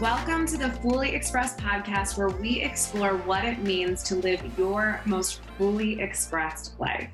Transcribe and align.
Welcome 0.00 0.44
to 0.48 0.58
the 0.58 0.68
Fully 0.82 1.14
Expressed 1.14 1.56
podcast, 1.56 2.18
where 2.18 2.28
we 2.28 2.60
explore 2.60 3.16
what 3.16 3.46
it 3.46 3.60
means 3.60 4.02
to 4.02 4.16
live 4.16 4.42
your 4.58 5.00
most 5.06 5.40
fully 5.56 5.98
expressed 6.02 6.78
life. 6.78 7.10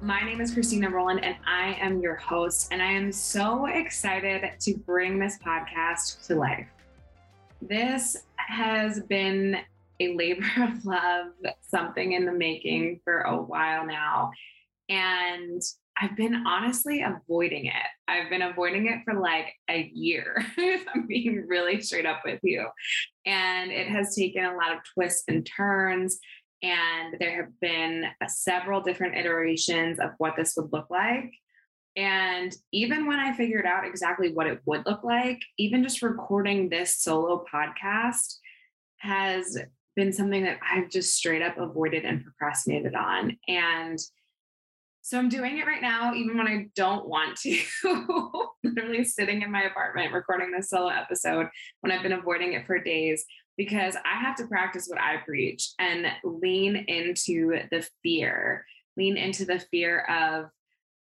My 0.00 0.20
name 0.20 0.40
is 0.40 0.54
Christina 0.54 0.88
Roland, 0.88 1.24
and 1.24 1.34
I 1.44 1.76
am 1.80 2.00
your 2.00 2.14
host. 2.14 2.68
And 2.70 2.80
I 2.80 2.92
am 2.92 3.10
so 3.10 3.66
excited 3.66 4.52
to 4.60 4.78
bring 4.78 5.18
this 5.18 5.36
podcast 5.44 6.24
to 6.28 6.36
life. 6.36 6.68
This 7.60 8.18
has 8.36 9.00
been 9.00 9.56
a 9.98 10.14
labor 10.14 10.46
of 10.62 10.84
love, 10.84 11.32
something 11.60 12.12
in 12.12 12.24
the 12.24 12.32
making 12.32 13.00
for 13.02 13.22
a 13.22 13.36
while 13.36 13.84
now. 13.84 14.30
And 14.88 15.60
I've 16.00 16.16
been 16.16 16.46
honestly 16.46 17.02
avoiding 17.02 17.66
it. 17.66 17.74
I've 18.08 18.30
been 18.30 18.42
avoiding 18.42 18.86
it 18.86 19.00
for 19.04 19.20
like 19.20 19.52
a 19.68 19.90
year, 19.92 20.44
if 20.56 20.86
I'm 20.94 21.06
being 21.06 21.44
really 21.46 21.80
straight 21.82 22.06
up 22.06 22.22
with 22.24 22.40
you. 22.42 22.66
And 23.26 23.70
it 23.70 23.88
has 23.88 24.14
taken 24.14 24.44
a 24.44 24.56
lot 24.56 24.72
of 24.72 24.78
twists 24.94 25.24
and 25.28 25.46
turns. 25.46 26.18
And 26.62 27.16
there 27.18 27.36
have 27.42 27.60
been 27.60 28.04
several 28.28 28.80
different 28.80 29.16
iterations 29.16 29.98
of 29.98 30.10
what 30.18 30.36
this 30.36 30.54
would 30.56 30.72
look 30.72 30.88
like. 30.90 31.32
And 31.96 32.54
even 32.72 33.06
when 33.06 33.18
I 33.18 33.36
figured 33.36 33.66
out 33.66 33.86
exactly 33.86 34.32
what 34.32 34.46
it 34.46 34.60
would 34.64 34.86
look 34.86 35.02
like, 35.02 35.40
even 35.58 35.82
just 35.82 36.02
recording 36.02 36.68
this 36.68 36.98
solo 36.98 37.44
podcast 37.52 38.36
has 38.98 39.58
been 39.96 40.12
something 40.12 40.44
that 40.44 40.60
I've 40.66 40.88
just 40.88 41.14
straight 41.14 41.42
up 41.42 41.58
avoided 41.58 42.04
and 42.04 42.22
procrastinated 42.22 42.94
on. 42.94 43.36
And 43.48 43.98
so 45.10 45.18
I'm 45.18 45.28
doing 45.28 45.58
it 45.58 45.66
right 45.66 45.82
now, 45.82 46.14
even 46.14 46.38
when 46.38 46.46
I 46.46 46.68
don't 46.76 47.08
want 47.08 47.36
to. 47.38 47.58
Literally 48.62 49.02
sitting 49.02 49.42
in 49.42 49.50
my 49.50 49.62
apartment 49.62 50.12
recording 50.12 50.52
this 50.52 50.70
solo 50.70 50.86
episode 50.86 51.48
when 51.80 51.90
I've 51.90 52.04
been 52.04 52.12
avoiding 52.12 52.52
it 52.52 52.64
for 52.64 52.78
days 52.78 53.24
because 53.56 53.96
I 53.96 54.20
have 54.20 54.36
to 54.36 54.46
practice 54.46 54.86
what 54.86 55.00
I 55.00 55.16
preach 55.26 55.72
and 55.80 56.06
lean 56.22 56.76
into 56.76 57.58
the 57.72 57.84
fear, 58.04 58.64
lean 58.96 59.16
into 59.16 59.44
the 59.44 59.58
fear 59.72 60.02
of 60.02 60.44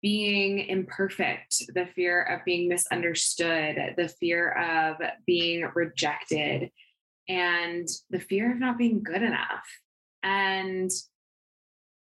being 0.00 0.60
imperfect, 0.60 1.62
the 1.74 1.84
fear 1.94 2.22
of 2.22 2.42
being 2.46 2.70
misunderstood, 2.70 3.76
the 3.98 4.08
fear 4.08 4.52
of 4.52 4.96
being 5.26 5.70
rejected, 5.74 6.70
and 7.28 7.86
the 8.08 8.20
fear 8.20 8.50
of 8.50 8.60
not 8.60 8.78
being 8.78 9.02
good 9.02 9.22
enough. 9.22 9.66
And 10.22 10.90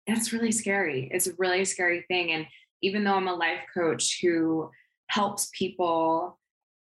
that's 0.07 0.33
really 0.33 0.53
scary. 0.53 1.09
It's 1.13 1.27
a 1.27 1.35
really 1.39 1.65
scary 1.65 2.05
thing. 2.09 2.33
And 2.33 2.47
even 2.83 3.05
though 3.05 3.15
I'm 3.15 3.29
a 3.29 3.35
life 3.35 3.63
coach 3.73 4.19
who 4.21 4.71
helps 5.09 5.51
people 5.57 6.39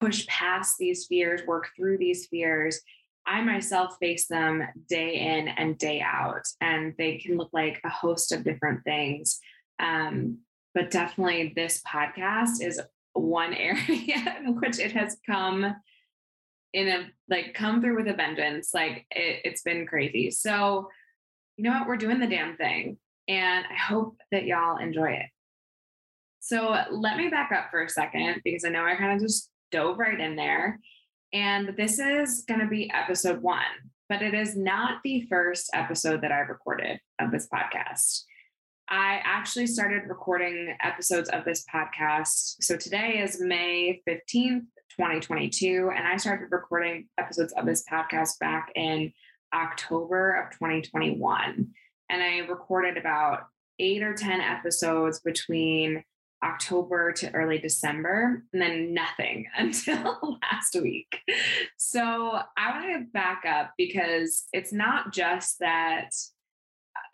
push 0.01 0.27
past 0.27 0.77
these 0.79 1.07
fears, 1.07 1.43
work 1.47 1.69
through 1.77 1.99
these 1.99 2.27
fears, 2.27 2.81
I 3.27 3.43
myself 3.43 3.97
face 4.01 4.27
them 4.27 4.63
day 4.89 5.15
in 5.15 5.49
and 5.49 5.79
day 5.79 6.01
out. 6.01 6.47
And 6.61 6.95
they 6.99 7.19
can 7.19 7.37
look 7.37 7.51
like 7.53 7.81
a 7.85 7.89
host 7.89 8.33
of 8.33 8.45
different 8.45 8.83
things. 8.85 9.39
Um, 9.79 10.39
but 10.75 10.91
definitely, 10.91 11.53
this 11.55 11.83
podcast 11.87 12.63
is 12.63 12.81
one 13.13 13.55
area 13.55 14.37
in 14.45 14.59
which 14.61 14.79
it 14.79 14.93
has 14.93 15.19
come 15.29 15.77
in 16.73 16.89
a 16.89 17.07
like 17.29 17.53
come 17.53 17.83
through 17.83 17.97
with 17.97 18.09
a 18.09 18.15
vengeance. 18.15 18.71
Like 18.73 19.07
it, 19.11 19.43
it's 19.45 19.63
been 19.63 19.87
crazy. 19.87 20.31
So, 20.31 20.89
you 21.57 21.65
know 21.65 21.72
what? 21.72 21.87
We're 21.87 21.97
doing 21.97 22.19
the 22.19 22.27
damn 22.27 22.56
thing 22.56 22.97
and 23.28 23.65
I 23.71 23.77
hope 23.77 24.16
that 24.31 24.44
y'all 24.44 24.78
enjoy 24.78 25.12
it. 25.12 25.27
So 26.41 26.77
let 26.91 27.16
me 27.16 27.28
back 27.28 27.53
up 27.53 27.71
for 27.71 27.83
a 27.83 27.88
second 27.88 28.41
because 28.44 28.65
I 28.65 28.71
know 28.71 28.84
I 28.84 28.97
kind 28.97 29.15
of 29.15 29.21
just 29.21 29.50
dove 29.71 29.99
right 29.99 30.19
in 30.19 30.37
there. 30.37 30.81
And 31.33 31.75
this 31.77 31.99
is 31.99 32.44
going 32.47 32.60
to 32.60 32.66
be 32.66 32.91
episode 32.93 33.41
one, 33.41 33.62
but 34.09 34.22
it 34.22 34.34
is 34.34 34.56
not 34.56 35.00
the 35.05 35.27
first 35.31 35.71
episode 35.72 36.21
that 36.22 36.33
I've 36.33 36.49
recorded 36.49 36.99
of 37.21 37.31
this 37.31 37.49
podcast. 37.53 38.25
I 38.88 39.21
actually 39.25 39.69
started 39.69 40.03
recording 40.09 40.77
episodes 40.83 41.31
of 41.31 41.44
this 41.44 41.65
podcast. 41.72 42.56
So 42.60 42.77
today 42.77 43.21
is 43.21 43.41
May 43.41 44.03
15th, 44.06 44.66
2022. 44.91 45.91
And 45.97 46.06
I 46.06 46.16
started 46.16 46.49
recording 46.50 47.06
episodes 47.16 47.54
of 47.56 47.65
this 47.65 47.84
podcast 47.91 48.39
back 48.41 48.71
in 48.75 49.12
October 49.54 50.34
of 50.34 50.50
2021 50.50 51.72
and 52.12 52.23
I 52.23 52.39
recorded 52.47 52.99
about 52.99 53.45
eight 53.78 54.03
or 54.03 54.12
10 54.12 54.41
episodes 54.41 55.21
between 55.21 56.05
October 56.45 57.12
to 57.12 57.33
early 57.34 57.59
December, 57.59 58.45
and 58.53 58.61
then 58.61 58.93
nothing 58.93 59.47
until 59.56 60.39
last 60.53 60.77
week. 60.81 61.19
So 61.78 62.03
I 62.56 62.71
want 62.71 62.93
to 62.93 63.12
back 63.12 63.45
up 63.49 63.72
because 63.78 64.45
it's 64.53 64.72
not 64.72 65.12
just 65.12 65.59
that, 65.61 66.11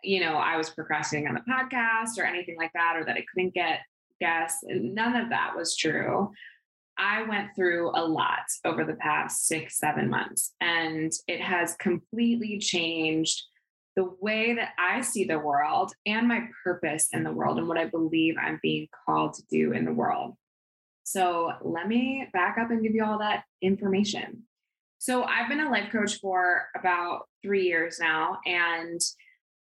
you 0.03 0.19
know, 0.19 0.33
I 0.33 0.57
was 0.57 0.69
procrastinating 0.69 1.29
on 1.29 1.35
the 1.35 1.51
podcast 1.51 2.21
or 2.21 2.25
anything 2.25 2.57
like 2.57 2.73
that, 2.73 2.95
or 2.97 3.05
that 3.05 3.15
I 3.15 3.23
couldn't 3.33 3.53
get 3.53 3.79
guests. 4.19 4.59
None 4.67 5.15
of 5.15 5.29
that 5.29 5.55
was 5.55 5.77
true. 5.77 6.31
I 6.97 7.21
went 7.23 7.55
through 7.55 7.91
a 7.91 8.03
lot 8.03 8.43
over 8.65 8.83
the 8.83 8.95
past 8.95 9.45
six, 9.47 9.79
seven 9.79 10.09
months, 10.09 10.53
and 10.59 11.13
it 11.27 11.39
has 11.39 11.75
completely 11.75 12.59
changed 12.59 13.43
the 13.99 14.09
way 14.21 14.53
that 14.53 14.69
I 14.79 15.01
see 15.01 15.25
the 15.25 15.37
world 15.37 15.91
and 16.05 16.25
my 16.25 16.47
purpose 16.63 17.09
in 17.11 17.25
the 17.25 17.33
world 17.33 17.57
and 17.57 17.67
what 17.67 17.77
I 17.77 17.83
believe 17.83 18.35
I'm 18.41 18.57
being 18.63 18.87
called 19.05 19.33
to 19.33 19.43
do 19.51 19.73
in 19.73 19.83
the 19.83 19.91
world. 19.91 20.35
So 21.03 21.51
let 21.61 21.89
me 21.89 22.25
back 22.31 22.57
up 22.57 22.71
and 22.71 22.81
give 22.81 22.95
you 22.95 23.03
all 23.03 23.19
that 23.19 23.43
information. 23.61 24.43
So 24.99 25.23
I've 25.23 25.49
been 25.49 25.59
a 25.59 25.69
life 25.69 25.91
coach 25.91 26.21
for 26.21 26.67
about 26.77 27.27
three 27.43 27.65
years 27.65 27.99
now, 27.99 28.37
and 28.45 29.01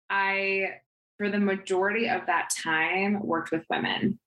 I, 0.09 0.77
for 1.19 1.29
the 1.29 1.39
majority 1.39 2.09
of 2.09 2.25
that 2.25 2.49
time, 2.65 3.21
worked 3.21 3.53
with 3.53 3.67
women. 3.69 4.19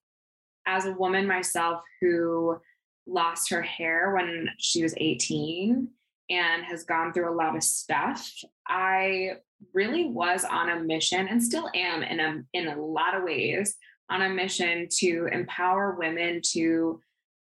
As 0.67 0.85
a 0.85 0.93
woman 0.93 1.25
myself 1.25 1.81
who 1.99 2.59
lost 3.07 3.49
her 3.49 3.63
hair 3.63 4.13
when 4.13 4.49
she 4.59 4.83
was 4.83 4.93
18 4.97 5.87
and 6.29 6.63
has 6.63 6.83
gone 6.83 7.13
through 7.13 7.31
a 7.31 7.35
lot 7.35 7.55
of 7.55 7.63
stuff, 7.63 8.31
I 8.67 9.33
really 9.73 10.05
was 10.05 10.43
on 10.43 10.69
a 10.69 10.79
mission 10.81 11.27
and 11.27 11.41
still 11.41 11.69
am 11.73 12.03
in 12.03 12.19
a 12.19 12.43
in 12.53 12.67
a 12.67 12.81
lot 12.81 13.15
of 13.15 13.23
ways 13.23 13.75
on 14.09 14.21
a 14.21 14.29
mission 14.29 14.87
to 14.99 15.27
empower 15.31 15.95
women 15.97 16.41
to 16.53 17.01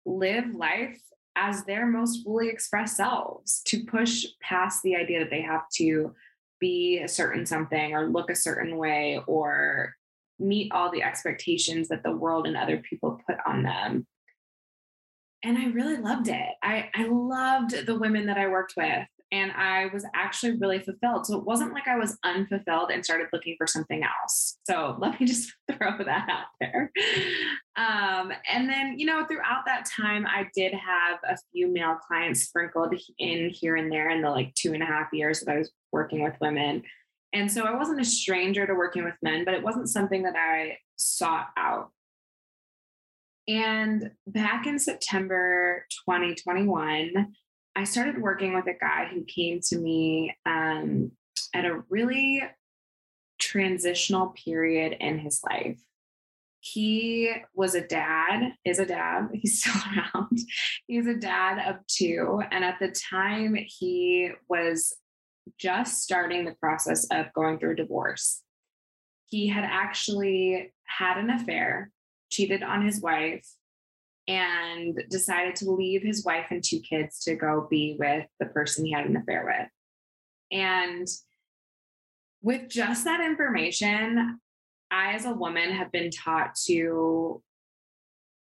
live 0.06 0.54
life 0.54 1.00
as 1.36 1.64
their 1.64 1.86
most 1.86 2.22
fully 2.22 2.48
expressed 2.48 2.96
selves, 2.96 3.60
to 3.64 3.84
push 3.84 4.24
past 4.40 4.82
the 4.82 4.94
idea 4.94 5.18
that 5.20 5.30
they 5.30 5.42
have 5.42 5.68
to 5.74 6.14
be 6.60 7.00
a 7.00 7.08
certain 7.08 7.44
something 7.44 7.92
or 7.92 8.08
look 8.08 8.30
a 8.30 8.36
certain 8.36 8.76
way 8.76 9.20
or 9.26 9.94
meet 10.38 10.70
all 10.72 10.90
the 10.90 11.02
expectations 11.02 11.88
that 11.88 12.02
the 12.02 12.16
world 12.16 12.46
and 12.46 12.56
other 12.56 12.78
people 12.78 13.20
put 13.26 13.36
on 13.46 13.62
them. 13.62 14.06
And 15.44 15.58
I 15.58 15.66
really 15.66 15.98
loved 15.98 16.28
it. 16.28 16.48
I, 16.62 16.88
I 16.94 17.06
loved 17.06 17.86
the 17.86 17.98
women 17.98 18.26
that 18.26 18.38
I 18.38 18.48
worked 18.48 18.74
with 18.76 19.06
and 19.34 19.50
I 19.52 19.86
was 19.92 20.06
actually 20.14 20.52
really 20.58 20.78
fulfilled. 20.78 21.26
So 21.26 21.36
it 21.36 21.44
wasn't 21.44 21.72
like 21.72 21.88
I 21.88 21.96
was 21.96 22.16
unfulfilled 22.24 22.90
and 22.90 23.04
started 23.04 23.26
looking 23.32 23.56
for 23.58 23.66
something 23.66 24.02
else. 24.02 24.58
So 24.64 24.96
let 25.00 25.20
me 25.20 25.26
just 25.26 25.52
throw 25.70 25.98
that 25.98 26.28
out 26.30 26.46
there. 26.60 26.92
Um, 27.76 28.32
and 28.50 28.68
then, 28.68 28.98
you 28.98 29.06
know, 29.06 29.26
throughout 29.26 29.64
that 29.66 29.86
time, 29.86 30.24
I 30.26 30.46
did 30.54 30.72
have 30.72 31.18
a 31.28 31.36
few 31.52 31.66
male 31.66 31.96
clients 32.06 32.42
sprinkled 32.42 32.94
in 33.18 33.50
here 33.50 33.76
and 33.76 33.90
there 33.90 34.10
in 34.10 34.22
the 34.22 34.30
like 34.30 34.54
two 34.54 34.72
and 34.72 34.82
a 34.82 34.86
half 34.86 35.08
years 35.12 35.40
that 35.40 35.52
I 35.52 35.58
was 35.58 35.70
working 35.92 36.22
with 36.22 36.34
women. 36.40 36.82
And 37.32 37.50
so 37.50 37.64
I 37.64 37.76
wasn't 37.76 38.00
a 38.00 38.04
stranger 38.04 38.66
to 38.66 38.74
working 38.74 39.04
with 39.04 39.14
men, 39.20 39.44
but 39.44 39.54
it 39.54 39.62
wasn't 39.64 39.88
something 39.88 40.22
that 40.22 40.36
I 40.36 40.78
sought 40.96 41.48
out. 41.56 41.90
And 43.46 44.10
back 44.26 44.66
in 44.66 44.78
September 44.78 45.86
2021, 46.06 47.34
I 47.76 47.84
started 47.84 48.20
working 48.20 48.54
with 48.54 48.66
a 48.66 48.78
guy 48.78 49.08
who 49.12 49.24
came 49.24 49.60
to 49.68 49.78
me 49.78 50.34
um, 50.46 51.10
at 51.54 51.64
a 51.64 51.82
really 51.90 52.42
transitional 53.40 54.28
period 54.28 54.96
in 55.00 55.18
his 55.18 55.42
life. 55.48 55.80
He 56.60 57.30
was 57.52 57.74
a 57.74 57.86
dad, 57.86 58.54
is 58.64 58.78
a 58.78 58.86
dad, 58.86 59.28
he's 59.34 59.60
still 59.60 59.74
around. 59.92 60.38
He's 60.86 61.06
a 61.06 61.14
dad 61.14 61.68
of 61.68 61.86
two. 61.86 62.40
And 62.50 62.64
at 62.64 62.78
the 62.80 62.94
time, 63.10 63.56
he 63.66 64.30
was 64.48 64.94
just 65.58 66.02
starting 66.02 66.44
the 66.44 66.54
process 66.54 67.06
of 67.10 67.32
going 67.34 67.58
through 67.58 67.72
a 67.72 67.76
divorce. 67.76 68.40
He 69.26 69.48
had 69.48 69.64
actually 69.64 70.72
had 70.84 71.18
an 71.18 71.28
affair, 71.28 71.90
cheated 72.34 72.62
on 72.62 72.84
his 72.84 73.00
wife, 73.00 73.46
and 74.26 74.98
decided 75.10 75.56
to 75.56 75.70
leave 75.70 76.02
his 76.02 76.24
wife 76.24 76.46
and 76.50 76.62
two 76.62 76.80
kids 76.80 77.20
to 77.24 77.34
go 77.34 77.66
be 77.70 77.96
with 77.98 78.26
the 78.40 78.46
person 78.46 78.84
he 78.84 78.92
had 78.92 79.06
an 79.06 79.16
affair 79.16 79.44
with. 79.44 79.68
And 80.50 81.06
with 82.42 82.68
just 82.68 83.04
that 83.04 83.20
information, 83.20 84.40
I, 84.90 85.12
as 85.12 85.24
a 85.24 85.32
woman, 85.32 85.72
have 85.72 85.92
been 85.92 86.10
taught 86.10 86.54
to 86.66 87.42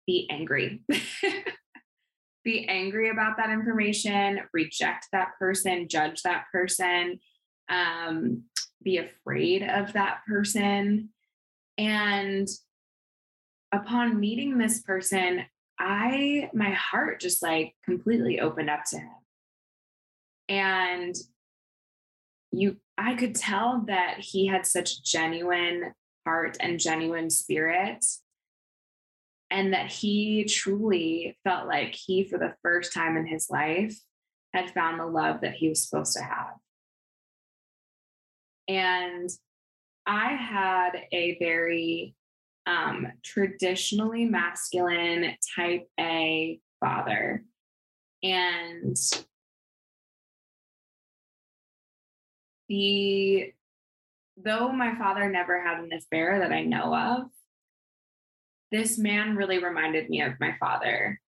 be 0.06 0.28
angry. 0.30 0.82
be 2.44 2.66
angry 2.68 3.10
about 3.10 3.36
that 3.38 3.50
information, 3.50 4.40
reject 4.52 5.08
that 5.12 5.30
person, 5.38 5.88
judge 5.88 6.22
that 6.22 6.44
person, 6.52 7.18
um, 7.68 8.44
be 8.82 8.98
afraid 8.98 9.62
of 9.62 9.92
that 9.94 10.18
person. 10.28 11.08
And 11.76 12.48
upon 13.72 14.20
meeting 14.20 14.58
this 14.58 14.82
person, 14.82 15.44
I, 15.78 16.50
my 16.54 16.70
heart 16.70 17.20
just 17.20 17.42
like 17.42 17.74
completely 17.84 18.40
opened 18.40 18.70
up 18.70 18.84
to 18.90 18.98
him. 18.98 19.10
And 20.48 21.14
you, 22.52 22.76
I 22.96 23.14
could 23.14 23.34
tell 23.34 23.84
that 23.86 24.18
he 24.18 24.46
had 24.46 24.64
such 24.64 25.02
genuine 25.02 25.92
heart 26.24 26.56
and 26.60 26.80
genuine 26.80 27.30
spirit. 27.30 28.04
And 29.48 29.74
that 29.74 29.92
he 29.92 30.44
truly 30.44 31.38
felt 31.44 31.68
like 31.68 31.94
he, 31.94 32.24
for 32.24 32.36
the 32.36 32.54
first 32.62 32.92
time 32.92 33.16
in 33.16 33.28
his 33.28 33.48
life, 33.48 33.96
had 34.52 34.72
found 34.72 34.98
the 34.98 35.06
love 35.06 35.42
that 35.42 35.54
he 35.54 35.68
was 35.68 35.88
supposed 35.88 36.14
to 36.14 36.22
have. 36.24 36.54
And 38.66 39.30
I 40.04 40.32
had 40.34 40.90
a 41.12 41.38
very 41.38 42.15
um, 42.66 43.06
traditionally 43.24 44.24
masculine 44.24 45.36
type 45.54 45.88
A 45.98 46.60
father. 46.80 47.44
And 48.22 48.96
the 52.68 53.52
though 54.36 54.70
my 54.70 54.94
father 54.96 55.30
never 55.30 55.62
had 55.62 55.78
an 55.78 55.92
affair 55.92 56.40
that 56.40 56.52
I 56.52 56.64
know 56.64 56.94
of, 56.94 57.22
this 58.70 58.98
man 58.98 59.36
really 59.36 59.62
reminded 59.62 60.10
me 60.10 60.20
of 60.22 60.38
my 60.40 60.56
father 60.58 61.20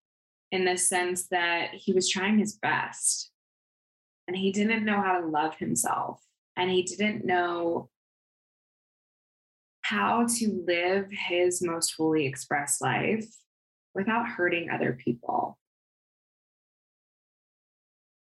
in 0.51 0.65
the 0.65 0.77
sense 0.77 1.29
that 1.29 1.71
he 1.73 1.93
was 1.93 2.09
trying 2.09 2.39
his 2.39 2.57
best 2.57 3.31
and 4.27 4.37
he 4.37 4.53
didn't 4.53 4.85
know 4.85 5.01
how 5.01 5.21
to 5.21 5.27
love 5.27 5.57
himself 5.57 6.21
and 6.57 6.71
he 6.71 6.83
didn't 6.83 7.25
know 7.25 7.89
how 9.89 10.27
to 10.27 10.65
live 10.67 11.07
his 11.11 11.63
most 11.63 11.95
fully 11.95 12.27
expressed 12.27 12.83
life 12.83 13.27
without 13.95 14.29
hurting 14.29 14.69
other 14.69 14.93
people. 14.93 15.59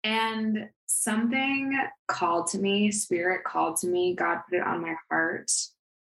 And 0.03 0.69
something 0.87 1.77
called 2.07 2.47
to 2.47 2.59
me, 2.59 2.91
spirit 2.91 3.43
called 3.43 3.77
to 3.77 3.87
me, 3.87 4.15
God 4.15 4.39
put 4.49 4.57
it 4.57 4.63
on 4.63 4.81
my 4.81 4.95
heart 5.09 5.51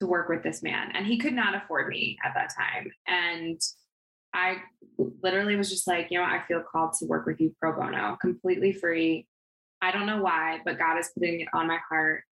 to 0.00 0.06
work 0.06 0.28
with 0.28 0.42
this 0.42 0.62
man. 0.62 0.92
And 0.94 1.06
he 1.06 1.16
could 1.16 1.34
not 1.34 1.54
afford 1.54 1.88
me 1.88 2.18
at 2.22 2.34
that 2.34 2.52
time. 2.54 2.90
And 3.06 3.60
I 4.34 4.56
literally 5.22 5.56
was 5.56 5.70
just 5.70 5.88
like, 5.88 6.08
you 6.10 6.18
know, 6.18 6.24
I 6.24 6.42
feel 6.46 6.62
called 6.70 6.92
to 6.98 7.06
work 7.06 7.26
with 7.26 7.40
you 7.40 7.54
pro 7.58 7.72
bono, 7.72 8.16
completely 8.20 8.72
free. 8.72 9.26
I 9.80 9.90
don't 9.90 10.06
know 10.06 10.22
why, 10.22 10.60
but 10.64 10.78
God 10.78 10.98
is 10.98 11.10
putting 11.14 11.40
it 11.40 11.48
on 11.54 11.66
my 11.66 11.78
heart 11.88 12.24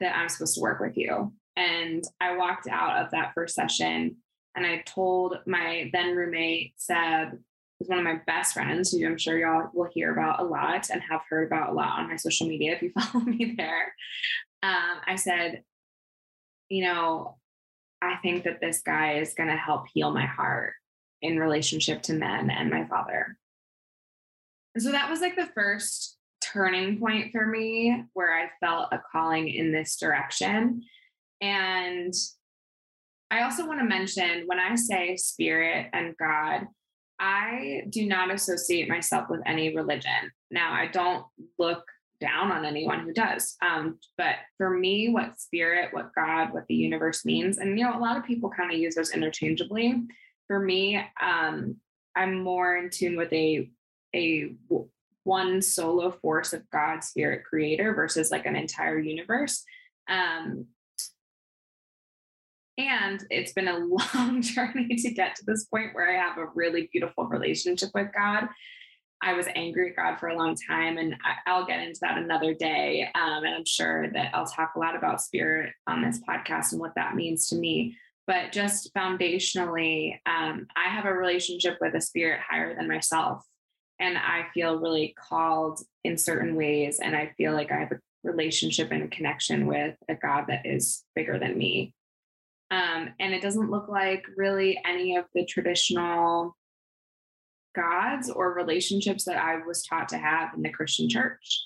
that 0.00 0.16
I'm 0.16 0.30
supposed 0.30 0.54
to 0.54 0.60
work 0.62 0.80
with 0.80 0.96
you. 0.96 1.32
And 1.56 2.04
I 2.20 2.36
walked 2.36 2.68
out 2.68 3.04
of 3.04 3.10
that 3.12 3.32
first 3.34 3.54
session 3.54 4.16
and 4.54 4.66
I 4.66 4.82
told 4.86 5.38
my 5.46 5.90
then 5.92 6.14
roommate, 6.14 6.74
Seb, 6.76 7.38
who's 7.78 7.88
one 7.88 7.98
of 7.98 8.04
my 8.04 8.20
best 8.26 8.54
friends, 8.54 8.90
who 8.90 9.06
I'm 9.06 9.18
sure 9.18 9.38
y'all 9.38 9.70
will 9.74 9.88
hear 9.92 10.12
about 10.12 10.40
a 10.40 10.44
lot 10.44 10.88
and 10.90 11.02
have 11.02 11.20
heard 11.28 11.46
about 11.46 11.70
a 11.70 11.72
lot 11.72 11.98
on 11.98 12.08
my 12.08 12.16
social 12.16 12.46
media 12.46 12.74
if 12.74 12.82
you 12.82 12.92
follow 12.98 13.24
me 13.24 13.54
there. 13.56 13.94
Um, 14.62 15.00
I 15.06 15.16
said, 15.16 15.62
you 16.68 16.84
know, 16.84 17.36
I 18.02 18.16
think 18.16 18.44
that 18.44 18.60
this 18.60 18.82
guy 18.84 19.18
is 19.18 19.34
going 19.34 19.48
to 19.48 19.56
help 19.56 19.86
heal 19.92 20.10
my 20.10 20.26
heart 20.26 20.74
in 21.22 21.38
relationship 21.38 22.02
to 22.02 22.12
men 22.12 22.50
and 22.50 22.70
my 22.70 22.86
father. 22.86 23.36
And 24.74 24.82
so 24.82 24.92
that 24.92 25.10
was 25.10 25.20
like 25.20 25.36
the 25.36 25.48
first 25.54 26.16
turning 26.42 26.98
point 26.98 27.32
for 27.32 27.46
me 27.46 28.04
where 28.12 28.34
I 28.34 28.50
felt 28.60 28.92
a 28.92 29.00
calling 29.10 29.48
in 29.48 29.72
this 29.72 29.96
direction. 29.96 30.82
And 31.40 32.14
I 33.30 33.42
also 33.42 33.66
want 33.66 33.80
to 33.80 33.84
mention 33.84 34.44
when 34.46 34.58
I 34.58 34.74
say 34.76 35.16
spirit 35.16 35.88
and 35.92 36.16
God, 36.16 36.66
I 37.18 37.82
do 37.90 38.06
not 38.06 38.32
associate 38.32 38.88
myself 38.88 39.28
with 39.28 39.40
any 39.46 39.74
religion. 39.74 40.30
Now, 40.50 40.72
I 40.72 40.86
don't 40.86 41.24
look 41.58 41.84
down 42.20 42.50
on 42.50 42.64
anyone 42.64 43.00
who 43.00 43.12
does. 43.12 43.56
Um, 43.62 43.98
but 44.16 44.36
for 44.56 44.70
me, 44.70 45.08
what 45.08 45.40
spirit, 45.40 45.92
what 45.92 46.14
God, 46.14 46.52
what 46.52 46.66
the 46.68 46.74
universe 46.74 47.24
means, 47.24 47.58
and 47.58 47.78
you 47.78 47.84
know, 47.84 47.96
a 47.96 48.00
lot 48.00 48.16
of 48.16 48.24
people 48.24 48.50
kind 48.50 48.72
of 48.72 48.78
use 48.78 48.94
those 48.94 49.12
interchangeably. 49.12 50.02
For 50.46 50.58
me, 50.58 51.02
um, 51.20 51.76
I'm 52.14 52.42
more 52.42 52.76
in 52.76 52.90
tune 52.90 53.16
with 53.16 53.32
a 53.32 53.70
a 54.14 54.54
one 55.24 55.60
solo 55.60 56.10
force 56.10 56.52
of 56.52 56.68
God, 56.70 57.02
spirit, 57.02 57.44
creator 57.44 57.92
versus 57.94 58.30
like 58.30 58.46
an 58.46 58.56
entire 58.56 58.98
universe. 58.98 59.64
Um, 60.08 60.66
and 62.78 63.24
it's 63.30 63.52
been 63.52 63.68
a 63.68 63.78
long 64.14 64.42
journey 64.42 64.96
to 64.96 65.10
get 65.10 65.36
to 65.36 65.44
this 65.46 65.64
point 65.64 65.94
where 65.94 66.10
I 66.10 66.22
have 66.22 66.38
a 66.38 66.50
really 66.54 66.88
beautiful 66.92 67.26
relationship 67.26 67.90
with 67.94 68.08
God. 68.14 68.48
I 69.22 69.32
was 69.32 69.46
angry 69.54 69.90
at 69.90 69.96
God 69.96 70.20
for 70.20 70.28
a 70.28 70.36
long 70.36 70.56
time, 70.68 70.98
and 70.98 71.16
I, 71.46 71.58
will 71.58 71.66
get 71.66 71.80
into 71.80 72.00
that 72.02 72.18
another 72.18 72.52
day. 72.52 73.08
Um, 73.14 73.44
and 73.44 73.54
I'm 73.54 73.64
sure 73.64 74.10
that 74.12 74.34
I'll 74.34 74.46
talk 74.46 74.72
a 74.76 74.78
lot 74.78 74.94
about 74.94 75.22
spirit 75.22 75.72
on 75.86 76.02
this 76.02 76.20
podcast 76.20 76.72
and 76.72 76.80
what 76.80 76.94
that 76.96 77.14
means 77.14 77.46
to 77.48 77.56
me. 77.56 77.96
But 78.26 78.52
just 78.52 78.92
foundationally, 78.94 80.18
um, 80.26 80.66
I 80.76 80.90
have 80.90 81.06
a 81.06 81.12
relationship 81.12 81.78
with 81.80 81.94
a 81.94 82.00
spirit 82.00 82.40
higher 82.46 82.74
than 82.74 82.88
myself. 82.88 83.42
And 83.98 84.18
I 84.18 84.46
feel 84.52 84.78
really 84.78 85.14
called 85.16 85.80
in 86.04 86.18
certain 86.18 86.54
ways. 86.54 86.98
And 87.00 87.16
I 87.16 87.32
feel 87.38 87.54
like 87.54 87.72
I 87.72 87.76
have 87.76 87.92
a 87.92 88.00
relationship 88.24 88.90
and 88.90 89.04
a 89.04 89.08
connection 89.08 89.66
with 89.66 89.96
a 90.08 90.14
God 90.14 90.46
that 90.48 90.66
is 90.66 91.04
bigger 91.14 91.38
than 91.38 91.56
me. 91.56 91.94
Um, 92.70 93.10
and 93.20 93.32
it 93.32 93.42
doesn't 93.42 93.70
look 93.70 93.88
like 93.88 94.24
really 94.36 94.80
any 94.84 95.16
of 95.16 95.26
the 95.34 95.44
traditional 95.44 96.56
gods 97.74 98.30
or 98.30 98.54
relationships 98.54 99.24
that 99.24 99.36
I 99.36 99.64
was 99.64 99.84
taught 99.84 100.08
to 100.08 100.18
have 100.18 100.54
in 100.54 100.62
the 100.62 100.70
Christian 100.70 101.08
church. 101.08 101.64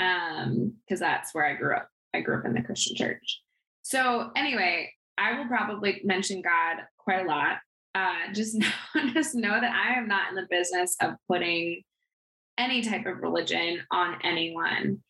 Um, 0.00 0.74
because 0.84 0.98
that's 0.98 1.32
where 1.34 1.46
I 1.46 1.54
grew 1.54 1.76
up. 1.76 1.88
I 2.14 2.20
grew 2.20 2.38
up 2.38 2.44
in 2.44 2.54
the 2.54 2.62
Christian 2.62 2.96
church. 2.96 3.40
So 3.82 4.30
anyway, 4.34 4.92
I 5.18 5.38
will 5.38 5.46
probably 5.46 6.00
mention 6.04 6.42
God 6.42 6.82
quite 6.98 7.24
a 7.24 7.28
lot. 7.28 7.58
Uh, 7.94 8.14
just 8.34 8.56
know, 8.56 9.12
just 9.12 9.34
know 9.34 9.60
that 9.60 9.72
I 9.72 9.98
am 9.98 10.08
not 10.08 10.30
in 10.30 10.34
the 10.34 10.46
business 10.50 10.96
of 11.00 11.14
putting 11.28 11.82
any 12.58 12.82
type 12.82 13.06
of 13.06 13.18
religion 13.18 13.80
on 13.90 14.16
anyone. 14.24 15.02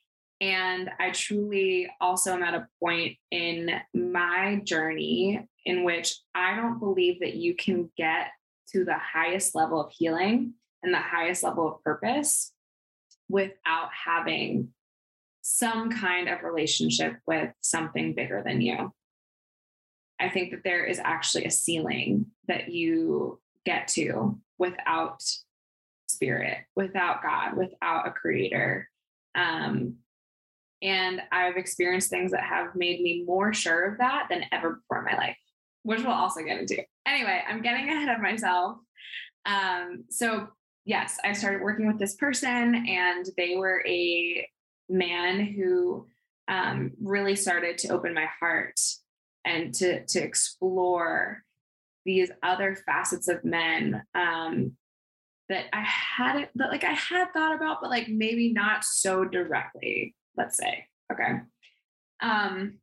And 0.43 0.91
I 0.99 1.11
truly 1.11 1.89
also 2.01 2.33
am 2.33 2.43
at 2.43 2.55
a 2.55 2.67
point 2.83 3.17
in 3.31 3.71
my 3.95 4.61
journey 4.65 5.47
in 5.65 5.85
which 5.85 6.17
I 6.35 6.57
don't 6.57 6.81
believe 6.81 7.21
that 7.21 7.37
you 7.37 7.55
can 7.55 7.93
get 7.97 8.33
to 8.73 8.85
the 8.85 8.99
highest 8.99 9.55
level 9.55 9.81
of 9.81 9.93
healing 9.93 10.55
and 10.83 10.93
the 10.93 10.99
highest 10.99 11.45
level 11.45 11.69
of 11.69 11.85
purpose 11.85 12.53
without 13.29 13.91
having 14.05 14.71
some 15.43 15.91
kind 15.91 16.29
of 16.29 16.43
relationship 16.43 17.19
with 17.25 17.51
something 17.61 18.13
bigger 18.13 18.43
than 18.45 18.61
you. 18.61 18.93
I 20.19 20.29
think 20.29 20.51
that 20.51 20.65
there 20.65 20.85
is 20.85 20.99
actually 20.99 21.45
a 21.45 21.53
ceiling 21.53 22.27
that 22.49 22.69
you 22.69 23.41
get 23.65 23.87
to 23.89 24.41
without 24.59 25.23
spirit, 26.09 26.59
without 26.75 27.23
God, 27.23 27.57
without 27.57 28.09
a 28.09 28.11
creator. 28.11 28.89
Um, 29.37 29.99
and 30.83 31.23
I've 31.31 31.57
experienced 31.57 32.11
things 32.11 32.33
that 32.33 32.43
have 32.43 32.75
made 32.75 33.01
me 33.01 33.23
more 33.25 33.55
sure 33.55 33.93
of 33.93 33.99
that 33.99 34.27
than 34.29 34.45
ever 34.51 34.75
before 34.75 34.99
in 34.99 35.05
my 35.05 35.17
life, 35.17 35.37
which 35.85 36.01
we'll 36.01 36.11
also 36.11 36.43
get 36.43 36.59
into. 36.59 36.83
Anyway, 37.07 37.41
I'm 37.49 37.63
getting 37.63 37.89
ahead 37.89 38.15
of 38.15 38.21
myself. 38.21 38.79
Um, 39.47 40.05
so, 40.11 40.49
yes, 40.85 41.19
I 41.25 41.33
started 41.33 41.63
working 41.63 41.87
with 41.87 41.99
this 41.99 42.17
person, 42.17 42.87
and 42.89 43.27
they 43.37 43.57
were 43.57 43.83
a 43.87 44.47
man 44.89 45.41
who 45.41 46.09
um, 46.49 46.93
really 47.01 47.37
started 47.37 47.79
to 47.79 47.89
open 47.89 48.13
my 48.13 48.27
heart 48.41 48.81
and 49.45 49.73
to, 49.75 50.05
to 50.07 50.19
explore 50.21 51.43
these 52.05 52.31
other 52.43 52.77
facets 52.85 53.29
of 53.29 53.45
men 53.45 54.03
um, 54.15 54.73
that 55.49 55.67
I 55.73 55.83
hadn't, 55.83 56.49
that 56.57 56.71
like 56.71 56.83
I 56.83 56.93
had 56.93 57.33
thought 57.33 57.55
about, 57.55 57.79
but 57.81 57.91
like 57.91 58.09
maybe 58.09 58.53
not 58.53 58.85
so 58.85 59.25
directly 59.25 60.15
let's 60.37 60.57
say. 60.57 60.87
Okay. 61.13 61.41
Um, 62.21 62.79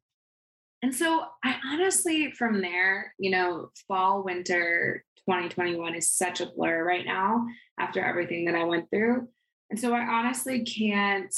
and 0.82 0.96
so 0.96 1.26
I 1.44 1.56
honestly, 1.66 2.32
from 2.32 2.62
there, 2.62 3.14
you 3.20 3.32
know, 3.32 3.70
fall, 3.88 4.24
winter 4.24 5.04
2021 5.28 5.96
is 5.96 6.12
such 6.12 6.42
a 6.42 6.48
blur 6.48 6.84
right 6.84 7.06
now 7.06 7.46
after 7.80 8.04
everything 8.04 8.46
that 8.46 8.56
I 8.56 8.64
went 8.64 8.90
through. 8.90 9.28
And 9.70 9.80
so 9.80 9.94
I 9.94 10.02
honestly 10.02 10.64
can't 10.64 11.34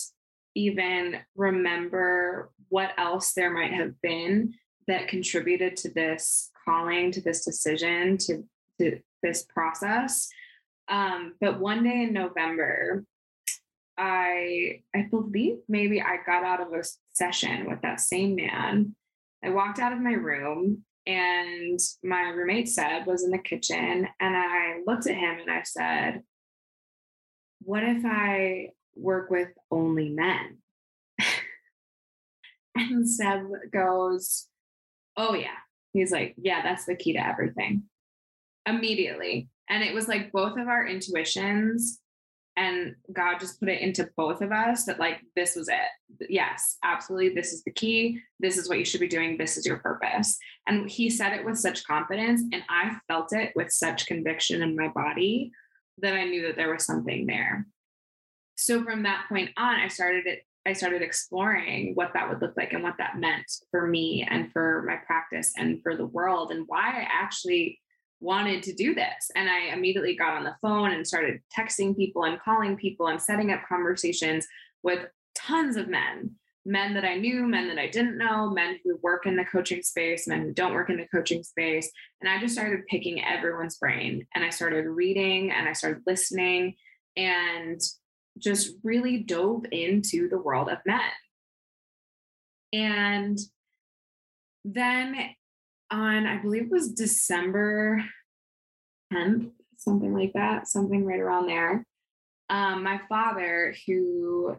even 0.56 1.18
remember 1.36 2.52
what 2.70 2.92
else 2.98 3.34
there 3.34 3.52
might 3.52 3.74
have 3.74 4.00
been 4.02 4.54
that 4.88 5.08
contributed 5.08 5.76
to 5.78 5.92
this 5.94 6.52
calling, 6.66 7.12
to 7.12 7.22
this 7.22 7.44
decision, 7.44 8.18
to, 8.18 8.44
to 8.80 9.00
this 9.24 9.44
process. 9.44 10.30
Um, 10.88 11.34
but 11.42 11.60
one 11.60 11.84
day 11.84 12.04
in 12.04 12.14
November, 12.14 13.06
I 14.02 14.82
I 14.96 15.04
believe 15.12 15.58
maybe 15.70 16.02
I 16.02 16.18
got 16.26 16.44
out 16.44 16.60
of 16.60 16.74
a 16.74 16.84
session 17.14 17.70
with 17.70 17.82
that 17.84 18.00
same 18.00 18.36
man. 18.36 18.96
I 19.44 19.50
walked 19.50 19.78
out 19.78 19.94
of 19.94 20.02
my 20.02 20.14
room 20.14 20.84
and 21.06 21.80
my 22.04 22.30
roommate 22.30 22.68
Seb 22.68 23.06
was 23.06 23.24
in 23.24 23.30
the 23.30 23.38
kitchen 23.38 24.08
and 24.20 24.36
I 24.36 24.80
looked 24.88 25.06
at 25.06 25.16
him 25.16 25.40
and 25.40 25.52
I 25.52 25.62
said, 25.64 26.24
What 27.62 27.84
if 27.84 28.04
I 28.04 28.70
work 28.96 29.30
with 29.30 29.50
only 29.70 30.10
men? 30.10 30.58
and 32.76 33.08
Seb 33.08 33.44
goes, 33.72 34.48
Oh 35.16 35.36
yeah. 35.36 35.60
He's 35.94 36.12
like, 36.12 36.34
Yeah, 36.42 36.64
that's 36.64 36.86
the 36.86 36.96
key 36.96 37.14
to 37.14 37.26
everything. 37.26 37.84
Immediately. 38.66 39.50
And 39.70 39.84
it 39.84 39.94
was 39.94 40.08
like 40.08 40.32
both 40.32 40.58
of 40.58 40.68
our 40.68 40.88
intuitions 40.88 42.00
and 42.58 42.96
God 43.14 43.40
just 43.40 43.60
put 43.60 43.70
it 43.70 43.82
into 43.82 44.10
both 44.18 44.42
of 44.42 44.52
us 44.52 44.86
that 44.86 45.00
like 45.00 45.22
this 45.36 45.56
was 45.56 45.70
it. 45.70 46.30
Yes, 46.30 46.78
absolutely. 46.84 47.30
This 47.34 47.54
is 47.54 47.64
the 47.64 47.72
key. 47.72 48.20
This 48.40 48.58
is 48.58 48.68
what 48.68 48.78
you 48.78 48.86
should 48.86 49.00
be 49.00 49.08
doing. 49.08 49.38
This 49.38 49.58
is 49.58 49.66
your 49.66 49.78
purpose. 49.78 50.38
And 50.68 50.90
he 50.90 51.10
said 51.10 51.34
it 51.34 51.46
with 51.46 51.58
such 51.58 51.86
confidence 51.86 52.42
and 52.52 52.64
I 52.70 52.98
felt 53.08 53.34
it 53.34 53.54
with 53.56 53.72
such 53.72 54.06
conviction 54.06 54.62
in 54.62 54.76
my 54.76 54.90
body 54.90 55.52
that 56.00 56.14
I 56.14 56.26
knew 56.26 56.46
that 56.48 56.56
there 56.58 56.74
was 56.74 56.86
something 56.86 57.26
there. 57.26 57.68
So 58.56 58.84
from 58.84 59.04
that 59.04 59.26
point 59.30 59.52
on, 59.58 59.76
I 59.80 59.88
started 59.88 60.28
it 60.28 60.46
I 60.66 60.74
started 60.74 61.02
exploring 61.02 61.96
what 61.96 62.12
that 62.14 62.30
would 62.30 62.40
look 62.40 62.56
like 62.56 62.74
and 62.74 62.84
what 62.84 62.98
that 63.00 63.18
meant 63.18 63.52
for 63.72 63.88
me 63.88 64.28
and 64.30 64.52
for 64.52 64.84
my 64.86 64.98
practice 64.98 65.54
and 65.58 65.82
for 65.82 65.98
the 65.98 66.06
world 66.06 66.52
and 66.52 66.66
why 66.68 66.90
I 66.90 67.08
actually 67.12 67.80
wanted 68.22 68.64
to 68.64 68.74
do 68.74 68.96
this. 68.96 69.32
And 69.36 69.50
I 69.50 69.74
immediately 69.74 70.16
got 70.16 70.38
on 70.38 70.44
the 70.44 70.56
phone 70.62 70.92
and 70.92 71.06
started 71.06 71.42
texting 71.58 71.96
people 71.96 72.24
and 72.24 72.40
calling 72.40 72.78
people 72.78 73.08
and 73.08 73.22
setting 73.22 73.52
up 73.52 73.62
conversations 73.68 74.48
with 74.84 75.06
tons 75.36 75.76
of 75.76 75.88
men 75.88 76.36
men 76.66 76.94
that 76.94 77.06
I 77.06 77.16
knew, 77.16 77.48
men 77.48 77.68
that 77.70 77.80
I 77.80 77.88
didn't 77.88 78.18
know, 78.18 78.50
men 78.50 78.80
who 78.84 78.98
work 79.02 79.26
in 79.26 79.36
the 79.36 79.46
coaching 79.46 79.82
space, 79.82 80.28
men 80.28 80.42
who 80.42 80.54
don't 80.54 80.74
work 80.74 80.90
in 80.90 80.98
the 80.98 81.08
coaching 81.08 81.44
space. 81.44 81.92
And 82.22 82.30
I 82.30 82.40
just 82.40 82.54
started 82.54 82.86
picking 82.88 83.24
everyone's 83.24 83.78
brain 83.78 84.28
and 84.36 84.44
I 84.44 84.50
started 84.50 84.86
reading 84.86 85.52
and 85.52 85.68
I 85.68 85.74
started 85.74 86.04
listening 86.06 86.76
and 87.18 87.82
just 88.38 88.76
really 88.84 89.24
dove 89.24 89.66
into 89.72 90.30
the 90.30 90.38
world 90.38 90.70
of 90.70 90.78
men. 90.86 91.00
And 92.74 93.40
then 94.64 95.16
on, 95.92 96.26
I 96.26 96.38
believe 96.38 96.64
it 96.64 96.72
was 96.72 96.92
December 96.92 98.04
10th, 99.14 99.52
something 99.78 100.14
like 100.14 100.34
that, 100.34 100.68
something 100.68 101.06
right 101.06 101.20
around 101.20 101.48
there. 101.48 101.86
Um, 102.50 102.84
my 102.84 103.00
father, 103.08 103.76
who 103.86 104.58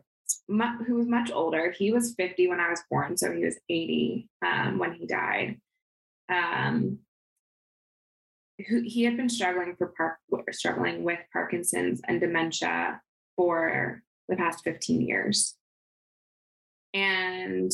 who 0.49 0.95
was 0.95 1.07
much 1.07 1.31
older, 1.31 1.71
he 1.71 1.93
was 1.93 2.15
50 2.15 2.49
when 2.49 2.61
I 2.61 2.71
was 2.71 2.83
born, 2.91 3.17
so 3.17 3.33
he 3.33 3.45
was 3.45 3.59
80 3.69 4.29
um, 4.45 4.79
when 4.79 4.93
he 4.93 5.07
died. 5.07 5.61
Um, 6.29 6.99
he 8.59 9.05
had 9.05 9.17
been 9.17 9.29
struggling 9.29 9.75
for 9.77 9.93
par- 9.97 10.21
struggling 10.53 11.05
with 11.05 11.19
Parkinson's 11.33 12.01
and 12.07 12.21
dementia 12.21 13.01
for 13.37 14.03
the 14.29 14.37
past 14.37 14.63
15 14.65 15.01
years. 15.01 15.55
And 16.95 17.73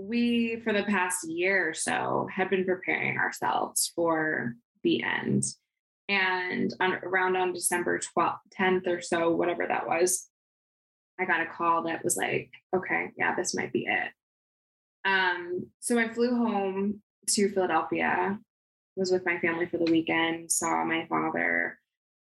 we, 0.00 0.60
for 0.64 0.72
the 0.72 0.84
past 0.84 1.28
year 1.28 1.68
or 1.68 1.74
so, 1.74 2.28
have 2.34 2.50
been 2.50 2.64
preparing 2.64 3.18
ourselves 3.18 3.92
for 3.94 4.54
the 4.82 5.02
end. 5.02 5.44
And 6.08 6.72
on, 6.80 6.94
around 7.02 7.36
on 7.36 7.52
December 7.52 7.98
12th, 7.98 8.38
10th 8.58 8.86
or 8.86 9.00
so, 9.00 9.30
whatever 9.30 9.66
that 9.66 9.86
was, 9.86 10.26
I 11.20 11.26
got 11.26 11.42
a 11.42 11.46
call 11.46 11.84
that 11.84 12.02
was 12.02 12.16
like, 12.16 12.50
okay, 12.74 13.10
yeah, 13.16 13.34
this 13.34 13.54
might 13.54 13.72
be 13.72 13.86
it. 13.86 14.10
Um, 15.04 15.66
so 15.80 15.98
I 15.98 16.08
flew 16.08 16.36
home 16.36 17.02
to 17.30 17.50
Philadelphia, 17.50 18.38
was 18.96 19.12
with 19.12 19.24
my 19.26 19.38
family 19.38 19.66
for 19.66 19.78
the 19.78 19.90
weekend, 19.90 20.50
saw 20.50 20.84
my 20.84 21.06
father. 21.08 21.78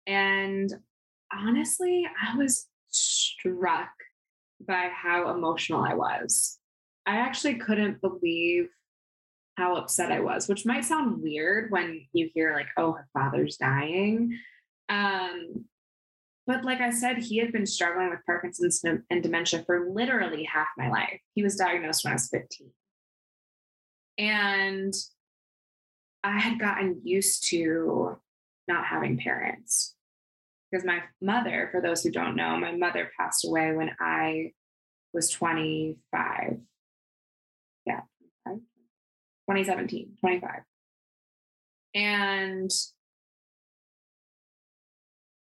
And 0.06 0.72
honestly, 1.34 2.08
I 2.22 2.38
was 2.38 2.68
struck 2.89 3.89
by 4.65 4.89
how 4.94 5.32
emotional 5.32 5.84
I 5.84 5.96
was. 5.96 6.60
I 7.05 7.17
actually 7.17 7.55
couldn't 7.55 8.01
believe 8.01 8.69
how 9.57 9.75
upset 9.75 10.12
I 10.12 10.19
was, 10.19 10.48
which 10.48 10.65
might 10.65 10.86
sound 10.86 11.22
weird 11.22 11.72
when 11.72 12.05
you 12.13 12.29
hear 12.33 12.53
like, 12.53 12.67
oh, 12.77 12.93
her 12.93 13.07
father's 13.13 13.57
dying. 13.57 14.38
Um, 14.89 15.65
but 16.48 16.65
like 16.65 16.81
I 16.81 16.89
said, 16.89 17.17
he 17.17 17.38
had 17.38 17.51
been 17.51 17.65
struggling 17.65 18.10
with 18.10 18.25
Parkinson's 18.25 18.83
and 18.83 19.24
dementia 19.24 19.63
for 19.65 19.89
literally 19.93 20.43
half 20.43 20.67
my 20.77 20.89
life. 20.89 21.19
He 21.36 21.43
was 21.43 21.55
diagnosed 21.55 22.03
when 22.03 22.12
I 22.12 22.15
was 22.15 22.29
15. 22.29 22.69
And 24.17 24.93
I 26.24 26.39
had 26.39 26.60
gotten 26.60 27.01
used 27.03 27.50
to 27.50 28.17
not 28.67 28.86
having 28.86 29.17
parents 29.17 29.95
because 30.72 30.86
my 30.86 31.03
mother, 31.22 31.69
for 31.72 31.81
those 31.81 32.03
who 32.03 32.12
don't 32.12 32.36
know, 32.36 32.57
my 32.57 32.72
mother 32.72 33.12
passed 33.17 33.45
away 33.45 33.74
when 33.74 33.91
I 34.00 34.51
was 35.13 35.29
25. 35.29 36.57
Yeah, 39.47 39.55
2017, 39.55 40.17
25. 40.19 40.50
And 41.95 42.71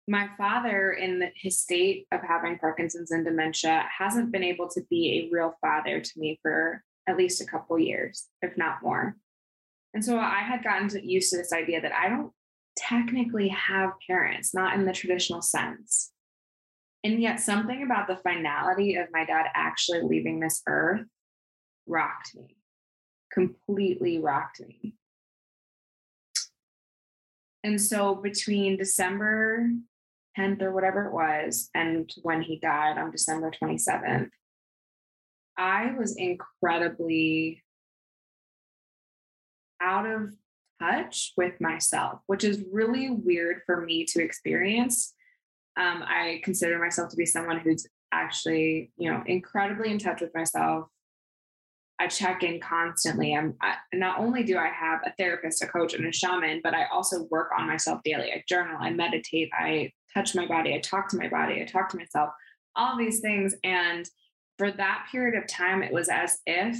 my 0.07 0.29
father, 0.37 0.91
in 0.91 1.19
the, 1.19 1.29
his 1.35 1.59
state 1.59 2.07
of 2.11 2.21
having 2.21 2.57
Parkinson's 2.57 3.11
and 3.11 3.23
dementia, 3.23 3.85
hasn't 3.97 4.31
been 4.31 4.43
able 4.43 4.67
to 4.69 4.81
be 4.89 5.29
a 5.29 5.33
real 5.33 5.53
father 5.61 6.01
to 6.01 6.11
me 6.17 6.39
for 6.41 6.83
at 7.07 7.17
least 7.17 7.41
a 7.41 7.45
couple 7.45 7.79
years, 7.79 8.27
if 8.41 8.57
not 8.57 8.83
more. 8.83 9.15
And 9.93 10.03
so 10.03 10.17
I 10.17 10.39
had 10.39 10.63
gotten 10.63 10.89
used 11.07 11.31
to 11.31 11.37
this 11.37 11.53
idea 11.53 11.81
that 11.81 11.93
I 11.93 12.09
don't 12.09 12.31
technically 12.75 13.49
have 13.49 13.91
parents, 14.07 14.53
not 14.53 14.73
in 14.75 14.85
the 14.85 14.93
traditional 14.93 15.41
sense. 15.41 16.11
And 17.03 17.21
yet, 17.21 17.39
something 17.39 17.83
about 17.83 18.07
the 18.07 18.17
finality 18.17 18.95
of 18.95 19.07
my 19.11 19.25
dad 19.25 19.47
actually 19.55 20.01
leaving 20.01 20.39
this 20.39 20.61
earth 20.67 21.07
rocked 21.87 22.35
me, 22.35 22.57
completely 23.33 24.19
rocked 24.19 24.61
me. 24.61 24.95
And 27.63 27.79
so, 27.79 28.15
between 28.15 28.77
December 28.77 29.69
10th 30.37 30.61
or 30.61 30.73
whatever 30.73 31.05
it 31.05 31.13
was, 31.13 31.69
and 31.75 32.11
when 32.23 32.41
he 32.41 32.57
died 32.57 32.97
on 32.97 33.11
December 33.11 33.51
27th, 33.51 34.29
I 35.57 35.93
was 35.97 36.15
incredibly 36.15 37.63
out 39.81 40.07
of 40.07 40.33
touch 40.81 41.33
with 41.37 41.59
myself, 41.61 42.21
which 42.27 42.43
is 42.43 42.63
really 42.71 43.09
weird 43.09 43.61
for 43.65 43.81
me 43.81 44.05
to 44.05 44.23
experience. 44.23 45.13
Um, 45.77 46.03
I 46.05 46.41
consider 46.43 46.79
myself 46.79 47.09
to 47.11 47.17
be 47.17 47.25
someone 47.25 47.59
who's 47.59 47.85
actually, 48.11 48.91
you 48.97 49.11
know, 49.11 49.23
incredibly 49.25 49.91
in 49.91 49.99
touch 49.99 50.21
with 50.21 50.33
myself. 50.33 50.87
I 52.01 52.07
check 52.07 52.41
in 52.41 52.59
constantly. 52.59 53.35
I'm 53.35 53.55
I, 53.61 53.75
not 53.93 54.19
only 54.19 54.41
do 54.41 54.57
I 54.57 54.69
have 54.69 55.01
a 55.05 55.13
therapist, 55.19 55.61
a 55.61 55.67
coach, 55.67 55.93
and 55.93 56.07
a 56.07 56.11
shaman, 56.11 56.59
but 56.63 56.73
I 56.73 56.85
also 56.91 57.27
work 57.29 57.51
on 57.55 57.67
myself 57.67 58.01
daily. 58.03 58.31
I 58.31 58.43
journal, 58.49 58.75
I 58.79 58.89
meditate, 58.89 59.51
I 59.53 59.91
touch 60.11 60.33
my 60.33 60.47
body, 60.47 60.73
I 60.73 60.79
talk 60.79 61.09
to 61.09 61.17
my 61.17 61.29
body, 61.29 61.61
I 61.61 61.65
talk 61.65 61.89
to 61.89 61.97
myself, 61.97 62.31
all 62.75 62.97
these 62.97 63.19
things. 63.19 63.53
And 63.63 64.09
for 64.57 64.71
that 64.71 65.05
period 65.11 65.39
of 65.39 65.47
time, 65.47 65.83
it 65.83 65.93
was 65.93 66.09
as 66.09 66.39
if 66.47 66.75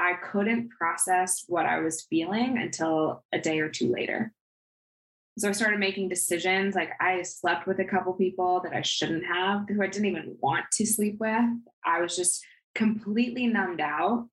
I 0.00 0.14
couldn't 0.14 0.70
process 0.70 1.44
what 1.46 1.66
I 1.66 1.78
was 1.78 2.06
feeling 2.10 2.58
until 2.58 3.22
a 3.32 3.38
day 3.38 3.60
or 3.60 3.68
two 3.68 3.92
later. 3.92 4.32
So 5.38 5.48
I 5.48 5.52
started 5.52 5.78
making 5.78 6.08
decisions. 6.08 6.74
Like 6.74 6.90
I 7.00 7.22
slept 7.22 7.68
with 7.68 7.78
a 7.78 7.84
couple 7.84 8.12
people 8.14 8.60
that 8.64 8.72
I 8.72 8.82
shouldn't 8.82 9.24
have, 9.24 9.68
who 9.68 9.84
I 9.84 9.86
didn't 9.86 10.06
even 10.06 10.36
want 10.40 10.64
to 10.72 10.84
sleep 10.84 11.18
with. 11.20 11.44
I 11.84 12.00
was 12.00 12.16
just 12.16 12.44
completely 12.74 13.46
numbed 13.46 13.80
out, 13.80 14.28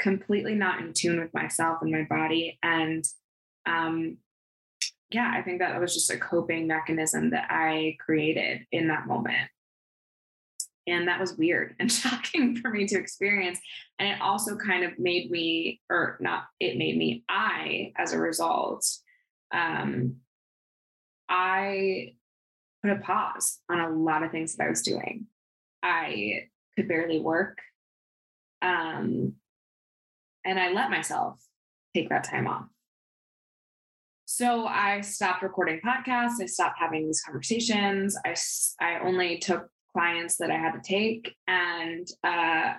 completely 0.00 0.54
not 0.54 0.80
in 0.80 0.92
tune 0.92 1.20
with 1.20 1.32
myself 1.34 1.78
and 1.82 1.90
my 1.90 2.02
body. 2.02 2.58
And 2.62 3.04
um, 3.66 4.18
yeah, 5.10 5.32
I 5.34 5.42
think 5.42 5.60
that 5.60 5.80
was 5.80 5.94
just 5.94 6.10
a 6.10 6.18
coping 6.18 6.66
mechanism 6.66 7.30
that 7.30 7.46
I 7.50 7.96
created 8.04 8.66
in 8.72 8.88
that 8.88 9.06
moment. 9.06 9.48
And 10.86 11.08
that 11.08 11.20
was 11.20 11.36
weird 11.36 11.76
and 11.78 11.90
shocking 11.92 12.56
for 12.56 12.70
me 12.70 12.86
to 12.86 12.98
experience. 12.98 13.58
And 13.98 14.08
it 14.08 14.20
also 14.20 14.56
kind 14.56 14.84
of 14.84 14.98
made 14.98 15.30
me, 15.30 15.80
or 15.88 16.18
not, 16.20 16.44
it 16.60 16.76
made 16.76 16.96
me, 16.96 17.24
I, 17.28 17.92
as 17.96 18.12
a 18.12 18.18
result, 18.18 18.86
um, 19.52 20.16
I 21.28 22.14
put 22.82 22.92
a 22.92 22.96
pause 22.96 23.60
on 23.70 23.80
a 23.80 23.88
lot 23.88 24.22
of 24.22 24.30
things 24.30 24.56
that 24.56 24.64
I 24.64 24.68
was 24.68 24.82
doing. 24.82 25.26
I 25.82 26.48
could 26.76 26.88
barely 26.88 27.20
work. 27.20 27.58
Um, 28.60 29.34
and 30.44 30.58
I 30.58 30.70
let 30.70 30.90
myself 30.90 31.40
take 31.94 32.08
that 32.10 32.24
time 32.24 32.46
off. 32.46 32.66
so 34.26 34.66
I 34.66 35.00
stopped 35.00 35.42
recording 35.42 35.80
podcasts. 35.84 36.40
I 36.40 36.46
stopped 36.46 36.78
having 36.78 37.06
these 37.06 37.22
conversations. 37.22 38.16
I, 38.24 38.34
I 38.80 38.98
only 39.00 39.38
took 39.38 39.68
clients 39.92 40.36
that 40.38 40.50
I 40.50 40.56
had 40.56 40.72
to 40.72 40.80
take. 40.80 41.34
And, 41.46 42.06
uh, 42.24 42.74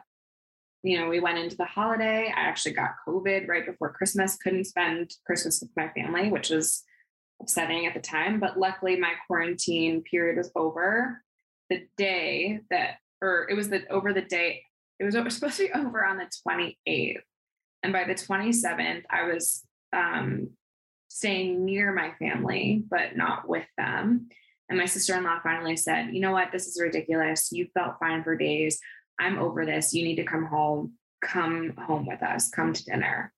you 0.84 1.00
know, 1.00 1.08
we 1.08 1.20
went 1.20 1.40
into 1.40 1.56
the 1.56 1.66
holiday. 1.66 2.32
I 2.36 2.42
actually 2.42 2.74
got 2.74 2.92
COVID 3.08 3.48
right 3.48 3.66
before 3.66 3.94
Christmas, 3.94 4.38
couldn't 4.38 4.66
spend 4.66 5.12
Christmas 5.26 5.62
with 5.62 5.72
my 5.76 5.90
family, 5.90 6.30
which 6.30 6.50
was 6.50 6.84
upsetting 7.42 7.86
at 7.86 7.94
the 7.94 8.02
time. 8.02 8.40
But 8.40 8.60
luckily, 8.60 9.00
my 9.00 9.14
quarantine 9.28 10.04
period 10.04 10.38
was 10.38 10.52
over 10.56 11.22
the 11.70 11.88
day 11.98 12.60
that, 12.70 12.98
or 13.22 13.48
it 13.50 13.56
was 13.56 13.70
the 13.70 13.88
over 13.90 14.14
the 14.14 14.22
day, 14.22 14.62
it 15.00 15.06
was, 15.06 15.16
it 15.16 15.24
was 15.24 15.36
supposed 15.36 15.58
to 15.58 15.68
be 15.68 15.74
over 15.74 16.06
on 16.06 16.18
the 16.18 16.30
28th. 16.48 17.16
And 17.86 17.94
by 17.94 18.04
the 18.04 18.16
27th, 18.16 19.04
I 19.12 19.26
was 19.26 19.64
um, 19.94 20.50
staying 21.08 21.64
near 21.64 21.94
my 21.94 22.14
family, 22.18 22.84
but 22.90 23.16
not 23.16 23.48
with 23.48 23.68
them. 23.78 24.28
And 24.68 24.80
my 24.80 24.88
sister 24.88 25.16
in 25.16 25.24
law 25.24 25.38
finally 25.44 25.78
said, 25.78 26.08
You 26.12 26.20
know 26.20 26.32
what? 26.32 26.52
This 26.52 26.66
is 26.66 26.82
ridiculous. 26.82 27.52
You 27.52 27.68
felt 27.76 28.00
fine 28.00 28.24
for 28.24 28.36
days. 28.36 28.80
I'm 29.20 29.38
over 29.38 29.68
this. 29.68 29.94
You 29.94 30.04
need 30.04 30.16
to 30.16 30.24
come 30.24 30.46
home. 30.46 30.94
Come 31.22 31.76
home 31.78 32.08
with 32.08 32.24
us. 32.24 32.50
Come 32.50 32.74
to 32.74 32.86
dinner. 32.86 33.32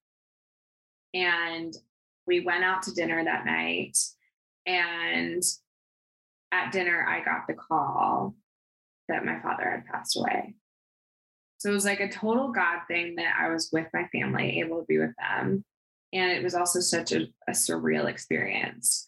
And 1.13 1.73
we 2.25 2.39
went 2.39 2.63
out 2.63 2.83
to 2.83 2.93
dinner 2.93 3.21
that 3.21 3.45
night. 3.45 3.97
And 4.65 5.43
at 6.53 6.71
dinner, 6.71 7.05
I 7.05 7.21
got 7.21 7.47
the 7.47 7.53
call 7.53 8.33
that 9.09 9.25
my 9.25 9.41
father 9.41 9.69
had 9.69 9.85
passed 9.87 10.15
away. 10.17 10.55
So 11.57 11.69
it 11.69 11.73
was 11.73 11.85
like 11.85 11.99
a 11.99 12.09
total 12.09 12.51
God 12.51 12.81
thing 12.87 13.15
that 13.15 13.35
I 13.39 13.49
was 13.49 13.69
with 13.71 13.87
my 13.93 14.07
family, 14.07 14.59
able 14.59 14.79
to 14.79 14.85
be 14.85 14.99
with 14.99 15.13
them. 15.17 15.63
And 16.13 16.31
it 16.31 16.43
was 16.43 16.55
also 16.55 16.79
such 16.79 17.11
a, 17.11 17.27
a 17.47 17.51
surreal 17.51 18.07
experience. 18.07 19.07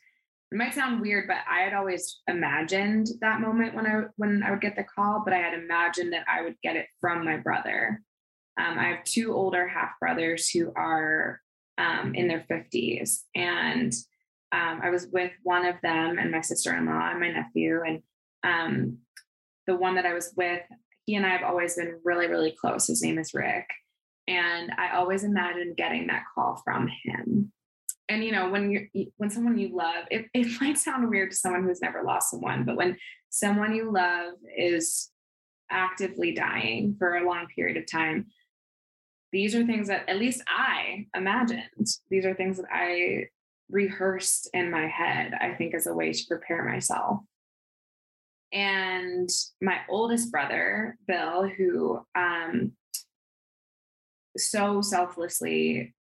It 0.51 0.57
might 0.57 0.73
sound 0.73 1.01
weird, 1.01 1.27
but 1.27 1.37
I 1.49 1.61
had 1.61 1.73
always 1.73 2.21
imagined 2.27 3.07
that 3.21 3.39
moment 3.39 3.75
when 3.75 3.85
I 3.85 4.03
when 4.17 4.41
I 4.41 4.49
would 4.49 4.61
get 4.61 4.75
the 4.75 4.83
call, 4.83 5.21
but 5.23 5.33
I 5.33 5.37
had 5.37 5.53
imagined 5.53 6.11
that 6.13 6.25
I 6.27 6.41
would 6.41 6.55
get 6.63 6.75
it 6.75 6.87
from 6.99 7.23
my 7.23 7.37
brother. 7.37 8.01
Um, 8.57 8.79
I 8.79 8.87
have 8.87 9.03
two 9.03 9.33
older 9.33 9.67
half 9.67 9.91
brothers 9.99 10.49
who 10.49 10.73
are 10.75 11.39
um, 11.79 12.13
in 12.13 12.27
their 12.27 12.45
50s. 12.49 13.21
And 13.33 13.93
um, 14.51 14.81
I 14.83 14.89
was 14.89 15.07
with 15.11 15.31
one 15.43 15.65
of 15.65 15.75
them 15.81 16.19
and 16.19 16.31
my 16.31 16.41
sister 16.41 16.75
in 16.75 16.85
law 16.85 17.09
and 17.09 17.19
my 17.19 17.31
nephew. 17.31 17.81
And 17.85 18.03
um, 18.43 18.97
the 19.65 19.75
one 19.75 19.95
that 19.95 20.05
I 20.05 20.13
was 20.13 20.33
with, 20.35 20.61
he 21.09 21.15
and 21.15 21.25
I 21.25 21.29
have 21.29 21.41
always 21.41 21.73
been 21.73 21.99
really, 22.03 22.27
really 22.27 22.51
close. 22.61 22.85
His 22.85 23.01
name 23.01 23.17
is 23.17 23.33
Rick. 23.33 23.65
And 24.27 24.71
I 24.77 24.95
always 24.95 25.23
imagined 25.23 25.75
getting 25.75 26.05
that 26.05 26.21
call 26.35 26.61
from 26.63 26.87
him. 27.03 27.51
And 28.07 28.23
you 28.23 28.31
know, 28.31 28.49
when 28.49 28.69
you 28.69 29.07
when 29.17 29.31
someone 29.31 29.57
you 29.57 29.75
love, 29.75 30.05
it, 30.11 30.27
it 30.35 30.47
might 30.61 30.77
sound 30.77 31.09
weird 31.09 31.31
to 31.31 31.35
someone 31.35 31.63
who's 31.63 31.81
never 31.81 32.03
lost 32.03 32.29
someone, 32.29 32.63
but 32.63 32.75
when 32.75 32.95
someone 33.31 33.73
you 33.73 33.91
love 33.91 34.33
is 34.55 35.09
actively 35.71 36.31
dying 36.31 36.95
for 36.99 37.15
a 37.15 37.25
long 37.25 37.47
period 37.55 37.77
of 37.77 37.91
time, 37.91 38.27
these 39.31 39.55
are 39.55 39.65
things 39.65 39.87
that 39.87 40.07
at 40.07 40.19
least 40.19 40.43
I 40.47 41.07
imagined. 41.15 41.87
These 42.11 42.25
are 42.25 42.35
things 42.35 42.57
that 42.57 42.67
I 42.71 43.29
rehearsed 43.71 44.47
in 44.53 44.69
my 44.69 44.85
head, 44.85 45.33
I 45.41 45.55
think, 45.55 45.73
as 45.73 45.87
a 45.87 45.93
way 45.93 46.13
to 46.13 46.27
prepare 46.27 46.63
myself. 46.63 47.21
And 48.51 49.29
my 49.61 49.77
oldest 49.89 50.31
brother, 50.31 50.97
Bill, 51.07 51.47
who 51.47 52.01
um, 52.15 52.73
so 54.37 54.81
selflessly 54.81 55.93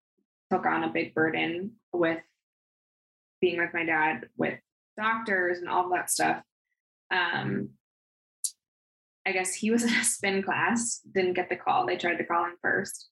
took 0.51 0.65
on 0.65 0.83
a 0.83 0.91
big 0.91 1.13
burden 1.13 1.73
with 1.93 2.19
being 3.41 3.59
with 3.59 3.73
my 3.73 3.85
dad, 3.85 4.27
with 4.37 4.59
doctors 4.97 5.59
and 5.59 5.69
all 5.69 5.89
that 5.89 6.09
stuff. 6.09 6.41
Um, 7.11 7.69
I 9.25 9.31
guess 9.31 9.53
he 9.53 9.71
was 9.71 9.83
in 9.87 9.93
a 9.93 10.03
spin 10.03 10.43
class, 10.43 11.01
didn't 11.13 11.33
get 11.33 11.49
the 11.49 11.55
call. 11.55 11.85
They 11.85 11.97
tried 11.97 12.17
to 12.17 12.25
call 12.25 12.45
him 12.45 12.57
first. 12.61 13.09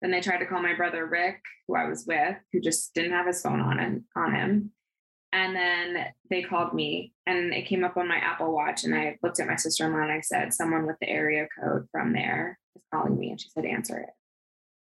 Then 0.00 0.10
they 0.10 0.20
tried 0.20 0.38
to 0.38 0.46
call 0.46 0.62
my 0.62 0.74
brother 0.74 1.06
Rick, 1.06 1.40
who 1.66 1.76
I 1.76 1.88
was 1.88 2.04
with, 2.06 2.36
who 2.52 2.60
just 2.60 2.94
didn't 2.94 3.12
have 3.12 3.26
his 3.26 3.42
phone 3.42 3.60
on 3.60 4.04
on 4.14 4.34
him. 4.34 4.72
And 5.32 5.54
then 5.54 6.06
they 6.30 6.42
called 6.42 6.72
me 6.72 7.12
and 7.26 7.52
it 7.52 7.66
came 7.66 7.84
up 7.84 7.96
on 7.96 8.08
my 8.08 8.16
Apple 8.16 8.52
Watch. 8.52 8.84
And 8.84 8.94
I 8.94 9.18
looked 9.22 9.40
at 9.40 9.46
my 9.46 9.56
sister 9.56 9.84
in 9.86 9.92
law 9.92 10.00
and 10.00 10.12
I 10.12 10.20
said, 10.20 10.54
Someone 10.54 10.86
with 10.86 10.96
the 11.00 11.08
area 11.08 11.46
code 11.60 11.86
from 11.92 12.12
there 12.12 12.58
is 12.76 12.82
calling 12.92 13.18
me. 13.18 13.30
And 13.30 13.40
she 13.40 13.48
said, 13.50 13.66
Answer 13.66 13.98
it. 13.98 14.10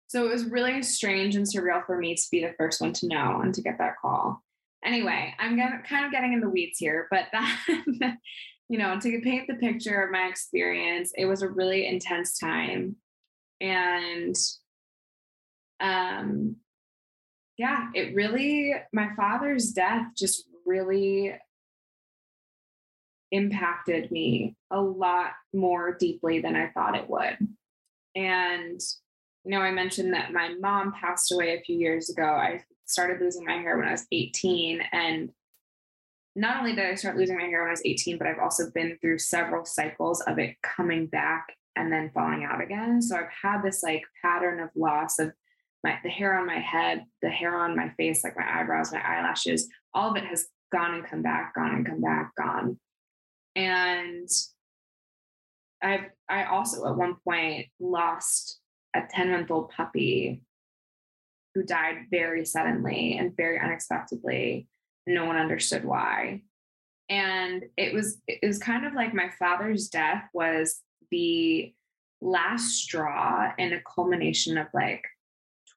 So 0.08 0.26
it 0.26 0.34
was 0.34 0.46
really 0.46 0.82
strange 0.84 1.36
and 1.36 1.46
surreal 1.46 1.86
for 1.86 1.98
me 1.98 2.16
to 2.16 2.28
be 2.32 2.42
the 2.42 2.54
first 2.58 2.82
one 2.82 2.92
to 2.94 3.08
know 3.08 3.40
and 3.42 3.54
to 3.54 3.62
get 3.62 3.78
that 3.78 3.96
call. 4.02 4.44
Anyway, 4.84 5.34
I'm 5.40 5.56
get, 5.56 5.86
kind 5.88 6.06
of 6.06 6.12
getting 6.12 6.34
in 6.34 6.42
the 6.42 6.50
weeds 6.50 6.80
here, 6.80 7.08
but 7.10 7.28
that, 7.34 8.18
you 8.68 8.78
know, 8.78 9.00
to 9.00 9.22
paint 9.22 9.48
the 9.48 9.54
picture 9.54 10.02
of 10.02 10.12
my 10.12 10.24
experience, 10.24 11.14
it 11.16 11.26
was 11.26 11.44
a 11.44 11.48
really 11.48 11.88
intense 11.88 12.38
time. 12.40 12.98
And 13.62 14.36
um, 15.80 16.58
yeah, 17.62 17.90
it 17.94 18.16
really, 18.16 18.74
my 18.92 19.10
father's 19.16 19.70
death 19.70 20.08
just 20.18 20.46
really 20.66 21.32
impacted 23.30 24.10
me 24.10 24.56
a 24.72 24.82
lot 24.82 25.34
more 25.54 25.94
deeply 25.94 26.42
than 26.42 26.56
I 26.56 26.70
thought 26.70 26.98
it 26.98 27.08
would. 27.08 27.38
And 28.16 28.82
you 29.46 29.52
know, 29.52 29.60
I 29.60 29.70
mentioned 29.70 30.12
that 30.16 30.34
my 30.34 30.56
mom 30.60 30.92
passed 30.92 31.32
away 31.32 31.56
a 31.56 31.62
few 31.62 31.78
years 31.78 32.10
ago. 32.10 32.24
I 32.24 32.64
started 32.86 33.22
losing 33.22 33.46
my 33.46 33.58
hair 33.58 33.78
when 33.78 33.88
I 33.88 33.92
was 33.92 34.08
18. 34.12 34.82
And 34.92 35.30
not 36.36 36.58
only 36.58 36.74
did 36.74 36.86
I 36.86 36.96
start 36.96 37.16
losing 37.16 37.38
my 37.38 37.46
hair 37.46 37.62
when 37.62 37.70
I 37.70 37.74
was 37.74 37.86
18, 37.86 38.18
but 38.18 38.26
I've 38.26 38.40
also 38.40 38.72
been 38.72 38.98
through 39.00 39.20
several 39.20 39.66
cycles 39.66 40.22
of 40.22 40.40
it 40.40 40.56
coming 40.64 41.06
back 41.06 41.56
and 41.76 41.94
then 41.94 42.10
falling 42.12 42.44
out 42.44 42.60
again. 42.60 43.04
So 43.04 43.18
I've 43.18 43.32
had 43.44 43.62
this 43.62 43.84
like 43.84 44.04
pattern 44.24 44.60
of 44.60 44.70
loss 44.76 45.20
of 45.20 45.34
my 45.84 45.98
the 46.04 46.10
hair 46.10 46.38
on 46.38 46.46
my 46.46 46.60
head, 46.60 47.06
the 47.22 47.30
hair 47.30 47.56
on 47.56 47.76
my 47.76 47.90
face, 47.98 48.24
like 48.24 48.38
my 48.38 48.60
eyebrows, 48.60 48.92
my 48.92 49.02
eyelashes, 49.02 49.68
all 49.94 50.12
of 50.12 50.18
it 50.18 50.26
has 50.26 50.48
gone 50.72 50.96
and 50.96 51.06
come 51.06 51.22
back, 51.22 51.56
gone 51.56 51.76
and 51.76 51.86
come 51.86 52.02
back, 52.02 52.32
gone. 52.36 52.80
And 53.56 54.30
I've 55.82 56.06
I 56.30 56.46
also 56.46 56.88
at 56.88 56.96
one 56.96 57.16
point 57.24 57.68
lost 57.80 58.60
a 58.96 59.02
10 59.10 59.32
month 59.32 59.52
old 59.52 59.70
puppy 59.70 60.42
who 61.54 61.64
died 61.64 62.06
very 62.10 62.46
suddenly 62.46 63.18
and 63.18 63.36
very 63.36 63.60
unexpectedly. 63.60 64.68
No 65.08 65.26
one 65.26 65.36
understood 65.36 65.84
why. 65.84 66.44
And 67.10 67.66
it 67.76 67.94
was 67.94 68.22
it 68.28 68.46
was 68.46 68.60
kind 68.60 68.86
of 68.86 68.94
like 68.94 69.14
my 69.14 69.30
father's 69.38 69.90
death 69.90 70.24
was 70.34 70.82
the 71.10 71.74
last 72.22 72.76
straw 72.76 73.52
and 73.58 73.74
a 73.74 73.82
culmination 73.82 74.58
of 74.58 74.68
like 74.74 75.04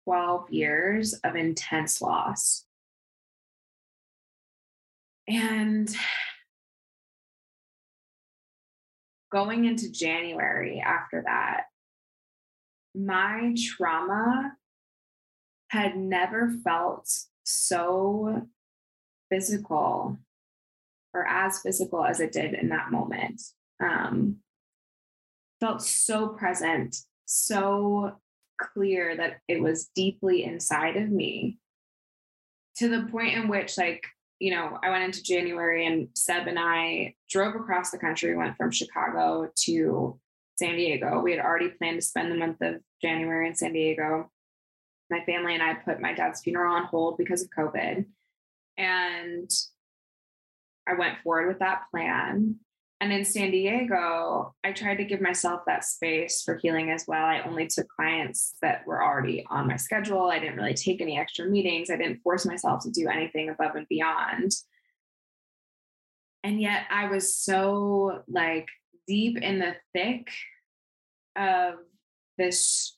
12 0.05 0.51
years 0.51 1.15
of 1.25 1.37
intense 1.37 2.01
loss. 2.01 2.65
And 5.27 5.95
going 9.33 9.65
into 9.65 9.91
January 9.91 10.81
after 10.85 11.23
that, 11.27 11.65
my 12.95 13.55
trauma 13.57 14.53
had 15.69 15.97
never 15.97 16.53
felt 16.63 17.11
so 17.43 18.47
physical 19.31 20.19
or 21.13 21.27
as 21.27 21.61
physical 21.61 22.05
as 22.05 22.21
it 22.21 22.33
did 22.33 22.55
in 22.55 22.69
that 22.69 22.91
moment. 22.91 23.41
Um, 23.83 24.37
felt 25.61 25.83
so 25.83 26.29
present, 26.29 26.97
so 27.25 28.21
clear 28.59 29.17
that 29.17 29.39
it 29.49 29.61
was 29.61 29.91
deeply 29.95 30.45
inside 30.45 30.97
of 30.97 31.11
me 31.11 31.59
to 32.77 32.89
the 32.89 33.09
point 33.11 33.35
in 33.35 33.49
which, 33.49 33.79
like, 33.79 34.05
you 34.41 34.51
know, 34.51 34.79
I 34.83 34.91
went 34.91 35.05
into 35.05 35.23
January 35.23 35.87
and 35.87 36.09
Seb 36.15 36.47
and 36.49 36.59
I 36.59 37.15
drove 37.31 37.55
across 37.55 37.91
the 37.91 37.99
country, 37.99 38.37
went 38.37 38.57
from 38.57 38.71
Chicago 38.71 39.49
to 39.65 40.19
San 40.59 40.77
Diego. 40.77 41.21
We 41.21 41.33
had 41.33 41.41
already 41.41 41.69
planned 41.69 42.01
to 42.01 42.07
spend 42.07 42.31
the 42.31 42.37
month 42.37 42.61
of 42.61 42.81
January 43.01 43.49
in 43.49 43.55
San 43.55 43.73
Diego. 43.73 44.31
My 45.11 45.25
family 45.25 45.55
and 45.55 45.63
I 45.63 45.75
put 45.75 46.01
my 46.01 46.15
dad's 46.15 46.41
funeral 46.41 46.75
on 46.75 46.85
hold 46.85 47.17
because 47.19 47.43
of 47.43 47.51
COVID. 47.57 48.05
And 48.77 49.51
I 50.87 50.95
went 50.95 51.19
forward 51.23 51.49
with 51.49 51.61
that 51.61 51.83
plan. 51.91 52.57
And 53.05 53.13
in 53.13 53.27
San 53.27 53.51
Diego, 53.51 54.55
I 54.65 54.73
tried 54.73 54.95
to 54.95 55.05
give 55.05 55.21
myself 55.21 55.61
that 55.67 55.85
space 55.85 56.41
for 56.43 56.57
healing 56.57 56.91
as 56.91 57.05
well. 57.07 57.23
I 57.23 57.43
only 57.43 57.67
took 57.67 57.87
clients 57.87 58.55
that 58.63 58.87
were 58.87 59.05
already 59.05 59.45
on 59.51 59.67
my 59.67 59.77
schedule. 59.77 60.31
I 60.31 60.39
didn't 60.39 60.57
really 60.57 60.73
take 60.73 61.03
any 61.03 61.19
extra 61.19 61.45
meetings. 61.45 61.91
I 61.91 61.99
didn't 61.99 62.23
force 62.23 62.47
myself 62.47 62.83
to 62.85 62.91
do 62.91 63.07
anything 63.11 63.51
above 63.51 63.75
and 63.75 63.87
beyond. 63.89 64.53
And 66.43 66.63
yet 66.63 66.87
I 66.91 67.09
was 67.09 67.37
so 67.37 68.23
like 68.27 68.69
deep 69.07 69.37
in 69.37 69.59
the 69.59 69.77
thick 69.93 70.31
of 71.37 71.75
this 72.39 72.97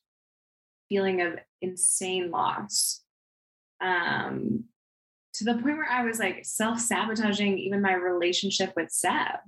feeling 0.88 1.20
of 1.20 1.32
insane 1.60 2.30
loss 2.30 3.02
um, 3.80 4.66
to 5.34 5.44
the 5.44 5.54
point 5.54 5.78
where 5.78 5.90
I 5.90 6.04
was 6.04 6.20
like 6.20 6.44
self 6.44 6.78
sabotaging 6.78 7.58
even 7.58 7.82
my 7.82 7.94
relationship 7.94 8.72
with 8.76 8.92
Seb. 8.92 9.40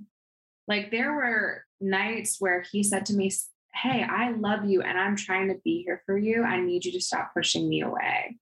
Like 0.69 0.91
there 0.91 1.13
were 1.13 1.65
nights 1.81 2.37
where 2.39 2.63
he 2.71 2.83
said 2.83 3.07
to 3.07 3.15
me, 3.15 3.31
Hey, 3.73 4.05
I 4.07 4.31
love 4.31 4.65
you 4.65 4.81
and 4.81 4.97
I'm 4.97 5.15
trying 5.15 5.47
to 5.49 5.59
be 5.63 5.83
here 5.83 6.01
for 6.05 6.17
you. 6.17 6.43
I 6.43 6.61
need 6.61 6.85
you 6.85 6.91
to 6.93 7.01
stop 7.01 7.31
pushing 7.35 7.67
me 7.67 7.81
away. 7.81 8.37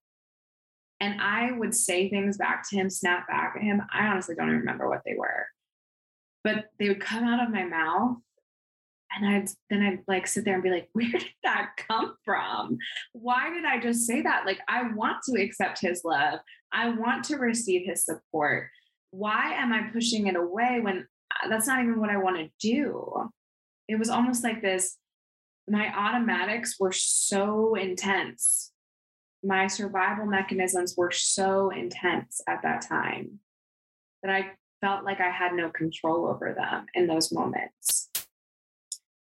And 1.00 1.20
I 1.20 1.52
would 1.52 1.74
say 1.74 2.08
things 2.08 2.36
back 2.36 2.68
to 2.68 2.76
him, 2.76 2.90
snap 2.90 3.28
back 3.28 3.54
at 3.56 3.62
him. 3.62 3.82
I 3.92 4.06
honestly 4.06 4.34
don't 4.34 4.48
even 4.48 4.60
remember 4.60 4.88
what 4.88 5.02
they 5.06 5.14
were, 5.16 5.46
but 6.44 6.66
they 6.78 6.88
would 6.88 7.00
come 7.00 7.24
out 7.24 7.42
of 7.42 7.52
my 7.52 7.64
mouth. 7.64 8.16
And 9.16 9.26
I'd 9.26 9.48
then 9.70 9.82
I'd 9.82 10.00
like 10.06 10.26
sit 10.26 10.44
there 10.44 10.54
and 10.54 10.62
be 10.62 10.70
like, 10.70 10.88
where 10.92 11.10
did 11.10 11.24
that 11.44 11.70
come 11.76 12.16
from? 12.24 12.76
Why 13.12 13.50
did 13.50 13.64
I 13.64 13.80
just 13.80 14.06
say 14.06 14.22
that? 14.22 14.44
Like, 14.44 14.58
I 14.68 14.92
want 14.92 15.18
to 15.24 15.40
accept 15.40 15.80
his 15.80 16.02
love. 16.04 16.40
I 16.72 16.90
want 16.90 17.24
to 17.26 17.36
receive 17.36 17.86
his 17.86 18.04
support. 18.04 18.68
Why 19.10 19.54
am 19.54 19.72
I 19.72 19.88
pushing 19.92 20.26
it 20.26 20.36
away 20.36 20.80
when 20.82 21.06
that's 21.48 21.66
not 21.66 21.82
even 21.82 22.00
what 22.00 22.10
I 22.10 22.16
want 22.16 22.36
to 22.36 22.50
do? 22.60 23.30
It 23.88 23.98
was 23.98 24.10
almost 24.10 24.44
like 24.44 24.62
this 24.62 24.96
my 25.70 25.92
automatics 25.94 26.76
were 26.80 26.92
so 26.92 27.74
intense 27.74 28.72
my 29.42 29.66
survival 29.66 30.26
mechanisms 30.26 30.94
were 30.96 31.10
so 31.10 31.70
intense 31.70 32.40
at 32.48 32.62
that 32.62 32.82
time 32.82 33.38
that 34.22 34.32
I 34.32 34.50
felt 34.80 35.04
like 35.04 35.20
I 35.20 35.30
had 35.30 35.54
no 35.54 35.70
control 35.70 36.26
over 36.26 36.54
them 36.54 36.86
in 36.94 37.06
those 37.06 37.32
moments. 37.32 38.10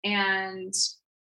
And 0.04 0.74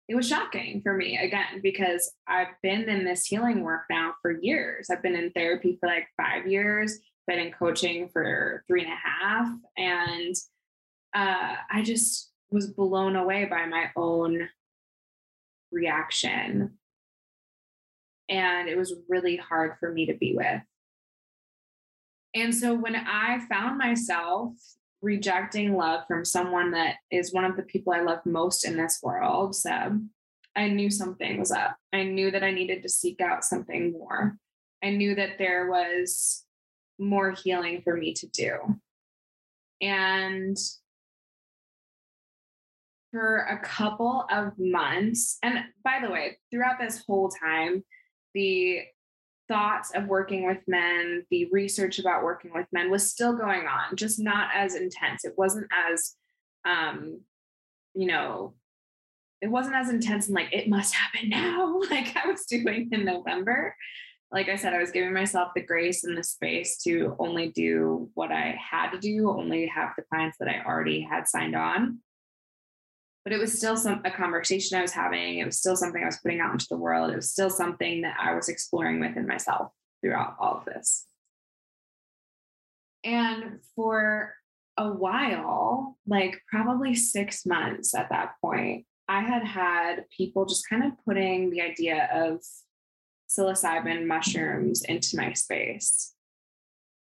it 0.08 0.16
was 0.16 0.28
shocking 0.28 0.82
for 0.82 0.94
me 0.96 1.18
again 1.18 1.62
because 1.62 2.12
I've 2.28 2.56
been 2.64 2.90
in 2.90 3.06
this 3.06 3.26
healing 3.26 3.64
work 3.64 3.84
now 3.90 4.14
for 4.22 4.32
years. 4.42 4.90
I've 4.90 5.04
been 5.04 5.16
in 5.16 5.32
therapy 5.32 5.78
for 5.80 5.88
like 5.88 6.08
five 6.18 6.48
years, 6.48 7.00
been 7.28 7.40
in 7.40 7.52
coaching 7.52 8.10
for 8.12 8.64
three 8.68 8.84
and 8.84 8.92
a 8.92 8.96
half. 8.96 9.48
And 9.78 10.36
uh, 11.14 11.56
I 11.70 11.82
just 11.84 12.32
was 12.52 12.68
blown 12.68 13.16
away 13.16 13.46
by 13.46 13.66
my 13.66 13.92
own 13.96 14.50
reaction 15.72 16.78
and 18.30 18.70
it 18.70 18.78
was 18.78 18.96
really 19.10 19.36
hard 19.36 19.74
for 19.80 19.92
me 19.92 20.06
to 20.06 20.14
be 20.14 20.34
with. 20.36 20.62
And 22.34 22.56
so 22.56 22.74
when 22.74 22.96
I 22.96 23.42
found 23.50 23.78
myself 23.78 24.54
rejecting 25.02 25.76
love 25.76 26.06
from 26.08 26.24
someone 26.24 26.72
that 26.72 26.96
is 27.12 27.34
one 27.34 27.44
of 27.44 27.58
the 27.58 27.64
people 27.64 27.92
I 27.92 28.02
love 28.02 28.20
most 28.26 28.66
in 28.66 28.78
this 28.78 29.00
world, 29.04 29.56
Seb, 29.56 30.02
I 30.56 30.70
knew 30.70 30.90
something 30.90 31.40
was 31.40 31.52
up. 31.52 31.76
I 31.92 32.04
knew 32.04 32.32
that 32.32 32.44
I 32.44 32.52
needed 32.52 32.84
to 32.84 32.90
seek 32.90 33.20
out 33.20 33.44
something 33.44 33.92
more. 33.92 34.38
I 34.84 34.92
knew 34.92 35.14
that 35.16 35.38
there 35.38 35.70
was 35.70 36.46
more 36.98 37.32
healing 37.32 37.82
for 37.84 37.98
me 37.98 38.14
to 38.14 38.28
do. 38.28 38.80
And 39.82 40.58
for 43.12 43.40
a 43.50 43.60
couple 43.60 44.26
of 44.32 44.54
months, 44.58 45.38
and 45.44 45.60
by 45.84 46.00
the 46.04 46.10
way, 46.10 46.38
throughout 46.50 46.80
this 46.80 47.04
whole 47.06 47.30
time, 47.30 47.84
the 48.34 48.82
thoughts 49.48 49.92
of 49.94 50.08
working 50.08 50.48
with 50.48 50.60
men, 50.66 51.26
the 51.30 51.50
research 51.52 52.00
about 52.00 52.24
working 52.24 52.52
with 52.54 52.68
men 52.72 52.90
was 52.90 53.12
still 53.12 53.36
going 53.36 53.68
on, 53.68 53.96
just 53.96 54.18
not 54.18 54.50
as 54.56 54.76
intense. 54.76 55.26
It 55.26 55.34
wasn't 55.38 55.68
as, 55.90 56.16
um, 56.66 57.20
you 57.94 58.08
know, 58.08 58.54
it 59.42 59.50
wasn't 59.50 59.76
as 59.76 59.90
intense 59.90 60.28
and 60.28 60.36
like 60.36 60.54
it 60.54 60.70
must 60.70 60.94
happen 60.94 61.30
now, 61.30 61.82
like 61.90 62.16
I 62.16 62.30
was 62.30 62.46
doing 62.46 62.90
in 62.94 63.04
November. 63.04 63.76
Like 64.32 64.48
I 64.48 64.56
said, 64.56 64.74
I 64.74 64.80
was 64.80 64.92
giving 64.92 65.14
myself 65.14 65.52
the 65.54 65.66
grace 65.66 66.06
and 66.06 66.18
the 66.18 66.24
space 66.24 66.82
to 66.84 67.18
only 67.20 67.50
do 67.50 68.10
what 68.14 68.32
I 68.32 68.58
had 68.58 68.92
to 68.92 69.00
do, 69.00 69.30
only 69.30 69.68
have 69.68 69.90
the 69.98 70.04
clients 70.04 70.38
that 70.40 70.48
I 70.48 70.64
already 70.66 71.02
had 71.02 71.28
signed 71.28 71.58
on 71.58 72.00
but 73.24 73.34
it 73.34 73.40
was 73.40 73.58
still 73.58 73.78
some 73.78 74.02
a 74.04 74.12
conversation 74.12 74.78
I 74.78 74.82
was 74.82 74.92
having. 74.92 75.40
It 75.40 75.46
was 75.46 75.58
still 75.58 75.76
something 75.76 76.02
I 76.02 76.08
was 76.08 76.18
putting 76.18 76.40
out 76.40 76.54
into 76.54 76.68
the 76.70 76.78
world. 76.78 77.12
It 77.12 77.16
was 77.16 77.32
still 77.32 77.50
something 77.50 78.02
that 78.02 78.18
I 78.20 78.34
was 78.34 78.50
exploring 78.50 79.00
within 79.00 79.28
myself 79.28 79.72
throughout 80.02 80.36
all 80.40 80.58
of 80.58 80.66
this. 80.66 81.06
And 83.04 83.60
for 83.76 84.36
a 84.78 84.90
while, 84.92 85.98
like 86.08 86.42
probably 86.48 86.96
six 86.96 87.46
months 87.46 87.94
at 87.96 88.10
that 88.10 88.34
point, 88.42 88.86
I 89.08 89.22
had 89.22 89.44
had 89.44 90.06
people 90.16 90.46
just 90.46 90.68
kind 90.70 90.84
of 90.84 90.94
putting 91.06 91.50
the 91.50 91.62
idea 91.62 92.10
of 92.14 92.42
psilocybin 93.30 94.06
mushrooms 94.06 94.84
into 94.84 95.18
my 95.18 95.34
space. 95.34 96.14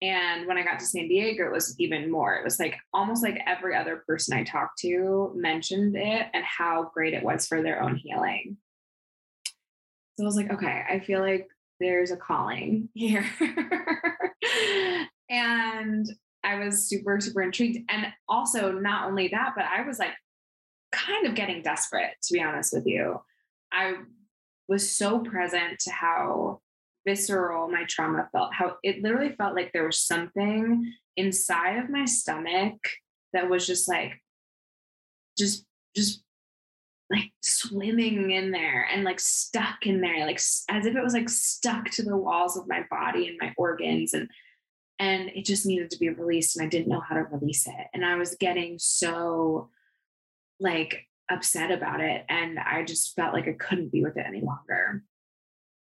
And 0.03 0.45
when 0.47 0.57
I 0.57 0.63
got 0.63 0.79
to 0.79 0.85
San 0.85 1.07
Diego, 1.07 1.45
it 1.45 1.51
was 1.53 1.79
even 1.79 2.11
more. 2.11 2.35
It 2.35 2.43
was 2.43 2.59
like 2.59 2.75
almost 2.93 3.23
like 3.23 3.39
every 3.47 3.73
other 3.73 4.03
person 4.05 4.37
I 4.37 4.43
talked 4.43 4.79
to 4.79 5.31
mentioned 5.33 5.95
it 5.95 6.27
and 6.33 6.43
how 6.43 6.91
great 6.93 7.13
it 7.13 7.23
was 7.23 7.47
for 7.47 7.63
their 7.63 7.81
own 7.81 7.95
healing. 7.95 8.57
So 10.17 10.25
I 10.25 10.27
was 10.27 10.35
like, 10.35 10.51
okay, 10.51 10.83
I 10.89 10.99
feel 10.99 11.21
like 11.21 11.47
there's 11.79 12.11
a 12.11 12.17
calling 12.17 12.89
here. 12.93 13.25
and 15.29 16.05
I 16.43 16.59
was 16.59 16.85
super, 16.85 17.21
super 17.21 17.41
intrigued. 17.41 17.89
And 17.89 18.07
also, 18.27 18.73
not 18.73 19.07
only 19.07 19.29
that, 19.29 19.53
but 19.55 19.63
I 19.63 19.87
was 19.87 19.99
like 19.99 20.15
kind 20.91 21.27
of 21.27 21.33
getting 21.33 21.61
desperate, 21.61 22.15
to 22.23 22.33
be 22.33 22.43
honest 22.43 22.73
with 22.73 22.85
you. 22.85 23.21
I 23.71 23.95
was 24.67 24.91
so 24.91 25.19
present 25.19 25.79
to 25.79 25.91
how 25.91 26.59
visceral 27.05 27.69
my 27.69 27.83
trauma 27.87 28.29
felt, 28.31 28.53
how 28.53 28.77
it 28.83 29.01
literally 29.01 29.35
felt 29.37 29.55
like 29.55 29.71
there 29.73 29.85
was 29.85 29.99
something 29.99 30.93
inside 31.17 31.77
of 31.77 31.89
my 31.89 32.05
stomach 32.05 32.75
that 33.33 33.49
was 33.49 33.65
just 33.65 33.87
like, 33.87 34.21
just, 35.37 35.65
just 35.95 36.23
like 37.09 37.31
swimming 37.41 38.31
in 38.31 38.51
there 38.51 38.87
and 38.91 39.03
like 39.03 39.19
stuck 39.19 39.85
in 39.85 40.01
there, 40.01 40.25
like 40.25 40.37
as 40.37 40.85
if 40.85 40.95
it 40.95 41.03
was 41.03 41.13
like 41.13 41.29
stuck 41.29 41.89
to 41.91 42.03
the 42.03 42.17
walls 42.17 42.57
of 42.57 42.67
my 42.67 42.85
body 42.89 43.27
and 43.27 43.37
my 43.39 43.53
organs. 43.57 44.13
And, 44.13 44.29
and 44.99 45.29
it 45.29 45.45
just 45.45 45.65
needed 45.65 45.91
to 45.91 45.99
be 45.99 46.09
released. 46.09 46.55
And 46.55 46.65
I 46.65 46.69
didn't 46.69 46.87
know 46.87 47.01
how 47.01 47.15
to 47.15 47.23
release 47.23 47.67
it. 47.67 47.87
And 47.93 48.05
I 48.05 48.15
was 48.15 48.35
getting 48.39 48.77
so 48.79 49.69
like 50.59 51.05
upset 51.29 51.71
about 51.71 51.99
it. 51.99 52.25
And 52.29 52.59
I 52.59 52.83
just 52.83 53.15
felt 53.15 53.33
like 53.33 53.47
I 53.47 53.53
couldn't 53.53 53.91
be 53.91 54.03
with 54.03 54.17
it 54.17 54.25
any 54.25 54.41
longer. 54.41 55.03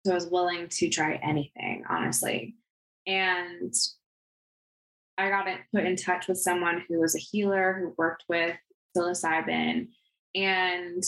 So 0.06 0.12
I 0.12 0.16
was 0.16 0.28
willing 0.28 0.68
to 0.68 0.90
try 0.90 1.20
anything, 1.24 1.84
honestly. 1.90 2.56
And 3.08 3.74
I 5.18 5.30
got 5.30 5.48
put 5.74 5.86
in 5.86 5.96
touch 5.96 6.28
with 6.28 6.38
someone 6.38 6.84
who 6.88 7.00
was 7.00 7.16
a 7.16 7.20
healer 7.20 7.80
who 7.80 7.96
worked 7.98 8.26
with 8.28 8.56
psilocybin. 8.96 9.88
And 10.36 11.04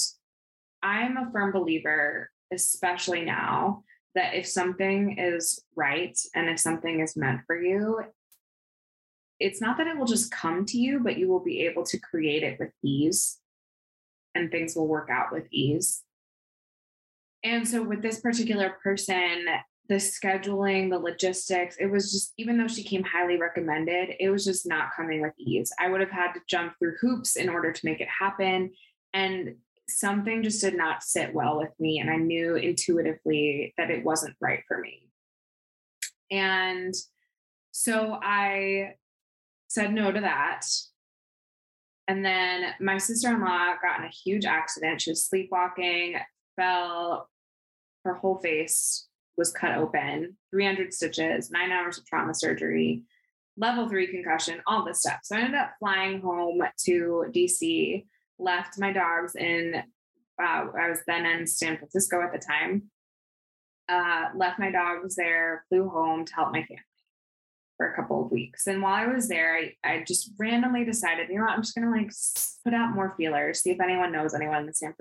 I'm 0.81 1.17
a 1.17 1.29
firm 1.31 1.51
believer, 1.51 2.29
especially 2.53 3.25
now, 3.25 3.83
that 4.13 4.35
if 4.35 4.47
something 4.47 5.17
is 5.17 5.61
right 5.75 6.17
and 6.33 6.49
if 6.49 6.59
something 6.59 7.01
is 7.01 7.17
meant 7.17 7.41
for 7.45 7.61
you, 7.61 7.99
it's 9.39 9.59
not 9.59 9.77
that 9.77 9.87
it 9.87 9.97
will 9.97 10.05
just 10.05 10.31
come 10.31 10.65
to 10.67 10.77
you, 10.77 10.99
but 10.99 11.17
you 11.17 11.27
will 11.27 11.43
be 11.43 11.65
able 11.65 11.83
to 11.83 11.99
create 11.99 12.43
it 12.43 12.57
with 12.59 12.71
ease 12.83 13.39
and 14.35 14.51
things 14.51 14.75
will 14.75 14.87
work 14.87 15.09
out 15.09 15.33
with 15.33 15.47
ease. 15.51 16.04
And 17.45 17.65
so 17.67 17.83
with 17.83 18.01
this 18.01 18.19
particular 18.21 18.77
person, 18.83 19.45
the 19.87 19.95
scheduling, 19.95 20.89
the 20.89 20.97
logistics, 20.97 21.77
it 21.77 21.85
was 21.85 22.11
just, 22.11 22.33
even 22.39 22.57
though 22.57 22.67
she 22.67 22.83
came 22.83 23.03
highly 23.03 23.37
recommended, 23.37 24.15
it 24.19 24.29
was 24.29 24.43
just 24.43 24.65
not 24.65 24.89
coming 24.95 25.21
with 25.21 25.33
ease. 25.37 25.71
I 25.79 25.89
would 25.89 26.01
have 26.01 26.09
had 26.09 26.33
to 26.33 26.41
jump 26.49 26.73
through 26.79 26.95
hoops 26.99 27.35
in 27.35 27.47
order 27.47 27.71
to 27.71 27.85
make 27.85 28.01
it 28.01 28.07
happen. 28.07 28.71
And 29.13 29.57
something 29.87 30.41
just 30.41 30.59
did 30.59 30.75
not 30.75 31.03
sit 31.03 31.35
well 31.35 31.59
with 31.59 31.69
me. 31.79 31.99
And 31.99 32.09
I 32.09 32.15
knew 32.15 32.55
intuitively 32.55 33.75
that 33.77 33.91
it 33.91 34.03
wasn't 34.03 34.35
right 34.41 34.63
for 34.67 34.79
me. 34.79 35.11
And 36.31 36.95
so 37.69 38.17
I 38.23 38.95
said 39.67 39.93
no 39.93 40.11
to 40.11 40.21
that. 40.21 40.65
And 42.07 42.25
then 42.25 42.73
my 42.81 42.97
sister 42.97 43.29
in 43.29 43.41
law 43.41 43.75
got 43.83 43.99
in 43.99 44.05
a 44.05 44.09
huge 44.09 44.45
accident. 44.45 45.01
She 45.01 45.11
was 45.11 45.25
sleepwalking, 45.25 46.15
fell, 46.55 47.29
her 48.05 48.13
whole 48.13 48.37
face 48.37 49.07
was 49.37 49.51
cut 49.51 49.75
open, 49.75 50.37
300 50.51 50.93
stitches, 50.93 51.51
nine 51.51 51.71
hours 51.71 51.97
of 51.97 52.05
trauma 52.05 52.33
surgery, 52.33 53.03
level 53.57 53.89
three 53.89 54.07
concussion, 54.07 54.61
all 54.65 54.85
this 54.85 55.01
stuff. 55.01 55.19
So 55.23 55.35
I 55.35 55.39
ended 55.39 55.55
up 55.55 55.73
flying 55.79 56.21
home 56.21 56.61
to 56.85 57.25
DC, 57.33 58.05
left 58.39 58.79
my 58.79 58.93
dogs 58.93 59.35
in, 59.35 59.83
uh, 60.41 60.65
I 60.79 60.89
was 60.89 60.99
then 61.07 61.25
in 61.25 61.47
San 61.47 61.77
Francisco 61.77 62.21
at 62.21 62.31
the 62.31 62.39
time, 62.39 62.83
uh, 63.89 64.29
left 64.35 64.59
my 64.59 64.71
dogs 64.71 65.15
there, 65.15 65.65
flew 65.69 65.89
home 65.89 66.25
to 66.25 66.33
help 66.33 66.51
my 66.51 66.63
family 66.63 66.81
for 67.77 67.91
a 67.91 67.95
couple 67.95 68.23
of 68.23 68.31
weeks. 68.31 68.67
And 68.67 68.81
while 68.81 68.93
I 68.93 69.07
was 69.07 69.27
there, 69.27 69.57
I, 69.57 69.73
I 69.83 70.03
just 70.07 70.31
randomly 70.39 70.85
decided, 70.85 71.29
you 71.29 71.37
know 71.37 71.43
what, 71.43 71.51
I'm 71.51 71.61
just 71.61 71.75
going 71.75 71.85
to 71.85 71.91
like 71.91 72.11
put 72.63 72.73
out 72.73 72.95
more 72.95 73.13
feelers, 73.17 73.61
see 73.61 73.71
if 73.71 73.81
anyone 73.81 74.13
knows 74.13 74.33
anyone 74.33 74.61
in 74.61 74.65
the 74.65 74.73
San 74.73 74.93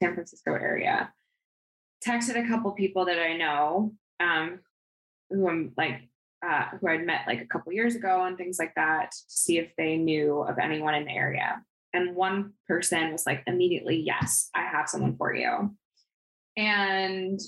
San 0.00 0.14
Francisco 0.14 0.54
area 0.54 1.12
texted 2.04 2.42
a 2.42 2.48
couple 2.48 2.70
people 2.72 3.06
that 3.06 3.18
I 3.18 3.36
know 3.36 3.92
um, 4.20 4.60
who 5.30 5.48
I'm 5.48 5.72
like 5.76 6.08
uh, 6.44 6.66
who 6.78 6.88
I'd 6.88 7.06
met 7.06 7.22
like 7.26 7.40
a 7.40 7.46
couple 7.46 7.72
years 7.72 7.94
ago 7.94 8.24
and 8.24 8.36
things 8.36 8.58
like 8.58 8.74
that 8.76 9.12
to 9.12 9.18
see 9.28 9.58
if 9.58 9.74
they 9.76 9.96
knew 9.96 10.40
of 10.40 10.58
anyone 10.58 10.94
in 10.94 11.06
the 11.06 11.12
area. 11.12 11.62
And 11.92 12.14
one 12.14 12.52
person 12.68 13.12
was 13.12 13.24
like, 13.24 13.42
immediately, 13.46 13.96
yes, 13.96 14.50
I 14.54 14.62
have 14.62 14.88
someone 14.88 15.16
for 15.16 15.34
you. 15.34 15.74
And 16.56 17.40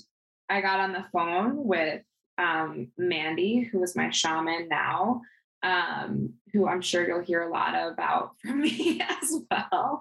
I 0.49 0.61
got 0.61 0.79
on 0.79 0.93
the 0.93 1.05
phone 1.11 1.65
with 1.65 2.01
um, 2.37 2.87
Mandy, 2.97 3.59
who 3.59 3.83
is 3.83 3.95
my 3.95 4.09
shaman 4.09 4.67
now, 4.69 5.21
um, 5.63 6.33
who 6.53 6.67
I'm 6.67 6.81
sure 6.81 7.05
you'll 7.07 7.23
hear 7.23 7.43
a 7.43 7.51
lot 7.51 7.75
about 7.75 8.31
from 8.41 8.61
me 8.61 9.01
as 9.01 9.35
well. 9.51 9.99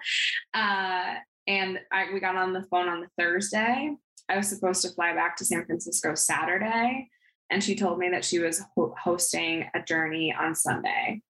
Uh, 0.54 1.14
and 1.48 1.78
I, 1.92 2.06
we 2.12 2.20
got 2.20 2.36
on 2.36 2.52
the 2.52 2.62
phone 2.70 2.88
on 2.88 3.00
the 3.00 3.08
Thursday. 3.18 3.94
I 4.28 4.36
was 4.36 4.48
supposed 4.48 4.82
to 4.82 4.90
fly 4.90 5.14
back 5.14 5.36
to 5.36 5.44
San 5.44 5.64
Francisco 5.64 6.14
Saturday, 6.14 7.08
and 7.50 7.62
she 7.62 7.76
told 7.76 7.98
me 7.98 8.08
that 8.10 8.24
she 8.24 8.38
was 8.38 8.62
ho- 8.74 8.94
hosting 9.02 9.68
a 9.74 9.82
journey 9.82 10.34
on 10.38 10.54
Sunday. 10.54 11.22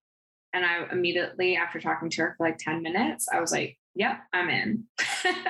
And 0.53 0.65
I 0.65 0.87
immediately, 0.91 1.57
after 1.57 1.81
talking 1.81 2.09
to 2.11 2.23
her 2.23 2.35
for 2.37 2.47
like 2.47 2.59
10 2.59 2.83
minutes, 2.83 3.27
I 3.31 3.41
was 3.41 3.53
like, 3.53 3.79
yep, 3.95 4.21
I'm 4.33 4.49
in. 4.49 4.85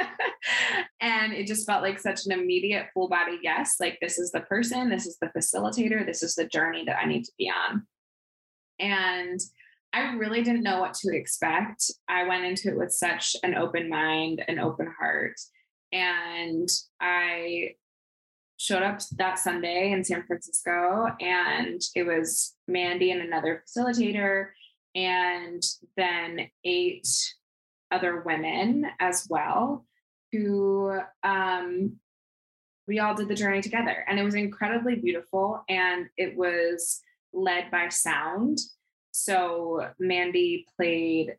and 1.01 1.33
it 1.33 1.47
just 1.47 1.67
felt 1.67 1.83
like 1.83 2.01
such 2.01 2.27
an 2.27 2.33
immediate 2.33 2.87
full 2.93 3.09
body 3.09 3.39
yes. 3.43 3.77
Like, 3.79 3.99
this 4.01 4.19
is 4.19 4.33
the 4.33 4.41
person, 4.41 4.91
this 4.91 5.07
is 5.07 5.17
the 5.21 5.31
facilitator, 5.37 6.05
this 6.05 6.23
is 6.23 6.35
the 6.35 6.47
journey 6.47 6.85
that 6.87 6.99
I 6.99 7.07
need 7.07 7.25
to 7.25 7.33
be 7.39 7.51
on. 7.51 7.87
And 8.81 9.41
I 9.93 10.15
really 10.15 10.43
didn't 10.43 10.63
know 10.63 10.81
what 10.81 10.95
to 10.95 11.15
expect. 11.15 11.91
I 12.09 12.27
went 12.27 12.45
into 12.45 12.69
it 12.69 12.77
with 12.77 12.93
such 12.93 13.37
an 13.43 13.55
open 13.55 13.89
mind, 13.89 14.43
an 14.49 14.59
open 14.59 14.93
heart. 14.99 15.37
And 15.92 16.68
I 17.01 17.77
showed 18.59 18.83
up 18.83 19.01
that 19.16 19.38
Sunday 19.38 19.92
in 19.92 20.05
San 20.05 20.25
Francisco, 20.27 21.07
and 21.20 21.81
it 21.94 22.05
was 22.05 22.55
Mandy 22.66 23.11
and 23.11 23.22
another 23.22 23.62
facilitator, 23.66 24.49
and 24.94 25.62
then 25.96 26.49
eight 26.64 27.07
other 27.90 28.22
women 28.22 28.87
as 28.99 29.27
well 29.29 29.85
who 30.33 30.99
um, 31.22 31.96
we 32.88 32.99
all 32.99 33.14
did 33.14 33.29
the 33.29 33.35
journey 33.35 33.61
together. 33.61 34.05
And 34.09 34.18
it 34.18 34.25
was 34.25 34.35
incredibly 34.35 34.96
beautiful, 34.96 35.62
and 35.68 36.07
it 36.16 36.37
was 36.37 37.01
led 37.33 37.70
by 37.70 37.88
sound. 37.88 38.59
So 39.12 39.88
Mandy 39.99 40.66
played 40.77 41.37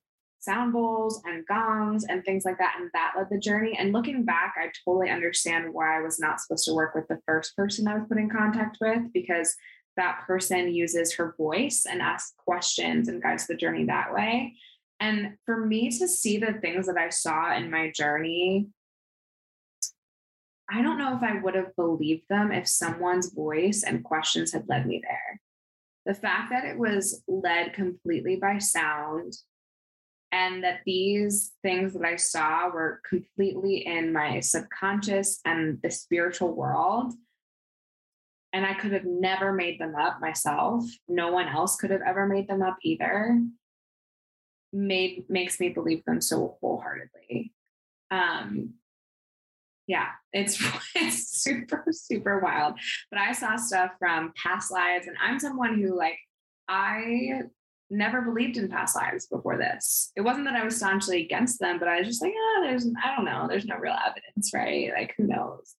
sound 0.47 0.71
bowls 0.71 1.21
and 1.25 1.45
gongs 1.45 2.05
and 2.07 2.23
things 2.23 2.45
like 2.45 2.57
that. 2.57 2.77
And 2.79 2.89
that 2.93 3.13
led 3.17 3.27
the 3.29 3.37
journey. 3.37 3.75
And 3.77 3.91
looking 3.91 4.23
back, 4.23 4.55
I 4.57 4.71
totally 4.85 5.09
understand 5.09 5.73
why 5.73 5.97
I 5.97 6.01
was 6.01 6.19
not 6.19 6.39
supposed 6.39 6.65
to 6.65 6.73
work 6.73 6.95
with 6.95 7.07
the 7.09 7.19
first 7.25 7.55
person 7.55 7.87
I 7.87 7.95
was 7.95 8.07
put 8.07 8.17
in 8.17 8.29
contact 8.29 8.77
with 8.79 9.11
because 9.13 9.53
that 9.97 10.23
person 10.25 10.73
uses 10.73 11.13
her 11.15 11.35
voice 11.37 11.85
and 11.89 12.01
asks 12.01 12.33
questions 12.37 13.09
and 13.09 13.21
guides 13.21 13.45
the 13.45 13.55
journey 13.55 13.85
that 13.85 14.13
way. 14.13 14.55
And 14.99 15.33
for 15.45 15.65
me 15.65 15.89
to 15.99 16.07
see 16.07 16.37
the 16.37 16.53
things 16.53 16.87
that 16.87 16.97
I 16.97 17.09
saw 17.09 17.55
in 17.55 17.69
my 17.69 17.91
journey, 17.91 18.67
I 20.69 20.81
don't 20.81 20.97
know 20.97 21.15
if 21.15 21.23
I 21.23 21.39
would 21.39 21.55
have 21.55 21.75
believed 21.75 22.23
them 22.29 22.51
if 22.51 22.67
someone's 22.67 23.33
voice 23.33 23.83
and 23.85 24.03
questions 24.03 24.53
had 24.53 24.69
led 24.69 24.87
me 24.87 25.01
there. 25.03 25.41
The 26.05 26.13
fact 26.13 26.51
that 26.51 26.63
it 26.63 26.77
was 26.77 27.21
led 27.27 27.73
completely 27.73 28.37
by 28.37 28.59
sound 28.59 29.33
and 30.31 30.63
that 30.63 30.81
these 30.85 31.53
things 31.63 31.93
that 31.93 32.05
I 32.05 32.17
saw 32.17 32.69
were 32.69 33.01
completely 33.07 33.85
in 33.85 34.11
my 34.11 34.39
subconscious 34.39 35.39
and 35.45 35.79
the 35.81 35.89
spiritual 35.89 36.53
world. 36.53 37.13
And 38.53 38.65
I 38.65 38.73
could 38.73 38.91
have 38.91 39.05
never 39.05 39.53
made 39.53 39.79
them 39.79 39.95
up 39.95 40.19
myself. 40.19 40.85
No 41.07 41.31
one 41.31 41.47
else 41.47 41.75
could 41.75 41.91
have 41.91 42.01
ever 42.05 42.27
made 42.27 42.47
them 42.47 42.61
up 42.61 42.77
either. 42.81 43.41
Made 44.73 45.25
makes 45.29 45.59
me 45.59 45.69
believe 45.69 46.03
them 46.05 46.21
so 46.21 46.57
wholeheartedly. 46.59 47.53
Um, 48.11 48.73
yeah, 49.87 50.09
it's 50.33 50.61
it's 50.95 51.41
super 51.41 51.85
super 51.91 52.39
wild. 52.39 52.75
But 53.09 53.19
I 53.19 53.31
saw 53.31 53.55
stuff 53.55 53.91
from 53.99 54.33
past 54.41 54.71
lives, 54.71 55.07
and 55.07 55.15
I'm 55.21 55.39
someone 55.39 55.79
who 55.79 55.97
like 55.97 56.17
I 56.67 57.43
never 57.89 58.21
believed 58.21 58.57
in 58.57 58.69
past 58.69 58.95
lives 58.95 59.27
before 59.27 59.57
this. 59.57 60.11
It 60.15 60.21
wasn't 60.21 60.45
that 60.45 60.55
I 60.55 60.63
was 60.63 60.77
staunchly 60.77 61.23
against 61.23 61.59
them, 61.59 61.79
but 61.79 61.87
I 61.87 61.99
was 61.99 62.07
just 62.07 62.21
like, 62.21 62.33
ah, 62.35 62.55
oh, 62.57 62.67
there's, 62.67 62.87
I 63.03 63.15
don't 63.15 63.25
know, 63.25 63.47
there's 63.47 63.65
no 63.65 63.77
real 63.77 63.95
evidence, 64.05 64.51
right? 64.53 64.91
Like, 64.93 65.13
who 65.17 65.23
knows? 65.23 65.75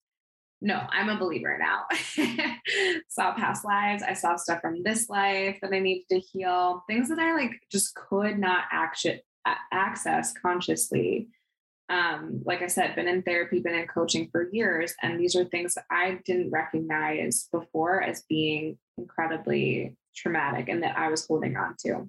No, 0.61 0.87
I'm 0.91 1.09
a 1.09 1.19
believer 1.19 1.59
now. 1.59 1.85
saw 3.09 3.35
past 3.35 3.65
lives. 3.65 4.03
I 4.03 4.15
saw 4.15 4.37
stuff 4.37 4.61
from 4.61 4.83
this 4.83 5.09
life 5.09 5.59
that 5.63 5.73
I 5.73 5.79
needed 5.79 6.09
to 6.11 6.19
heal, 6.19 6.83
things 6.89 7.09
that 7.11 7.21
I 7.21 7.35
like 7.35 7.53
just 7.71 7.95
could 7.95 8.39
not 8.39 8.65
action, 8.73 9.21
access 9.73 10.33
consciously. 10.33 11.29
Um, 11.91 12.43
like 12.45 12.61
I 12.61 12.67
said, 12.67 12.97
been 12.97 13.09
in 13.09 13.23
therapy, 13.23 13.61
been 13.61 13.75
in 13.75 13.87
coaching 13.87 14.29
for 14.31 14.51
years, 14.53 14.95
and 15.03 15.19
these 15.19 15.37
are 15.37 15.45
things 15.45 15.75
that 15.75 15.85
I 15.91 16.19
didn't 16.25 16.51
recognize 16.51 17.49
before 17.51 18.03
as 18.03 18.25
being 18.29 18.79
incredibly 18.99 19.97
traumatic 20.21 20.69
and 20.69 20.83
that 20.83 20.99
I 20.99 21.09
was 21.09 21.27
holding 21.27 21.57
on 21.57 21.75
to. 21.87 22.09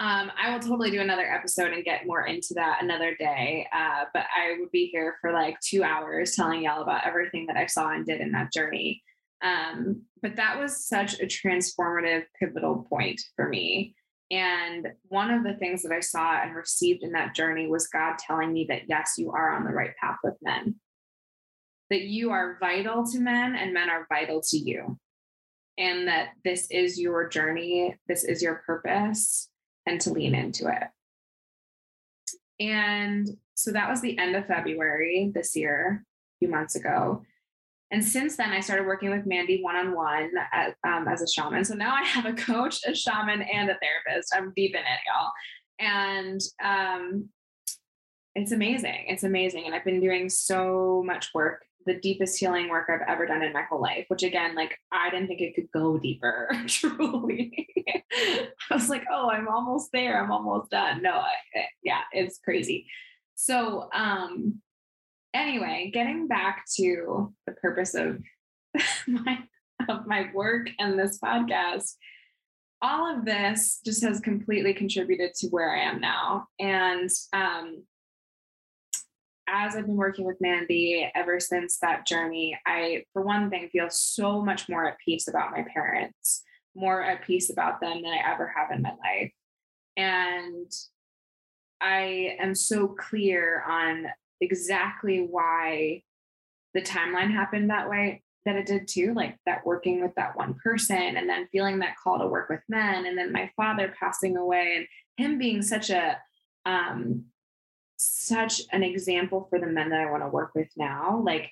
Um, 0.00 0.32
I 0.36 0.52
will 0.52 0.60
totally 0.60 0.90
do 0.90 1.00
another 1.00 1.24
episode 1.24 1.72
and 1.72 1.84
get 1.84 2.06
more 2.06 2.26
into 2.26 2.54
that 2.54 2.82
another 2.82 3.14
day. 3.14 3.68
Uh, 3.72 4.04
but 4.12 4.24
I 4.36 4.58
would 4.58 4.72
be 4.72 4.86
here 4.86 5.16
for 5.20 5.32
like 5.32 5.56
two 5.60 5.84
hours 5.84 6.34
telling 6.34 6.64
y'all 6.64 6.82
about 6.82 7.06
everything 7.06 7.46
that 7.46 7.56
I 7.56 7.66
saw 7.66 7.90
and 7.90 8.04
did 8.04 8.20
in 8.20 8.32
that 8.32 8.52
journey. 8.52 9.02
Um, 9.42 10.02
but 10.20 10.36
that 10.36 10.58
was 10.58 10.84
such 10.88 11.20
a 11.20 11.26
transformative, 11.26 12.24
pivotal 12.40 12.86
point 12.88 13.20
for 13.36 13.48
me. 13.48 13.94
And 14.30 14.88
one 15.04 15.30
of 15.30 15.44
the 15.44 15.54
things 15.54 15.82
that 15.82 15.92
I 15.92 16.00
saw 16.00 16.42
and 16.42 16.56
received 16.56 17.04
in 17.04 17.12
that 17.12 17.34
journey 17.34 17.68
was 17.68 17.86
God 17.86 18.16
telling 18.18 18.52
me 18.52 18.66
that, 18.68 18.88
yes, 18.88 19.14
you 19.16 19.30
are 19.30 19.54
on 19.54 19.64
the 19.64 19.70
right 19.70 19.92
path 20.02 20.16
with 20.24 20.34
men, 20.42 20.74
that 21.90 22.02
you 22.02 22.30
are 22.30 22.58
vital 22.58 23.04
to 23.12 23.20
men 23.20 23.54
and 23.54 23.72
men 23.72 23.90
are 23.90 24.06
vital 24.10 24.42
to 24.50 24.58
you 24.58 24.98
and 25.78 26.08
that 26.08 26.30
this 26.44 26.66
is 26.70 27.00
your 27.00 27.28
journey, 27.28 27.96
this 28.06 28.24
is 28.24 28.42
your 28.42 28.62
purpose, 28.66 29.48
and 29.86 30.00
to 30.00 30.12
lean 30.12 30.34
into 30.34 30.68
it. 30.68 30.88
And 32.60 33.28
so 33.54 33.72
that 33.72 33.90
was 33.90 34.00
the 34.00 34.16
end 34.18 34.36
of 34.36 34.46
February 34.46 35.32
this 35.34 35.56
year, 35.56 36.04
a 36.04 36.38
few 36.38 36.48
months 36.48 36.76
ago. 36.76 37.22
And 37.90 38.04
since 38.04 38.36
then, 38.36 38.50
I 38.50 38.60
started 38.60 38.86
working 38.86 39.10
with 39.10 39.26
Mandy 39.26 39.62
one 39.62 39.76
on 39.76 39.94
one 39.94 40.30
as 40.52 41.22
a 41.22 41.28
shaman. 41.28 41.64
So 41.64 41.74
now 41.74 41.94
I 41.94 42.02
have 42.04 42.26
a 42.26 42.32
coach, 42.32 42.80
a 42.86 42.94
shaman, 42.94 43.42
and 43.42 43.70
a 43.70 43.78
therapist. 43.78 44.34
I'm 44.34 44.52
deep 44.56 44.74
in 44.74 44.80
it, 44.80 45.00
y'all. 45.06 45.30
And 45.78 46.40
um, 46.62 47.28
it's 48.34 48.52
amazing. 48.52 49.04
It's 49.08 49.22
amazing. 49.22 49.66
And 49.66 49.74
I've 49.74 49.84
been 49.84 50.00
doing 50.00 50.28
so 50.28 51.02
much 51.06 51.30
work 51.34 51.64
the 51.86 52.00
deepest 52.00 52.38
healing 52.38 52.68
work 52.68 52.88
I've 52.88 53.06
ever 53.08 53.26
done 53.26 53.42
in 53.42 53.52
my 53.52 53.62
whole 53.62 53.80
life, 53.80 54.04
which 54.08 54.22
again, 54.22 54.54
like 54.54 54.76
I 54.92 55.10
didn't 55.10 55.28
think 55.28 55.40
it 55.40 55.54
could 55.54 55.70
go 55.72 55.98
deeper, 55.98 56.50
truly. 56.66 57.68
I 58.16 58.74
was 58.74 58.88
like, 58.88 59.04
oh, 59.10 59.30
I'm 59.30 59.48
almost 59.48 59.90
there. 59.92 60.22
I'm 60.22 60.30
almost 60.30 60.70
done. 60.70 61.02
No, 61.02 61.12
I, 61.12 61.66
yeah, 61.82 62.02
it's 62.12 62.38
crazy. 62.38 62.86
So, 63.34 63.88
um, 63.92 64.60
anyway, 65.32 65.90
getting 65.92 66.28
back 66.28 66.64
to 66.76 67.32
the 67.46 67.52
purpose 67.52 67.94
of 67.94 68.22
my 69.06 69.38
of 69.88 70.06
my 70.06 70.30
work 70.32 70.68
and 70.78 70.98
this 70.98 71.18
podcast, 71.18 71.94
all 72.80 73.16
of 73.16 73.24
this 73.24 73.80
just 73.84 74.02
has 74.02 74.20
completely 74.20 74.72
contributed 74.72 75.34
to 75.34 75.48
where 75.48 75.74
I 75.74 75.80
am 75.80 76.00
now. 76.00 76.46
And 76.58 77.10
um, 77.32 77.82
as 79.48 79.76
I've 79.76 79.86
been 79.86 79.96
working 79.96 80.24
with 80.24 80.40
Mandy 80.40 81.10
ever 81.14 81.40
since 81.40 81.78
that 81.78 82.06
journey, 82.06 82.58
I, 82.66 83.04
for 83.12 83.22
one 83.22 83.50
thing, 83.50 83.68
feel 83.70 83.88
so 83.90 84.42
much 84.42 84.68
more 84.68 84.86
at 84.86 84.98
peace 85.04 85.28
about 85.28 85.52
my 85.52 85.64
parents, 85.72 86.42
more 86.74 87.02
at 87.02 87.24
peace 87.24 87.50
about 87.50 87.80
them 87.80 88.02
than 88.02 88.12
I 88.12 88.32
ever 88.32 88.52
have 88.56 88.70
in 88.70 88.82
my 88.82 88.92
life. 89.02 89.32
And 89.96 90.70
I 91.80 92.36
am 92.40 92.54
so 92.54 92.88
clear 92.88 93.62
on 93.68 94.06
exactly 94.40 95.20
why 95.20 96.02
the 96.72 96.82
timeline 96.82 97.30
happened 97.30 97.70
that 97.70 97.88
way 97.88 98.22
that 98.44 98.56
it 98.56 98.66
did 98.66 98.86
too 98.86 99.14
like 99.14 99.36
that 99.46 99.64
working 99.64 100.02
with 100.02 100.14
that 100.16 100.36
one 100.36 100.54
person 100.62 101.16
and 101.16 101.28
then 101.28 101.48
feeling 101.50 101.78
that 101.78 101.96
call 102.02 102.18
to 102.18 102.26
work 102.26 102.50
with 102.50 102.60
men 102.68 103.06
and 103.06 103.16
then 103.16 103.32
my 103.32 103.50
father 103.56 103.94
passing 103.98 104.36
away 104.36 104.74
and 104.76 104.86
him 105.16 105.38
being 105.38 105.62
such 105.62 105.90
a 105.90 106.18
um 106.66 107.24
such 108.04 108.62
an 108.72 108.82
example 108.82 109.46
for 109.50 109.58
the 109.58 109.66
men 109.66 109.90
that 109.90 110.00
I 110.00 110.10
want 110.10 110.22
to 110.22 110.28
work 110.28 110.52
with 110.54 110.68
now. 110.76 111.22
Like, 111.24 111.50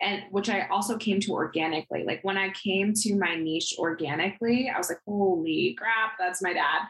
and 0.00 0.22
which 0.30 0.48
I 0.48 0.66
also 0.68 0.96
came 0.96 1.20
to 1.20 1.32
organically. 1.32 2.04
Like 2.04 2.22
when 2.22 2.36
I 2.36 2.50
came 2.50 2.92
to 2.94 3.16
my 3.16 3.34
niche 3.34 3.74
organically, 3.78 4.70
I 4.72 4.78
was 4.78 4.88
like, 4.88 5.00
holy 5.06 5.76
crap, 5.78 6.12
that's 6.18 6.42
my 6.42 6.52
dad. 6.52 6.82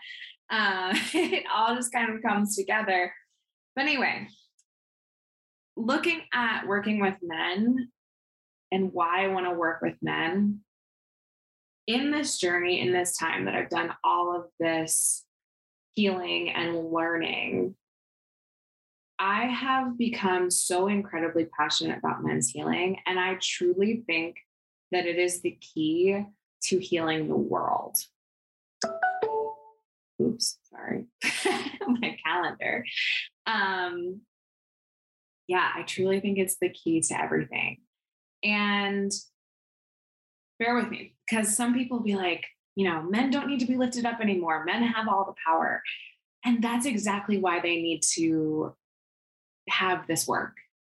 Uh, 0.50 0.98
it 1.14 1.44
all 1.54 1.74
just 1.74 1.92
kind 1.92 2.14
of 2.14 2.22
comes 2.22 2.54
together. 2.56 3.12
But 3.74 3.82
anyway, 3.82 4.28
looking 5.76 6.22
at 6.32 6.66
working 6.66 7.00
with 7.00 7.14
men 7.22 7.90
and 8.70 8.92
why 8.92 9.24
I 9.24 9.28
want 9.28 9.46
to 9.46 9.52
work 9.52 9.80
with 9.80 9.94
men 10.02 10.60
in 11.86 12.10
this 12.10 12.38
journey, 12.38 12.80
in 12.80 12.92
this 12.92 13.16
time 13.16 13.46
that 13.46 13.54
I've 13.54 13.70
done 13.70 13.94
all 14.04 14.36
of 14.36 14.50
this 14.60 15.24
healing 15.94 16.50
and 16.50 16.90
learning, 16.90 17.74
I 19.18 19.46
have 19.46 19.98
become 19.98 20.50
so 20.50 20.86
incredibly 20.86 21.46
passionate 21.46 21.98
about 21.98 22.22
men's 22.22 22.50
healing. 22.50 22.98
And 23.06 23.18
I 23.18 23.38
truly 23.42 24.04
think 24.06 24.36
that 24.92 25.06
it 25.06 25.18
is 25.18 25.40
the 25.40 25.58
key 25.60 26.24
to 26.64 26.78
healing 26.78 27.28
the 27.28 27.36
world. 27.36 27.96
Oops, 30.20 30.58
sorry. 30.70 31.06
My 31.86 32.16
calendar. 32.24 32.84
Um, 33.46 34.20
yeah, 35.46 35.68
I 35.74 35.82
truly 35.82 36.20
think 36.20 36.38
it's 36.38 36.58
the 36.60 36.68
key 36.68 37.00
to 37.02 37.20
everything. 37.20 37.78
And 38.44 39.10
bear 40.58 40.74
with 40.76 40.90
me 40.90 41.14
because 41.28 41.56
some 41.56 41.74
people 41.74 42.00
be 42.00 42.14
like, 42.14 42.44
you 42.76 42.88
know, 42.88 43.02
men 43.02 43.30
don't 43.30 43.48
need 43.48 43.60
to 43.60 43.66
be 43.66 43.76
lifted 43.76 44.06
up 44.06 44.20
anymore. 44.20 44.64
Men 44.64 44.82
have 44.82 45.08
all 45.08 45.24
the 45.24 45.34
power. 45.44 45.82
And 46.44 46.62
that's 46.62 46.86
exactly 46.86 47.38
why 47.38 47.60
they 47.60 47.76
need 47.76 48.02
to 48.14 48.74
have 49.68 50.06
this 50.06 50.26
work. 50.26 50.56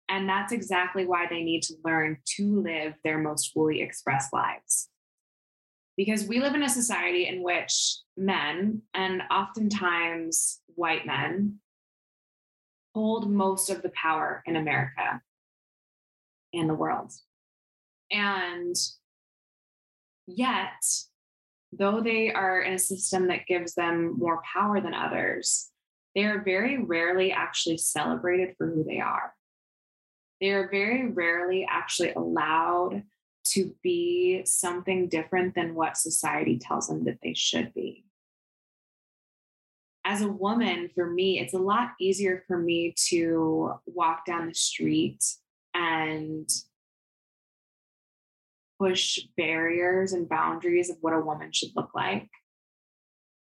And 0.07 0.27
that's 0.27 0.51
exactly 0.51 1.05
why 1.05 1.27
they 1.29 1.43
need 1.43 1.61
to 1.63 1.75
learn 1.85 2.17
to 2.37 2.61
live 2.61 2.95
their 3.03 3.19
most 3.19 3.53
fully 3.53 3.81
expressed 3.81 4.33
lives. 4.33 4.89
Because 5.95 6.25
we 6.25 6.39
live 6.39 6.55
in 6.55 6.63
a 6.63 6.69
society 6.69 7.27
in 7.27 7.43
which 7.43 7.97
men, 8.17 8.81
and 8.93 9.21
oftentimes 9.29 10.61
white 10.75 11.05
men, 11.05 11.59
hold 12.95 13.29
most 13.29 13.69
of 13.69 13.81
the 13.81 13.89
power 13.89 14.41
in 14.45 14.55
America 14.55 15.21
and 16.53 16.69
the 16.69 16.73
world. 16.73 17.11
And 18.11 18.75
yet, 20.25 20.83
though 21.71 22.01
they 22.01 22.31
are 22.31 22.61
in 22.61 22.73
a 22.73 22.79
system 22.79 23.27
that 23.27 23.45
gives 23.45 23.75
them 23.75 24.17
more 24.17 24.41
power 24.53 24.81
than 24.81 24.93
others, 24.93 25.68
they 26.19 26.25
are 26.25 26.43
very 26.43 26.77
rarely 26.77 27.31
actually 27.31 27.77
celebrated 27.77 28.53
for 28.57 28.67
who 28.67 28.83
they 28.83 28.99
are. 28.99 29.33
They 30.41 30.49
are 30.49 30.67
very 30.69 31.09
rarely 31.09 31.65
actually 31.69 32.11
allowed 32.11 33.03
to 33.51 33.73
be 33.81 34.41
something 34.43 35.07
different 35.07 35.55
than 35.55 35.75
what 35.75 35.95
society 35.95 36.59
tells 36.59 36.89
them 36.89 37.05
that 37.05 37.19
they 37.23 37.33
should 37.33 37.73
be. 37.73 38.03
As 40.03 40.21
a 40.21 40.27
woman, 40.27 40.89
for 40.93 41.09
me, 41.09 41.39
it's 41.39 41.53
a 41.53 41.57
lot 41.57 41.91
easier 42.01 42.43
for 42.47 42.57
me 42.57 42.93
to 43.07 43.75
walk 43.85 44.25
down 44.25 44.49
the 44.49 44.53
street 44.53 45.23
and 45.73 46.49
push 48.77 49.19
barriers 49.37 50.11
and 50.11 50.27
boundaries 50.27 50.89
of 50.89 50.97
what 50.99 51.13
a 51.13 51.21
woman 51.21 51.53
should 51.53 51.73
look 51.77 51.91
like. 51.95 52.29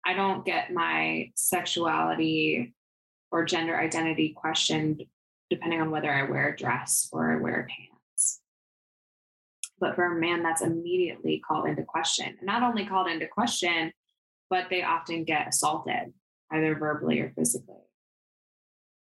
I 0.09 0.15
don't 0.15 0.43
get 0.43 0.73
my 0.73 1.31
sexuality 1.35 2.73
or 3.31 3.45
gender 3.45 3.79
identity 3.79 4.31
questioned 4.35 5.05
depending 5.51 5.83
on 5.83 5.91
whether 5.91 6.11
I 6.11 6.23
wear 6.23 6.49
a 6.49 6.57
dress 6.57 7.11
or 7.13 7.31
I 7.31 7.37
wear 7.37 7.69
pants. 7.69 8.41
But 9.79 9.95
for 9.97 10.05
a 10.07 10.19
man, 10.19 10.43
that's 10.43 10.63
immediately 10.63 11.43
called 11.47 11.69
into 11.69 11.83
question. 11.83 12.39
Not 12.43 12.63
only 12.63 12.87
called 12.87 13.07
into 13.07 13.27
question, 13.27 13.93
but 14.49 14.69
they 14.71 14.83
often 14.83 15.25
get 15.25 15.49
assaulted, 15.49 16.15
either 16.51 16.75
verbally 16.75 17.21
or 17.21 17.31
physically. 17.37 17.77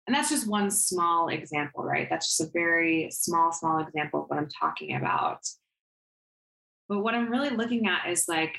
And 0.07 0.14
that's 0.14 0.29
just 0.29 0.47
one 0.47 0.71
small 0.71 1.29
example, 1.29 1.85
right? 1.85 2.07
That's 2.11 2.37
just 2.37 2.51
a 2.51 2.53
very 2.53 3.11
small, 3.11 3.51
small 3.53 3.79
example 3.79 4.25
of 4.25 4.29
what 4.29 4.38
I'm 4.38 4.49
talking 4.49 4.94
about. 4.94 5.40
But 6.87 6.99
what 6.99 7.14
I'm 7.14 7.31
really 7.31 7.51
looking 7.51 7.87
at 7.87 8.11
is 8.11 8.27
like, 8.29 8.59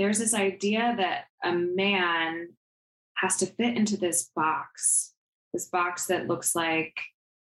there's 0.00 0.18
this 0.18 0.34
idea 0.34 0.94
that 0.96 1.24
a 1.44 1.52
man 1.52 2.48
has 3.16 3.36
to 3.36 3.46
fit 3.46 3.76
into 3.76 3.96
this 3.96 4.30
box, 4.34 5.12
this 5.52 5.66
box 5.66 6.06
that 6.06 6.26
looks 6.26 6.56
like 6.56 6.94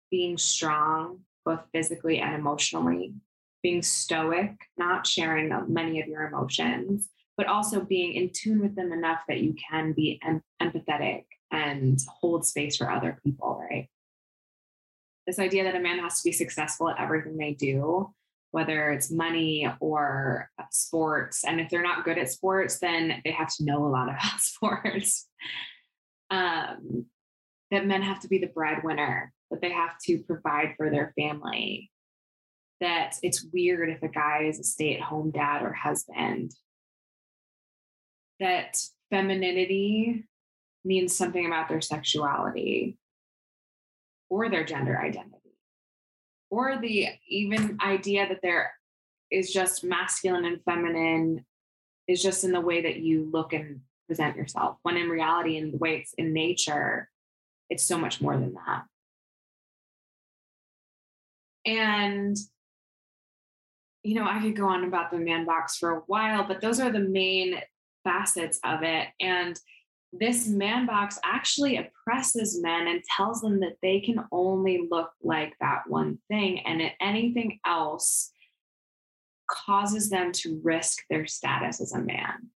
being 0.10 0.38
strong, 0.38 1.20
both 1.46 1.62
physically 1.72 2.20
and 2.20 2.34
emotionally, 2.34 3.14
being 3.62 3.84
stoic, 3.84 4.56
not 4.78 5.06
sharing 5.06 5.54
many 5.68 6.02
of 6.02 6.08
your 6.08 6.24
emotions, 6.24 7.10
but 7.38 7.48
also 7.48 7.82
being 7.82 8.14
in 8.14 8.32
tune 8.34 8.60
with 8.60 8.76
them 8.76 8.92
enough 8.92 9.20
that 9.28 9.42
you 9.42 9.56
can 9.70 9.94
be 9.94 10.20
em- 10.26 10.42
empathetic 10.62 11.26
and 11.52 12.00
hold 12.10 12.46
space 12.46 12.78
for 12.78 12.92
other 12.92 13.20
people, 13.24 13.64
right? 13.70 13.88
This 15.28 15.38
idea 15.38 15.64
that 15.64 15.76
a 15.76 15.80
man 15.80 16.00
has 16.00 16.22
to 16.22 16.28
be 16.28 16.32
successful 16.32 16.90
at 16.90 17.00
everything 17.00 17.38
they 17.38 17.54
do 17.54 18.14
whether 18.52 18.92
it's 18.92 19.12
money 19.12 19.70
or 19.80 20.50
uh, 20.60 20.64
sports. 20.72 21.44
And 21.44 21.60
if 21.60 21.70
they're 21.70 21.84
not 21.84 22.06
good 22.06 22.18
at 22.18 22.32
sports, 22.32 22.80
then 22.80 23.22
they 23.24 23.32
have 23.32 23.54
to 23.56 23.66
know 23.66 23.86
a 23.86 23.90
lot 23.90 24.10
about 24.10 24.40
sports. 24.40 25.28
Um, 26.30 27.06
that 27.72 27.86
men 27.86 28.02
have 28.02 28.22
to 28.22 28.28
be 28.28 28.40
the 28.40 28.48
breadwinner, 28.48 29.34
that 29.52 29.62
they 29.62 29.72
have 29.72 29.98
to 30.06 30.20
provide 30.20 30.76
for 30.78 30.90
their 30.90 31.14
family, 31.20 31.92
that 32.80 33.16
it's 33.22 33.46
weird 33.52 33.90
if 33.90 34.04
a 34.04 34.08
guy 34.08 34.44
is 34.44 34.60
a 34.60 34.64
stay 34.64 34.96
at 34.96 35.02
home 35.02 35.32
dad 35.32 35.64
or 35.64 35.74
husband, 35.74 36.54
that 38.40 38.78
femininity 39.10 40.26
means 40.86 41.16
something 41.16 41.46
about 41.46 41.68
their 41.68 41.82
sexuality 41.82 42.98
or 44.30 44.50
their 44.50 44.64
gender 44.64 44.98
identity 45.00 45.37
or 46.50 46.78
the 46.78 47.08
even 47.28 47.78
idea 47.82 48.28
that 48.28 48.42
there 48.42 48.72
is 49.32 49.52
just 49.52 49.84
masculine 49.84 50.46
and 50.46 50.64
feminine 50.64 51.46
is 52.08 52.24
just 52.24 52.44
in 52.44 52.52
the 52.52 52.62
way 52.62 52.82
that 52.82 52.98
you 52.98 53.30
look 53.32 53.54
and 53.54 53.82
present 54.08 54.38
yourself 54.38 54.78
when 54.84 54.96
in 54.96 55.10
reality 55.10 55.58
in 55.58 55.72
the 55.72 55.78
way 55.78 55.98
it's 55.98 56.14
in 56.18 56.34
nature 56.34 57.10
it's 57.70 57.84
so 57.84 57.98
much 57.98 58.22
more 58.22 58.38
than 58.38 58.54
that. 58.54 58.84
And 61.66 62.38
you 64.04 64.16
know 64.16 64.26
i 64.26 64.40
could 64.40 64.56
go 64.56 64.68
on 64.68 64.86
about 64.86 65.12
the 65.12 65.18
man 65.18 65.46
box 65.46 65.76
for 65.76 65.92
a 65.92 66.00
while 66.08 66.48
but 66.48 66.62
those 66.62 66.80
are 66.80 66.90
the 66.90 67.00
main 67.00 67.60
facets 68.08 68.60
of 68.64 68.84
it. 68.84 69.08
And 69.20 69.60
this 70.14 70.48
man 70.48 70.86
box 70.86 71.20
actually 71.24 71.78
oppresses 71.78 72.62
men 72.62 72.88
and 72.88 73.04
tells 73.16 73.42
them 73.42 73.60
that 73.60 73.78
they 73.82 74.00
can 74.00 74.24
only 74.32 74.88
look 74.90 75.12
like 75.22 75.54
that 75.60 75.82
one 75.88 76.18
thing 76.30 76.60
and 76.60 76.82
anything 77.02 77.60
else 77.66 78.32
causes 79.50 80.10
them 80.10 80.32
to 80.32 80.60
risk 80.64 81.04
their 81.10 81.26
status 81.26 81.82
as 81.82 81.94
a 81.94 82.00
man. 82.00 82.50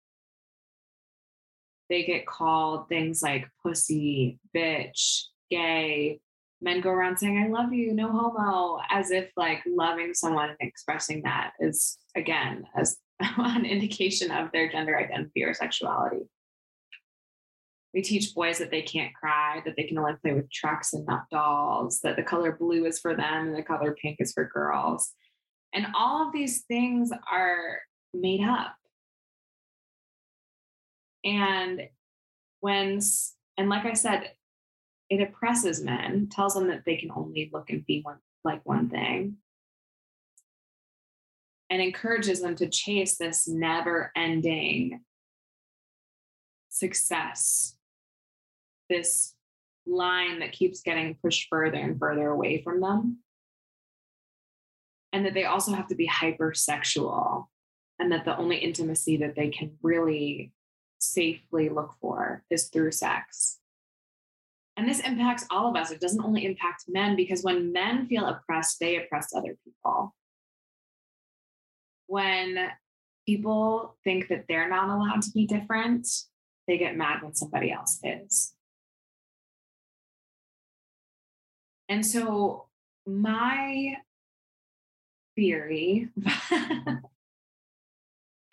They 1.88 2.04
get 2.04 2.26
called 2.26 2.88
things 2.88 3.20
like 3.22 3.48
pussy, 3.62 4.38
bitch, 4.54 5.24
gay. 5.50 6.20
Men 6.60 6.80
go 6.80 6.90
around 6.90 7.16
saying, 7.16 7.38
I 7.38 7.48
love 7.48 7.72
you, 7.72 7.92
no 7.94 8.12
homo, 8.12 8.80
as 8.90 9.10
if 9.10 9.30
like 9.36 9.62
loving 9.66 10.14
someone 10.14 10.50
and 10.50 10.58
expressing 10.60 11.22
that 11.22 11.52
is, 11.58 11.98
again, 12.14 12.64
as 12.76 12.96
an 13.20 13.64
indication 13.64 14.30
of 14.30 14.52
their 14.52 14.70
gender 14.70 14.96
identity 14.96 15.42
or 15.42 15.54
sexuality. 15.54 16.28
We 17.92 18.02
teach 18.02 18.34
boys 18.34 18.58
that 18.58 18.70
they 18.70 18.82
can't 18.82 19.14
cry, 19.14 19.62
that 19.64 19.74
they 19.76 19.84
can 19.84 19.98
only 19.98 20.14
play 20.22 20.32
with 20.32 20.50
trucks 20.50 20.92
and 20.92 21.04
not 21.06 21.28
dolls, 21.30 22.00
that 22.00 22.16
the 22.16 22.22
color 22.22 22.52
blue 22.52 22.84
is 22.84 23.00
for 23.00 23.16
them 23.16 23.48
and 23.48 23.56
the 23.56 23.62
color 23.62 23.96
pink 24.00 24.18
is 24.20 24.32
for 24.32 24.44
girls. 24.44 25.12
And 25.72 25.86
all 25.94 26.26
of 26.26 26.32
these 26.32 26.62
things 26.62 27.10
are 27.30 27.80
made 28.14 28.42
up. 28.42 28.74
And 31.24 31.82
when, 32.60 33.00
and 33.58 33.68
like 33.68 33.84
I 33.84 33.94
said, 33.94 34.32
it 35.08 35.20
oppresses 35.20 35.82
men, 35.82 36.28
tells 36.30 36.54
them 36.54 36.68
that 36.68 36.84
they 36.86 36.96
can 36.96 37.10
only 37.14 37.50
look 37.52 37.70
and 37.70 37.84
be 37.84 38.00
one, 38.02 38.18
like 38.44 38.64
one 38.64 38.88
thing, 38.88 39.36
and 41.68 41.82
encourages 41.82 42.40
them 42.40 42.54
to 42.56 42.68
chase 42.68 43.16
this 43.16 43.48
never 43.48 44.12
ending 44.14 45.00
success 46.68 47.74
this 48.90 49.34
line 49.86 50.40
that 50.40 50.52
keeps 50.52 50.82
getting 50.82 51.16
pushed 51.22 51.48
further 51.48 51.78
and 51.78 51.98
further 51.98 52.28
away 52.28 52.62
from 52.62 52.80
them. 52.80 53.20
And 55.12 55.24
that 55.24 55.32
they 55.32 55.44
also 55.44 55.72
have 55.72 55.88
to 55.88 55.94
be 55.94 56.06
hypersexual, 56.06 57.46
and 57.98 58.12
that 58.12 58.24
the 58.24 58.36
only 58.36 58.58
intimacy 58.58 59.16
that 59.16 59.34
they 59.34 59.48
can 59.48 59.72
really 59.82 60.52
safely 60.98 61.68
look 61.68 61.94
for 62.00 62.44
is 62.50 62.68
through 62.68 62.92
sex. 62.92 63.58
And 64.76 64.88
this 64.88 65.00
impacts 65.00 65.46
all 65.50 65.68
of 65.68 65.76
us. 65.76 65.90
It 65.90 66.00
doesn't 66.00 66.24
only 66.24 66.44
impact 66.44 66.84
men 66.88 67.16
because 67.16 67.42
when 67.42 67.72
men 67.72 68.06
feel 68.06 68.26
oppressed, 68.26 68.78
they 68.78 68.96
oppress 68.96 69.34
other 69.34 69.56
people. 69.64 70.14
When 72.06 72.70
people 73.26 73.96
think 74.04 74.28
that 74.28 74.44
they're 74.48 74.68
not 74.68 74.88
allowed 74.88 75.22
to 75.22 75.30
be 75.32 75.46
different, 75.46 76.06
they 76.66 76.78
get 76.78 76.96
mad 76.96 77.22
when 77.22 77.34
somebody 77.34 77.72
else 77.72 78.00
is. 78.04 78.54
And 81.90 82.06
so 82.06 82.66
my 83.04 83.96
theory 85.34 86.08
mm-hmm. 86.18 86.94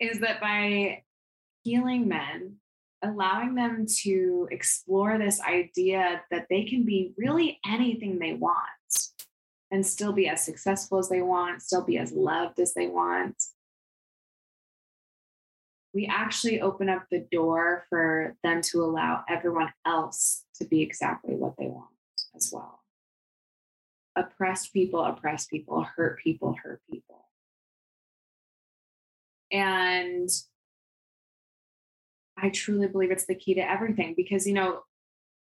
is 0.00 0.18
that 0.20 0.40
by 0.40 1.04
healing 1.62 2.08
men, 2.08 2.56
allowing 3.00 3.54
them 3.54 3.86
to 4.02 4.48
explore 4.50 5.18
this 5.18 5.40
idea 5.40 6.20
that 6.32 6.46
they 6.50 6.64
can 6.64 6.84
be 6.84 7.12
really 7.16 7.60
anything 7.64 8.18
they 8.18 8.32
want 8.32 8.58
and 9.70 9.86
still 9.86 10.12
be 10.12 10.28
as 10.28 10.44
successful 10.44 10.98
as 10.98 11.08
they 11.08 11.22
want, 11.22 11.62
still 11.62 11.84
be 11.84 11.96
as 11.96 12.10
loved 12.10 12.58
as 12.58 12.74
they 12.74 12.88
want. 12.88 13.36
We 15.94 16.06
actually 16.06 16.60
open 16.60 16.88
up 16.88 17.06
the 17.08 17.24
door 17.30 17.84
for 17.88 18.34
them 18.42 18.62
to 18.62 18.82
allow 18.82 19.22
everyone 19.28 19.72
else 19.86 20.44
to 20.56 20.64
be 20.64 20.82
exactly 20.82 21.36
what 21.36 21.54
they 21.56 21.66
want 21.66 21.86
as 22.34 22.50
well. 22.52 22.77
Oppressed 24.18 24.72
people 24.72 25.04
oppress 25.04 25.46
people, 25.46 25.82
hurt 25.82 26.18
people 26.18 26.56
hurt 26.62 26.80
people. 26.90 27.24
And 29.52 30.28
I 32.36 32.50
truly 32.50 32.88
believe 32.88 33.12
it's 33.12 33.26
the 33.26 33.34
key 33.34 33.54
to 33.54 33.60
everything 33.60 34.14
because, 34.16 34.46
you 34.46 34.54
know, 34.54 34.80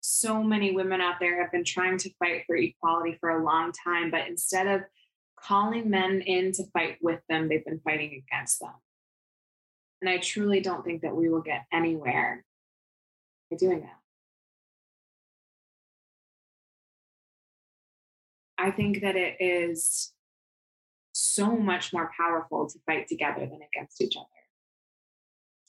so 0.02 0.44
many 0.44 0.72
women 0.72 1.02
out 1.02 1.16
there 1.20 1.42
have 1.42 1.52
been 1.52 1.64
trying 1.64 1.98
to 2.00 2.14
fight 2.20 2.44
for 2.46 2.56
equality 2.56 3.18
for 3.20 3.30
a 3.30 3.44
long 3.44 3.72
time, 3.72 4.12
but 4.12 4.28
instead 4.28 4.68
of 4.68 4.82
calling 5.40 5.90
men 5.90 6.22
in 6.22 6.52
to 6.54 6.64
fight 6.74 6.98
with 7.02 7.22
them, 7.30 7.48
they've 7.48 7.66
been 7.66 7.82
fighting 7.84 8.24
against 8.28 8.60
them. 8.60 8.74
And 10.02 10.10
I 10.10 10.18
truly 10.18 10.60
don't 10.60 10.84
think 10.84 11.02
that 11.02 11.16
we 11.16 11.30
will 11.30 11.42
get 11.42 11.66
anywhere 11.72 12.44
by 13.50 13.58
doing 13.58 13.82
that. 13.82 14.00
I 18.58 18.72
think 18.72 19.02
that 19.02 19.16
it 19.16 19.36
is 19.40 20.14
so 21.12 21.56
much 21.56 21.94
more 21.94 22.12
powerful 22.18 22.68
to 22.68 22.80
fight 22.86 23.08
together 23.08 23.42
than 23.42 23.60
against 23.74 24.02
each 24.02 24.16
other. 24.18 24.28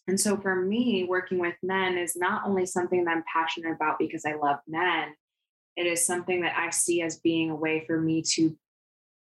And 0.08 0.20
so 0.20 0.36
for 0.36 0.54
me, 0.54 1.04
working 1.04 1.38
with 1.38 1.54
men 1.62 1.98
is 1.98 2.16
not 2.16 2.46
only 2.46 2.66
something 2.66 3.04
that 3.04 3.10
I'm 3.10 3.24
passionate 3.32 3.72
about 3.72 3.98
because 3.98 4.24
I 4.24 4.34
love 4.34 4.58
men, 4.68 5.14
it 5.76 5.86
is 5.86 6.06
something 6.06 6.42
that 6.42 6.56
I 6.56 6.70
see 6.70 7.02
as 7.02 7.18
being 7.18 7.50
a 7.50 7.56
way 7.56 7.84
for 7.86 8.00
me 8.00 8.22
to 8.34 8.56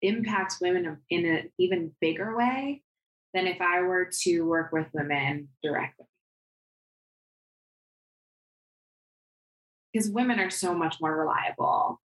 impact 0.01 0.57
women 0.61 0.97
in 1.09 1.25
an 1.25 1.51
even 1.57 1.91
bigger 1.99 2.35
way 2.35 2.83
than 3.33 3.47
if 3.47 3.59
I 3.61 3.81
were 3.81 4.09
to 4.21 4.41
work 4.41 4.71
with 4.71 4.87
women 4.93 5.49
directly. 5.63 6.05
Because 9.91 10.09
women 10.09 10.39
are 10.39 10.49
so 10.49 10.73
much 10.73 10.97
more 11.01 11.17
reliable 11.17 11.99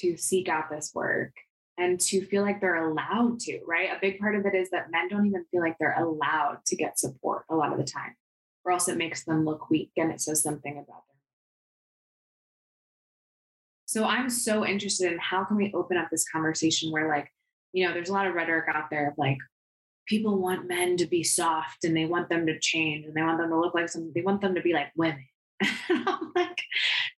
to 0.00 0.16
seek 0.16 0.48
out 0.48 0.70
this 0.70 0.92
work 0.94 1.32
and 1.78 2.00
to 2.00 2.24
feel 2.26 2.42
like 2.42 2.60
they're 2.60 2.90
allowed 2.90 3.38
to, 3.40 3.60
right? 3.66 3.90
A 3.90 4.00
big 4.00 4.18
part 4.18 4.34
of 4.34 4.44
it 4.46 4.54
is 4.54 4.70
that 4.70 4.90
men 4.90 5.08
don't 5.08 5.26
even 5.26 5.44
feel 5.50 5.60
like 5.60 5.76
they're 5.78 5.98
allowed 5.98 6.58
to 6.66 6.76
get 6.76 6.98
support 6.98 7.44
a 7.48 7.54
lot 7.54 7.72
of 7.72 7.78
the 7.78 7.84
time, 7.84 8.16
or 8.64 8.72
else 8.72 8.88
it 8.88 8.98
makes 8.98 9.24
them 9.24 9.44
look 9.44 9.70
weak 9.70 9.92
and 9.96 10.10
it 10.10 10.20
says 10.20 10.42
something 10.42 10.72
about 10.72 10.86
them. 10.86 11.16
So 13.86 14.04
I'm 14.04 14.28
so 14.28 14.66
interested 14.66 15.12
in 15.12 15.18
how 15.18 15.44
can 15.44 15.56
we 15.56 15.72
open 15.72 15.96
up 15.96 16.08
this 16.10 16.28
conversation 16.28 16.90
where 16.90 17.08
like, 17.08 17.32
you 17.72 17.86
know, 17.86 17.94
there's 17.94 18.10
a 18.10 18.12
lot 18.12 18.26
of 18.26 18.34
rhetoric 18.34 18.66
out 18.68 18.90
there 18.90 19.08
of 19.08 19.14
like, 19.16 19.38
people 20.08 20.38
want 20.38 20.66
men 20.66 20.96
to 20.96 21.06
be 21.06 21.22
soft 21.22 21.84
and 21.84 21.96
they 21.96 22.06
want 22.06 22.28
them 22.28 22.46
to 22.46 22.58
change 22.58 23.04
and 23.04 23.14
they 23.14 23.22
want 23.22 23.38
them 23.38 23.50
to 23.50 23.58
look 23.58 23.74
like 23.74 23.88
something, 23.88 24.12
they 24.14 24.22
want 24.22 24.40
them 24.40 24.54
to 24.54 24.62
be 24.62 24.72
like 24.72 24.88
women. 24.96 25.24
I'm 25.88 26.32
like, 26.34 26.60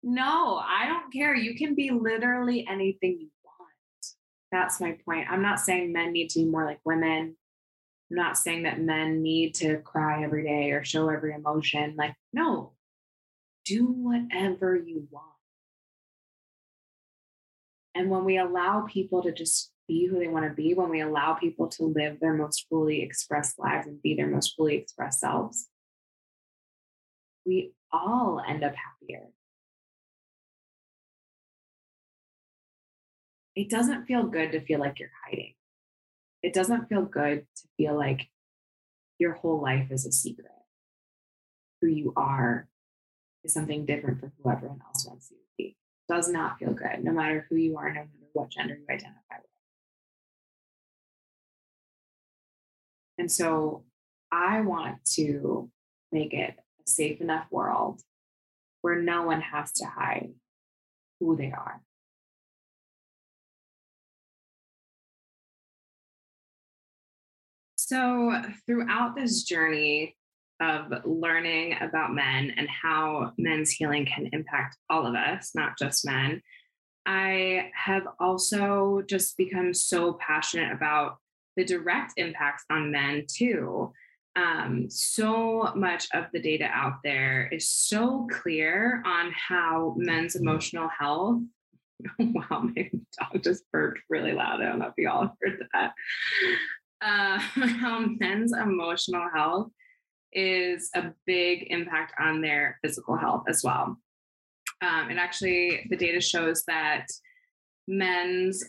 no, 0.02 0.56
I 0.56 0.86
don't 0.86 1.12
care. 1.12 1.34
You 1.34 1.54
can 1.54 1.74
be 1.74 1.90
literally 1.90 2.66
anything 2.68 3.18
you 3.20 3.28
want. 3.44 4.06
that's 4.52 4.80
my 4.80 4.96
point. 5.04 5.26
I'm 5.30 5.42
not 5.42 5.60
saying 5.60 5.92
men 5.92 6.12
need 6.12 6.30
to 6.30 6.40
be 6.40 6.44
more 6.46 6.64
like 6.64 6.80
women. 6.84 7.36
I'm 8.10 8.16
not 8.16 8.38
saying 8.38 8.62
that 8.62 8.80
men 8.80 9.22
need 9.22 9.54
to 9.56 9.78
cry 9.78 10.22
every 10.22 10.44
day 10.44 10.70
or 10.70 10.84
show 10.84 11.08
every 11.08 11.34
emotion. 11.34 11.94
Like, 11.96 12.14
no, 12.32 12.72
do 13.64 13.86
whatever 13.86 14.76
you 14.76 15.06
want. 15.10 15.26
And 17.94 18.10
when 18.10 18.24
we 18.24 18.38
allow 18.38 18.86
people 18.88 19.22
to 19.24 19.32
just 19.32 19.72
be 19.88 20.06
who 20.06 20.18
they 20.18 20.28
want 20.28 20.46
to 20.46 20.54
be, 20.54 20.74
when 20.74 20.88
we 20.88 21.00
allow 21.00 21.34
people 21.34 21.68
to 21.68 21.84
live 21.84 22.20
their 22.20 22.34
most 22.34 22.66
fully 22.70 23.02
expressed 23.02 23.58
lives 23.58 23.86
and 23.86 24.00
be 24.00 24.14
their 24.14 24.28
most 24.28 24.54
fully 24.54 24.76
expressed 24.76 25.20
selves, 25.20 25.66
we 27.44 27.72
all 27.92 28.40
end 28.46 28.62
up 28.62 28.74
happier. 28.74 29.26
It 33.58 33.68
doesn't 33.68 34.06
feel 34.06 34.22
good 34.22 34.52
to 34.52 34.60
feel 34.60 34.78
like 34.78 35.00
you're 35.00 35.10
hiding. 35.24 35.54
It 36.44 36.54
doesn't 36.54 36.88
feel 36.88 37.02
good 37.02 37.44
to 37.56 37.62
feel 37.76 37.98
like 37.98 38.28
your 39.18 39.32
whole 39.32 39.60
life 39.60 39.90
is 39.90 40.06
a 40.06 40.12
secret. 40.12 40.46
Who 41.80 41.88
you 41.88 42.12
are 42.16 42.68
is 43.42 43.52
something 43.52 43.84
different 43.84 44.20
from 44.20 44.30
who 44.38 44.48
everyone 44.48 44.80
else 44.86 45.04
wants 45.04 45.32
you 45.32 45.38
to 45.38 45.42
be. 45.58 45.76
Does 46.08 46.28
not 46.28 46.60
feel 46.60 46.72
good, 46.72 47.02
no 47.02 47.10
matter 47.10 47.46
who 47.50 47.56
you 47.56 47.76
are, 47.76 47.88
no 47.88 47.94
matter 47.94 48.10
what 48.32 48.50
gender 48.50 48.76
you 48.76 48.86
identify 48.88 49.38
with. 49.38 49.50
And 53.18 53.32
so 53.32 53.82
I 54.30 54.60
want 54.60 55.04
to 55.14 55.68
make 56.12 56.32
it 56.32 56.54
a 56.86 56.88
safe 56.88 57.20
enough 57.20 57.48
world 57.50 58.02
where 58.82 59.02
no 59.02 59.24
one 59.24 59.40
has 59.40 59.72
to 59.72 59.86
hide 59.86 60.30
who 61.18 61.36
they 61.36 61.50
are. 61.50 61.82
So, 67.88 68.42
throughout 68.66 69.16
this 69.16 69.44
journey 69.44 70.14
of 70.60 70.92
learning 71.06 71.76
about 71.80 72.12
men 72.12 72.52
and 72.54 72.68
how 72.68 73.32
men's 73.38 73.70
healing 73.70 74.04
can 74.04 74.28
impact 74.34 74.76
all 74.90 75.06
of 75.06 75.14
us, 75.14 75.52
not 75.54 75.78
just 75.78 76.04
men, 76.04 76.42
I 77.06 77.70
have 77.72 78.06
also 78.20 79.00
just 79.08 79.38
become 79.38 79.72
so 79.72 80.18
passionate 80.20 80.70
about 80.70 81.16
the 81.56 81.64
direct 81.64 82.12
impacts 82.18 82.62
on 82.68 82.90
men 82.90 83.24
too. 83.26 83.94
Um, 84.36 84.90
so 84.90 85.72
much 85.74 86.08
of 86.12 86.26
the 86.34 86.42
data 86.42 86.66
out 86.66 86.96
there 87.02 87.48
is 87.50 87.70
so 87.70 88.28
clear 88.30 89.02
on 89.06 89.32
how 89.32 89.94
men's 89.96 90.36
emotional 90.36 90.90
health. 90.90 91.40
wow, 92.18 92.60
my 92.64 92.90
dog 93.18 93.42
just 93.42 93.64
burped 93.72 94.00
really 94.10 94.32
loud. 94.32 94.60
I 94.60 94.66
don't 94.66 94.78
know 94.78 94.88
if 94.88 94.94
you 94.98 95.08
all 95.08 95.34
heard 95.42 95.66
that 95.72 95.94
uh, 97.02 97.38
how 97.38 98.06
men's 98.18 98.52
emotional 98.52 99.28
health 99.34 99.70
is 100.32 100.90
a 100.94 101.12
big 101.26 101.66
impact 101.70 102.12
on 102.20 102.40
their 102.40 102.78
physical 102.82 103.16
health 103.16 103.44
as 103.48 103.62
well. 103.64 103.96
Um, 104.80 105.10
and 105.10 105.18
actually, 105.18 105.86
the 105.90 105.96
data 105.96 106.20
shows 106.20 106.64
that 106.66 107.06
men's 107.86 108.64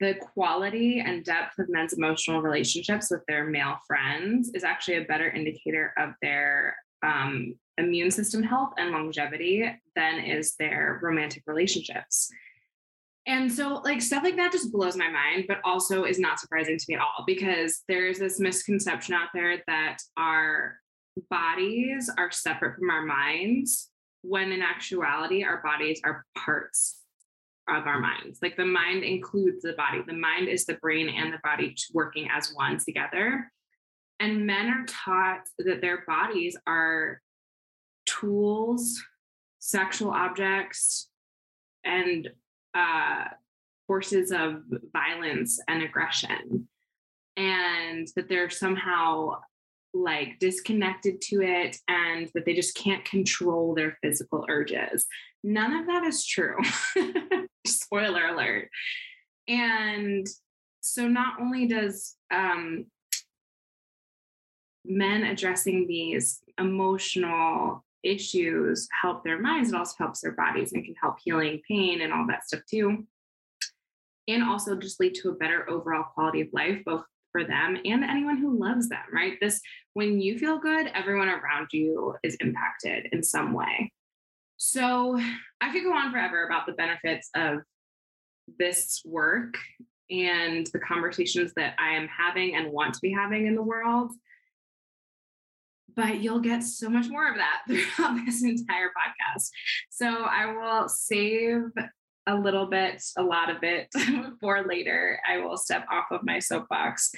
the 0.00 0.14
quality 0.14 0.98
and 0.98 1.24
depth 1.24 1.60
of 1.60 1.68
men's 1.68 1.92
emotional 1.92 2.42
relationships 2.42 3.08
with 3.08 3.20
their 3.28 3.46
male 3.46 3.76
friends 3.86 4.50
is 4.52 4.64
actually 4.64 4.96
a 4.96 5.04
better 5.04 5.30
indicator 5.30 5.94
of 5.96 6.10
their 6.20 6.76
um, 7.04 7.54
immune 7.78 8.10
system 8.10 8.42
health 8.42 8.72
and 8.78 8.90
longevity 8.90 9.64
than 9.94 10.18
is 10.18 10.56
their 10.58 10.98
romantic 11.02 11.44
relationships. 11.46 12.28
And 13.26 13.52
so, 13.52 13.80
like, 13.84 14.02
stuff 14.02 14.24
like 14.24 14.36
that 14.36 14.50
just 14.50 14.72
blows 14.72 14.96
my 14.96 15.08
mind, 15.08 15.44
but 15.46 15.60
also 15.64 16.04
is 16.04 16.18
not 16.18 16.40
surprising 16.40 16.76
to 16.76 16.84
me 16.88 16.96
at 16.96 17.00
all 17.00 17.24
because 17.26 17.82
there's 17.88 18.18
this 18.18 18.40
misconception 18.40 19.14
out 19.14 19.28
there 19.32 19.62
that 19.68 19.98
our 20.16 20.78
bodies 21.30 22.10
are 22.18 22.32
separate 22.32 22.78
from 22.78 22.90
our 22.90 23.06
minds, 23.06 23.90
when 24.22 24.50
in 24.50 24.60
actuality, 24.60 25.44
our 25.44 25.62
bodies 25.62 26.00
are 26.04 26.24
parts 26.36 26.98
of 27.68 27.86
our 27.86 28.00
minds. 28.00 28.40
Like, 28.42 28.56
the 28.56 28.64
mind 28.64 29.04
includes 29.04 29.62
the 29.62 29.74
body, 29.74 30.00
the 30.04 30.14
mind 30.14 30.48
is 30.48 30.64
the 30.64 30.74
brain 30.74 31.08
and 31.08 31.32
the 31.32 31.40
body 31.44 31.76
working 31.92 32.28
as 32.28 32.52
one 32.54 32.78
together. 32.78 33.52
And 34.18 34.46
men 34.46 34.68
are 34.68 34.84
taught 34.86 35.42
that 35.58 35.80
their 35.80 36.04
bodies 36.06 36.56
are 36.66 37.20
tools, 38.04 39.00
sexual 39.60 40.10
objects, 40.10 41.08
and 41.84 42.28
uh, 42.74 43.24
forces 43.86 44.32
of 44.32 44.62
violence 44.92 45.60
and 45.68 45.82
aggression, 45.82 46.68
and 47.36 48.08
that 48.16 48.28
they're 48.28 48.50
somehow 48.50 49.40
like 49.94 50.38
disconnected 50.38 51.20
to 51.20 51.42
it 51.42 51.76
and 51.88 52.30
that 52.34 52.46
they 52.46 52.54
just 52.54 52.74
can't 52.74 53.04
control 53.04 53.74
their 53.74 53.98
physical 54.02 54.46
urges. 54.48 55.06
None 55.44 55.74
of 55.74 55.86
that 55.86 56.04
is 56.04 56.24
true. 56.24 56.56
Spoiler 57.66 58.28
alert. 58.28 58.68
And 59.48 60.26
so, 60.80 61.08
not 61.08 61.40
only 61.40 61.66
does 61.66 62.16
um, 62.32 62.86
men 64.84 65.24
addressing 65.24 65.86
these 65.86 66.40
emotional 66.58 67.84
issues 68.02 68.88
help 69.00 69.24
their 69.24 69.38
minds, 69.38 69.72
it 69.72 69.76
also 69.76 69.94
helps 69.98 70.20
their 70.20 70.32
bodies 70.32 70.72
and 70.72 70.84
can 70.84 70.94
help 71.00 71.16
healing 71.22 71.60
pain 71.68 72.00
and 72.00 72.12
all 72.12 72.26
that 72.26 72.46
stuff 72.46 72.60
too. 72.68 73.04
And 74.28 74.42
also 74.42 74.76
just 74.76 75.00
lead 75.00 75.14
to 75.16 75.30
a 75.30 75.34
better 75.34 75.68
overall 75.68 76.04
quality 76.14 76.42
of 76.42 76.48
life, 76.52 76.82
both 76.84 77.04
for 77.32 77.44
them 77.44 77.78
and 77.84 78.04
anyone 78.04 78.36
who 78.36 78.58
loves 78.58 78.88
them, 78.88 79.02
right? 79.12 79.38
This, 79.40 79.60
when 79.94 80.20
you 80.20 80.38
feel 80.38 80.58
good, 80.58 80.88
everyone 80.94 81.28
around 81.28 81.68
you 81.72 82.14
is 82.22 82.36
impacted 82.36 83.08
in 83.12 83.22
some 83.22 83.52
way. 83.52 83.90
So 84.58 85.18
I 85.60 85.72
could 85.72 85.82
go 85.82 85.92
on 85.92 86.12
forever 86.12 86.46
about 86.46 86.66
the 86.66 86.72
benefits 86.72 87.30
of 87.34 87.62
this 88.58 89.02
work 89.04 89.54
and 90.10 90.66
the 90.68 90.78
conversations 90.78 91.52
that 91.56 91.74
I 91.78 91.94
am 91.94 92.06
having 92.06 92.54
and 92.54 92.70
want 92.70 92.94
to 92.94 93.00
be 93.00 93.10
having 93.10 93.46
in 93.46 93.54
the 93.54 93.62
world. 93.62 94.12
But 95.94 96.20
you'll 96.20 96.40
get 96.40 96.62
so 96.62 96.88
much 96.88 97.08
more 97.08 97.28
of 97.28 97.36
that 97.36 97.62
throughout 97.68 98.18
this 98.24 98.42
entire 98.42 98.88
podcast. 98.88 99.50
So 99.90 100.06
I 100.06 100.46
will 100.54 100.88
save 100.88 101.62
a 102.26 102.36
little 102.36 102.66
bit, 102.66 103.02
a 103.16 103.22
lot 103.22 103.50
of 103.50 103.62
it 103.62 103.88
for 104.40 104.64
later. 104.64 105.20
I 105.28 105.38
will 105.38 105.56
step 105.56 105.86
off 105.90 106.06
of 106.10 106.20
my 106.24 106.38
soapbox. 106.38 107.12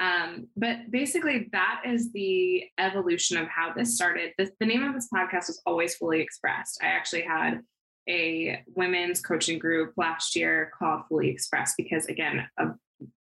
Um, 0.00 0.48
but 0.56 0.90
basically, 0.90 1.48
that 1.52 1.82
is 1.86 2.12
the 2.12 2.64
evolution 2.78 3.36
of 3.36 3.48
how 3.48 3.72
this 3.74 3.94
started. 3.94 4.32
The, 4.38 4.50
the 4.58 4.66
name 4.66 4.82
of 4.82 4.94
this 4.94 5.08
podcast 5.14 5.48
was 5.48 5.60
always 5.66 5.94
fully 5.96 6.20
expressed. 6.20 6.78
I 6.82 6.86
actually 6.86 7.22
had 7.22 7.60
a 8.08 8.62
women's 8.74 9.20
coaching 9.20 9.58
group 9.58 9.92
last 9.96 10.34
year 10.34 10.72
called 10.78 11.02
Fully 11.08 11.28
Expressed 11.28 11.74
because, 11.76 12.06
again, 12.06 12.46
a 12.58 12.68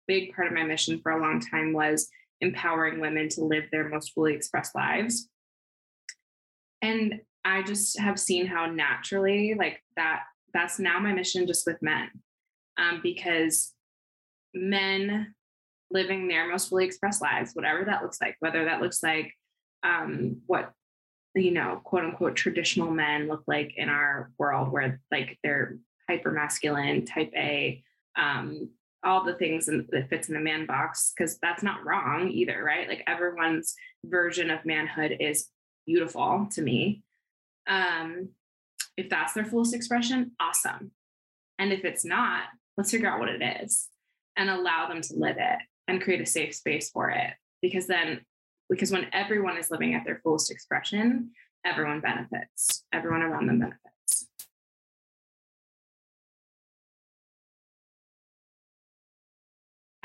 big 0.08 0.36
part 0.36 0.48
of 0.48 0.54
my 0.54 0.64
mission 0.64 1.00
for 1.02 1.14
a 1.14 1.22
long 1.22 1.40
time 1.40 1.74
was 1.74 2.10
empowering 2.42 3.00
women 3.00 3.30
to 3.30 3.44
live 3.44 3.66
their 3.72 3.90
most 3.90 4.14
fully 4.14 4.34
expressed 4.34 4.76
lives. 4.76 5.30
And 6.82 7.22
I 7.44 7.64
just 7.64 8.00
have 8.00 8.20
seen 8.20 8.48
how 8.48 8.66
naturally, 8.66 9.56
like 9.58 9.82
that, 9.96 10.24
that's 10.54 10.80
now 10.80 11.00
my 11.00 11.14
mission 11.14 11.48
just 11.48 11.66
with 11.66 11.82
men. 11.82 12.10
Um, 12.78 13.00
because 13.02 13.74
men 14.54 15.34
living 15.92 16.28
their 16.28 16.50
most 16.50 16.70
fully 16.70 16.86
expressed 16.86 17.22
lives, 17.22 17.52
whatever 17.54 17.86
that 17.86 18.04
looks 18.04 18.20
like, 18.20 18.36
whether 18.40 18.66
that 18.66 18.82
looks 18.82 19.02
like 19.02 19.34
um, 19.84 20.42
what 20.48 20.72
you 21.36 21.52
know, 21.52 21.82
quote 21.84 22.04
unquote 22.04 22.36
traditional 22.36 22.90
men 22.90 23.28
look 23.28 23.44
like 23.46 23.74
in 23.76 23.90
our 23.90 24.32
world 24.38 24.72
where 24.72 25.02
like 25.12 25.38
they're 25.44 25.78
hyper 26.10 26.32
masculine, 26.32 27.06
type 27.06 27.32
A, 27.36 27.84
um, 28.16 28.70
all 29.06 29.24
the 29.24 29.36
things 29.36 29.68
in, 29.68 29.88
that 29.92 30.10
fits 30.10 30.28
in 30.28 30.34
the 30.34 30.40
man 30.40 30.66
box, 30.66 31.14
because 31.16 31.38
that's 31.38 31.64
not 31.64 31.86
wrong 31.86 32.30
either, 32.30 32.64
right? 32.64 32.88
Like 32.88 33.04
everyone's 33.08 33.76
version 34.04 34.50
of 34.50 34.66
manhood 34.66 35.18
is 35.20 35.48
beautiful 35.86 36.48
to 36.52 36.62
me. 36.62 37.04
Um, 37.68 38.30
if 38.98 39.10
that's 39.10 39.34
their 39.34 39.46
fullest 39.46 39.74
expression, 39.74 40.32
awesome. 40.40 40.92
And 41.60 41.72
if 41.72 41.86
it's 41.86 42.04
not, 42.04 42.44
let's 42.78 42.92
figure 42.92 43.10
out 43.10 43.20
what 43.20 43.30
it 43.30 43.62
is 43.62 43.88
and 44.36 44.50
allow 44.50 44.88
them 44.88 45.02
to 45.02 45.14
live 45.16 45.38
it 45.40 45.60
and 45.88 46.02
create 46.02 46.22
a 46.22 46.26
safe 46.26 46.56
space 46.56 46.90
for 46.90 47.10
it. 47.10 47.32
Because 47.62 47.88
then 47.88 48.22
because 48.70 48.92
when 48.92 49.08
everyone 49.14 49.58
is 49.58 49.70
living 49.70 49.94
at 49.94 50.06
their 50.06 50.20
fullest 50.24 50.52
expression, 50.52 51.32
everyone 51.66 52.02
benefits, 52.02 52.84
everyone 52.92 53.22
around 53.22 53.48
them 53.48 53.60
benefits. 53.60 53.95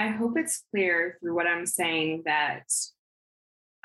I 0.01 0.09
hope 0.09 0.39
it's 0.39 0.65
clear 0.71 1.19
through 1.21 1.35
what 1.35 1.47
I'm 1.47 1.67
saying 1.67 2.23
that 2.25 2.65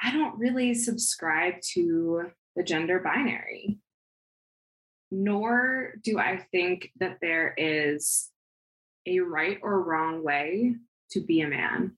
I 0.01 0.13
don't 0.13 0.39
really 0.39 0.73
subscribe 0.73 1.55
to 1.73 2.31
the 2.55 2.63
gender 2.63 2.99
binary, 2.99 3.79
nor 5.11 5.95
do 6.01 6.17
I 6.17 6.37
think 6.53 6.89
that 7.01 7.17
there 7.21 7.53
is 7.57 8.29
a 9.05 9.19
right 9.19 9.59
or 9.61 9.83
wrong 9.83 10.23
way 10.23 10.75
to 11.11 11.19
be 11.19 11.41
a 11.41 11.49
man 11.49 11.97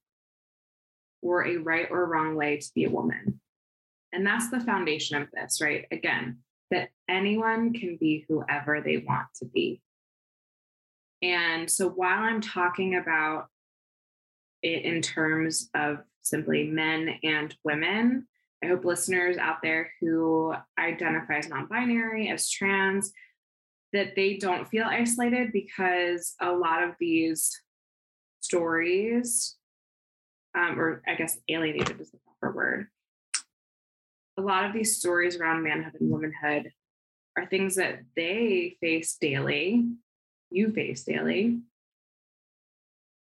or 1.21 1.45
a 1.45 1.57
right 1.57 1.87
or 1.91 2.07
wrong 2.07 2.35
way 2.35 2.57
to 2.57 2.71
be 2.73 2.85
a 2.85 2.89
woman. 2.89 3.39
And 4.11 4.25
that's 4.25 4.49
the 4.49 4.61
foundation 4.61 5.21
of 5.21 5.27
this, 5.29 5.61
right? 5.61 5.85
Again, 5.91 6.39
that 6.71 6.89
anyone 7.07 7.71
can 7.71 7.97
be 7.97 8.25
whoever 8.27 8.81
they 8.81 8.97
want 8.97 9.27
to 9.35 9.45
be. 9.45 9.79
And 11.21 11.69
so 11.69 11.87
while 11.87 12.23
I'm 12.23 12.41
talking 12.41 12.95
about 12.95 13.49
in 14.63 15.01
terms 15.01 15.69
of 15.73 15.99
simply 16.21 16.67
men 16.67 17.19
and 17.23 17.55
women, 17.63 18.27
I 18.63 18.67
hope 18.67 18.85
listeners 18.85 19.37
out 19.37 19.57
there 19.61 19.91
who 20.01 20.53
identify 20.79 21.37
as 21.37 21.49
non 21.49 21.67
binary, 21.67 22.29
as 22.29 22.49
trans, 22.49 23.11
that 23.93 24.15
they 24.15 24.37
don't 24.37 24.67
feel 24.67 24.85
isolated 24.85 25.51
because 25.53 26.35
a 26.41 26.51
lot 26.51 26.83
of 26.83 26.95
these 26.99 27.61
stories 28.41 29.57
um, 30.57 30.79
or 30.79 31.01
I 31.07 31.15
guess 31.15 31.37
alienated 31.47 31.99
is 32.01 32.11
the 32.11 32.17
proper 32.39 32.55
word. 32.55 32.87
A 34.37 34.41
lot 34.41 34.65
of 34.65 34.73
these 34.73 34.97
stories 34.97 35.37
around 35.37 35.63
manhood 35.63 35.99
and 35.99 36.09
womanhood 36.09 36.71
are 37.37 37.45
things 37.45 37.75
that 37.75 37.99
they 38.15 38.77
face 38.81 39.17
daily, 39.19 39.85
you 40.49 40.71
face 40.71 41.03
daily. 41.03 41.59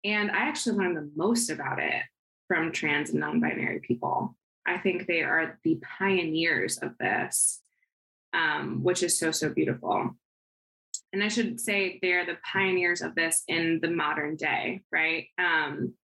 And 0.05 0.31
I 0.31 0.49
actually 0.49 0.77
learned 0.77 0.97
the 0.97 1.11
most 1.17 1.51
about 1.51 1.79
it 1.79 2.03
from 2.47 2.73
trans 2.73 3.11
and 3.11 3.21
non 3.21 3.41
binary 3.41 3.81
people. 3.81 4.37
I 4.67 4.79
think 4.79 5.07
they 5.07 5.23
are 5.23 5.59
the 5.65 5.81
pioneers 5.99 6.79
of 6.79 6.97
this, 6.99 7.61
um, 8.33 8.83
which 8.83 9.03
is 9.03 9.19
so, 9.19 9.31
so 9.31 9.51
beautiful. 9.51 10.15
And 11.13 11.23
I 11.23 11.29
should 11.29 11.61
say 11.61 11.99
they 12.03 12.13
are 12.13 12.27
the 12.27 12.39
pioneers 12.51 13.01
of 13.01 13.15
this 13.15 13.45
in 13.47 13.79
the 13.81 13.91
modern 13.91 14.37
day, 14.37 14.83
right? 14.91 15.27
Um, 15.39 15.95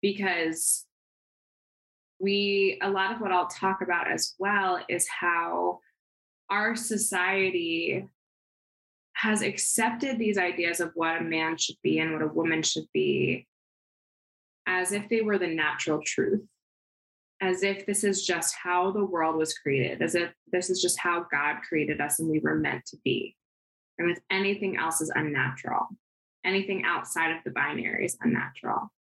because 0.00 0.86
we, 2.18 2.78
a 2.82 2.90
lot 2.90 3.12
of 3.12 3.20
what 3.20 3.32
I'll 3.32 3.48
talk 3.48 3.82
about 3.82 4.10
as 4.10 4.34
well 4.38 4.80
is 4.88 5.06
how 5.08 5.80
our 6.48 6.74
society 6.74 8.08
has 9.16 9.40
accepted 9.40 10.18
these 10.18 10.36
ideas 10.36 10.78
of 10.78 10.92
what 10.94 11.18
a 11.18 11.24
man 11.24 11.56
should 11.56 11.76
be 11.82 11.98
and 11.98 12.12
what 12.12 12.20
a 12.20 12.26
woman 12.26 12.62
should 12.62 12.86
be 12.92 13.46
as 14.66 14.92
if 14.92 15.08
they 15.08 15.22
were 15.22 15.38
the 15.38 15.46
natural 15.46 16.02
truth, 16.04 16.42
as 17.40 17.62
if 17.62 17.86
this 17.86 18.04
is 18.04 18.26
just 18.26 18.54
how 18.62 18.90
the 18.90 19.04
world 19.04 19.36
was 19.36 19.56
created, 19.56 20.02
as 20.02 20.14
if 20.14 20.30
this 20.52 20.68
is 20.68 20.82
just 20.82 20.98
how 20.98 21.24
God 21.30 21.60
created 21.66 21.98
us 21.98 22.18
and 22.18 22.28
we 22.28 22.40
were 22.40 22.56
meant 22.56 22.84
to 22.86 22.98
be. 23.04 23.34
And 23.98 24.06
with 24.06 24.20
anything 24.30 24.76
else 24.76 25.00
is 25.00 25.10
unnatural. 25.14 25.86
Anything 26.44 26.84
outside 26.84 27.30
of 27.30 27.42
the 27.42 27.52
binary 27.52 28.04
is 28.04 28.18
unnatural. 28.20 28.92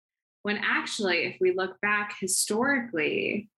When 0.43 0.61
actually, 0.63 1.26
if 1.26 1.38
we 1.41 1.51
look 1.51 1.82
back 1.82 2.16
historically, 2.22 3.49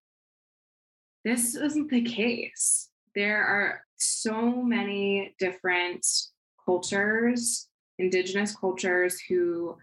this 1.24 1.56
isn't 1.56 1.92
the 1.92 2.02
case. 2.02 2.90
There 3.14 3.46
are 3.46 3.82
so 3.98 4.64
many 4.64 5.36
different 5.38 6.08
cultures, 6.68 7.70
indigenous 7.98 8.56
cultures 8.56 9.20
who 9.22 9.78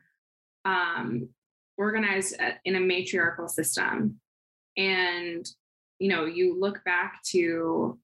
um, 0.65 1.29
organize 1.77 2.35
in 2.65 2.77
a 2.77 2.81
matriarchal 2.81 3.49
system. 3.49 4.21
And, 4.77 5.49
you 5.99 6.09
know, 6.09 6.27
you 6.27 6.61
look 6.61 6.85
back 6.85 7.23
to 7.31 7.99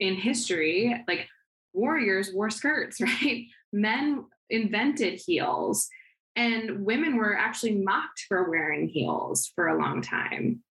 in 0.00 0.14
history, 0.14 1.02
like 1.08 1.28
warriors 1.72 2.32
wore 2.34 2.50
skirts, 2.50 3.00
right? 3.00 3.46
Men 3.72 4.24
invented 4.50 5.20
heels 5.24 5.88
and 6.36 6.84
women 6.84 7.16
were 7.16 7.36
actually 7.36 7.76
mocked 7.76 8.26
for 8.28 8.50
wearing 8.50 8.88
heels 8.88 9.50
for 9.54 9.68
a 9.68 9.78
long 9.78 10.02
time. 10.02 10.62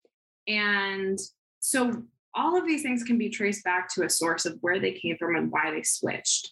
And 0.47 1.19
so 1.59 2.03
all 2.35 2.57
of 2.57 2.67
these 2.67 2.83
things 2.83 3.03
can 3.03 3.17
be 3.17 3.29
traced 3.29 3.63
back 3.63 3.89
to 3.95 4.03
a 4.03 4.09
source 4.09 4.45
of 4.45 4.57
where 4.61 4.79
they 4.79 4.91
came 4.91 5.17
from 5.17 5.35
and 5.35 5.51
why 5.51 5.71
they 5.71 5.81
switched 5.81 6.51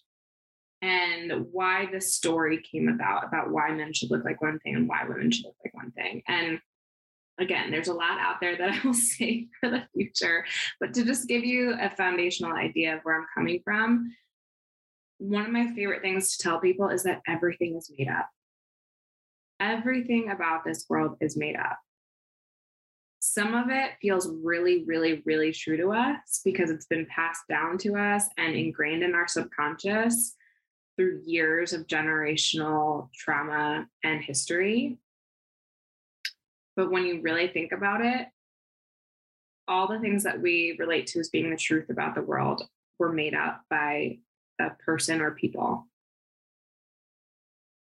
and 0.83 1.45
why 1.51 1.87
the 1.91 2.01
story 2.01 2.61
came 2.61 2.89
about 2.89 3.25
about 3.25 3.51
why 3.51 3.71
men 3.71 3.93
should 3.93 4.11
look 4.11 4.23
like 4.23 4.41
one 4.41 4.59
thing 4.59 4.75
and 4.75 4.87
why 4.87 5.03
women 5.07 5.31
should 5.31 5.45
look 5.45 5.55
like 5.63 5.73
one 5.73 5.91
thing. 5.91 6.21
And 6.27 6.59
again, 7.39 7.71
there's 7.71 7.87
a 7.87 7.93
lot 7.93 8.19
out 8.19 8.41
there 8.41 8.57
that 8.57 8.69
I 8.69 8.79
will 8.85 8.93
say 8.93 9.47
for 9.59 9.69
the 9.69 9.83
future, 9.93 10.45
but 10.79 10.93
to 10.93 11.05
just 11.05 11.27
give 11.27 11.43
you 11.43 11.75
a 11.79 11.89
foundational 11.89 12.53
idea 12.55 12.95
of 12.95 13.01
where 13.03 13.19
I'm 13.19 13.27
coming 13.33 13.61
from, 13.63 14.13
one 15.17 15.45
of 15.45 15.51
my 15.51 15.73
favorite 15.73 16.01
things 16.01 16.35
to 16.35 16.43
tell 16.43 16.59
people 16.59 16.89
is 16.89 17.03
that 17.03 17.21
everything 17.27 17.75
is 17.77 17.91
made 17.97 18.09
up 18.09 18.29
everything 19.63 20.29
about 20.29 20.63
this 20.63 20.85
world 20.89 21.17
is 21.21 21.37
made 21.37 21.55
up. 21.55 21.79
Some 23.19 23.55
of 23.55 23.69
it 23.69 23.91
feels 24.01 24.29
really, 24.43 24.83
really, 24.85 25.23
really 25.25 25.53
true 25.53 25.77
to 25.77 25.93
us 25.93 26.41
because 26.43 26.69
it's 26.69 26.87
been 26.87 27.05
passed 27.05 27.43
down 27.47 27.77
to 27.79 27.95
us 27.95 28.25
and 28.37 28.53
ingrained 28.53 29.03
in 29.03 29.15
our 29.15 29.27
subconscious 29.27 30.35
through 30.95 31.21
years 31.25 31.73
of 31.73 31.87
generational 31.87 33.09
trauma 33.13 33.87
and 34.03 34.23
history. 34.23 34.97
But 36.75 36.91
when 36.91 37.05
you 37.05 37.21
really 37.21 37.47
think 37.47 37.71
about 37.71 38.03
it, 38.03 38.27
all 39.67 39.87
the 39.87 39.99
things 39.99 40.23
that 40.23 40.41
we 40.41 40.75
relate 40.79 41.07
to 41.07 41.19
as 41.19 41.29
being 41.29 41.49
the 41.49 41.57
truth 41.57 41.89
about 41.89 42.15
the 42.15 42.21
world 42.21 42.67
were 42.99 43.13
made 43.13 43.33
up 43.33 43.61
by 43.69 44.17
a 44.59 44.71
person 44.85 45.21
or 45.21 45.31
people 45.31 45.87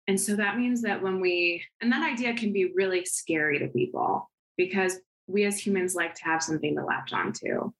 And 0.07 0.19
so 0.19 0.35
that 0.35 0.57
means 0.57 0.81
that 0.81 1.01
when 1.01 1.19
we, 1.21 1.63
and 1.79 1.91
that 1.91 2.03
idea 2.03 2.33
can 2.33 2.51
be 2.51 2.73
really 2.73 3.05
scary 3.05 3.59
to 3.59 3.67
people 3.67 4.29
because 4.57 4.99
we 5.27 5.45
as 5.45 5.57
humans 5.57 5.95
like 5.95 6.15
to 6.15 6.25
have 6.25 6.43
something 6.43 6.75
to 6.75 6.83
latch 6.83 7.13
onto. 7.13 7.71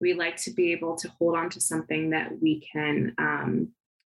We 0.00 0.14
like 0.14 0.36
to 0.38 0.52
be 0.52 0.72
able 0.72 0.96
to 0.96 1.08
hold 1.18 1.36
on 1.36 1.50
to 1.50 1.60
something 1.60 2.10
that 2.10 2.40
we 2.40 2.60
can 2.72 3.14
um, 3.18 3.68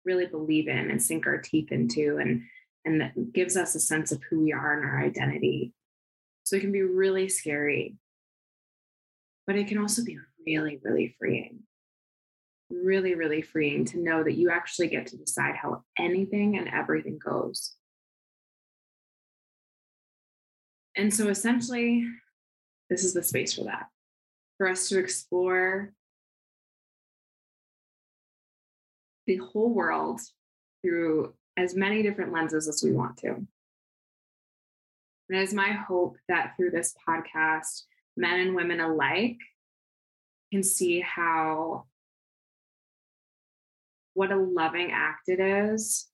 really 0.05 0.26
believe 0.26 0.68
in 0.68 0.90
and 0.90 1.03
sink 1.03 1.26
our 1.26 1.38
teeth 1.38 1.72
into 1.72 2.18
and 2.18 2.42
and 2.84 3.01
that 3.01 3.32
gives 3.32 3.57
us 3.57 3.74
a 3.74 3.80
sense 3.80 4.11
of 4.11 4.22
who 4.22 4.40
we 4.40 4.53
are 4.53 4.74
and 4.74 4.84
our 4.84 5.03
identity. 5.03 5.72
So 6.44 6.57
it 6.57 6.61
can 6.61 6.72
be 6.72 6.82
really 6.82 7.28
scary, 7.28 7.96
but 9.46 9.57
it 9.57 9.68
can 9.68 9.78
also 9.78 10.03
be 10.03 10.18
really, 10.46 10.80
really 10.82 11.14
freeing. 11.18 11.61
Really, 12.70 13.14
really 13.14 13.42
freeing 13.42 13.84
to 13.86 13.98
know 13.98 14.22
that 14.22 14.34
you 14.34 14.51
actually 14.51 14.88
get 14.88 15.09
to 15.09 15.16
decide 15.16 15.57
how 15.57 15.84
anything 15.98 16.57
and 16.57 16.68
everything 16.68 17.18
goes. 17.18 17.74
And 20.96 21.12
so 21.12 21.28
essentially, 21.28 22.07
this 22.88 23.05
is 23.05 23.12
the 23.12 23.22
space 23.22 23.55
for 23.55 23.64
that, 23.64 23.88
for 24.57 24.68
us 24.68 24.88
to 24.88 24.98
explore 24.98 25.92
the 29.31 29.37
whole 29.37 29.72
world 29.72 30.20
through 30.83 31.33
as 31.57 31.76
many 31.76 32.03
different 32.03 32.33
lenses 32.33 32.66
as 32.66 32.83
we 32.83 32.91
want 32.91 33.16
to. 33.18 33.28
And 33.28 33.49
it 35.28 35.41
is 35.41 35.55
my 35.55 35.70
hope 35.70 36.16
that 36.28 36.55
through 36.57 36.72
this 36.72 36.97
podcast, 37.09 37.85
men 38.16 38.41
and 38.41 38.57
women 38.57 38.81
alike 38.81 39.37
can 40.51 40.64
see 40.64 41.01
how 41.01 41.85
what 44.14 44.33
a 44.33 44.37
loving 44.37 44.91
act 44.93 45.28
it 45.28 45.39
is 45.39 46.09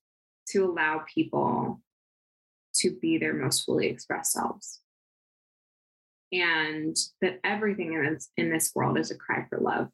to 0.49 0.65
allow 0.65 1.03
people 1.11 1.81
to 2.75 2.95
be 3.01 3.17
their 3.17 3.33
most 3.33 3.65
fully 3.65 3.87
expressed 3.87 4.33
selves. 4.33 4.79
And 6.31 6.95
that 7.21 7.39
everything 7.43 7.93
in 7.93 8.13
this, 8.13 8.29
in 8.37 8.51
this 8.51 8.73
world 8.75 8.99
is 8.99 9.09
a 9.09 9.15
cry 9.15 9.47
for 9.49 9.57
love. 9.57 9.89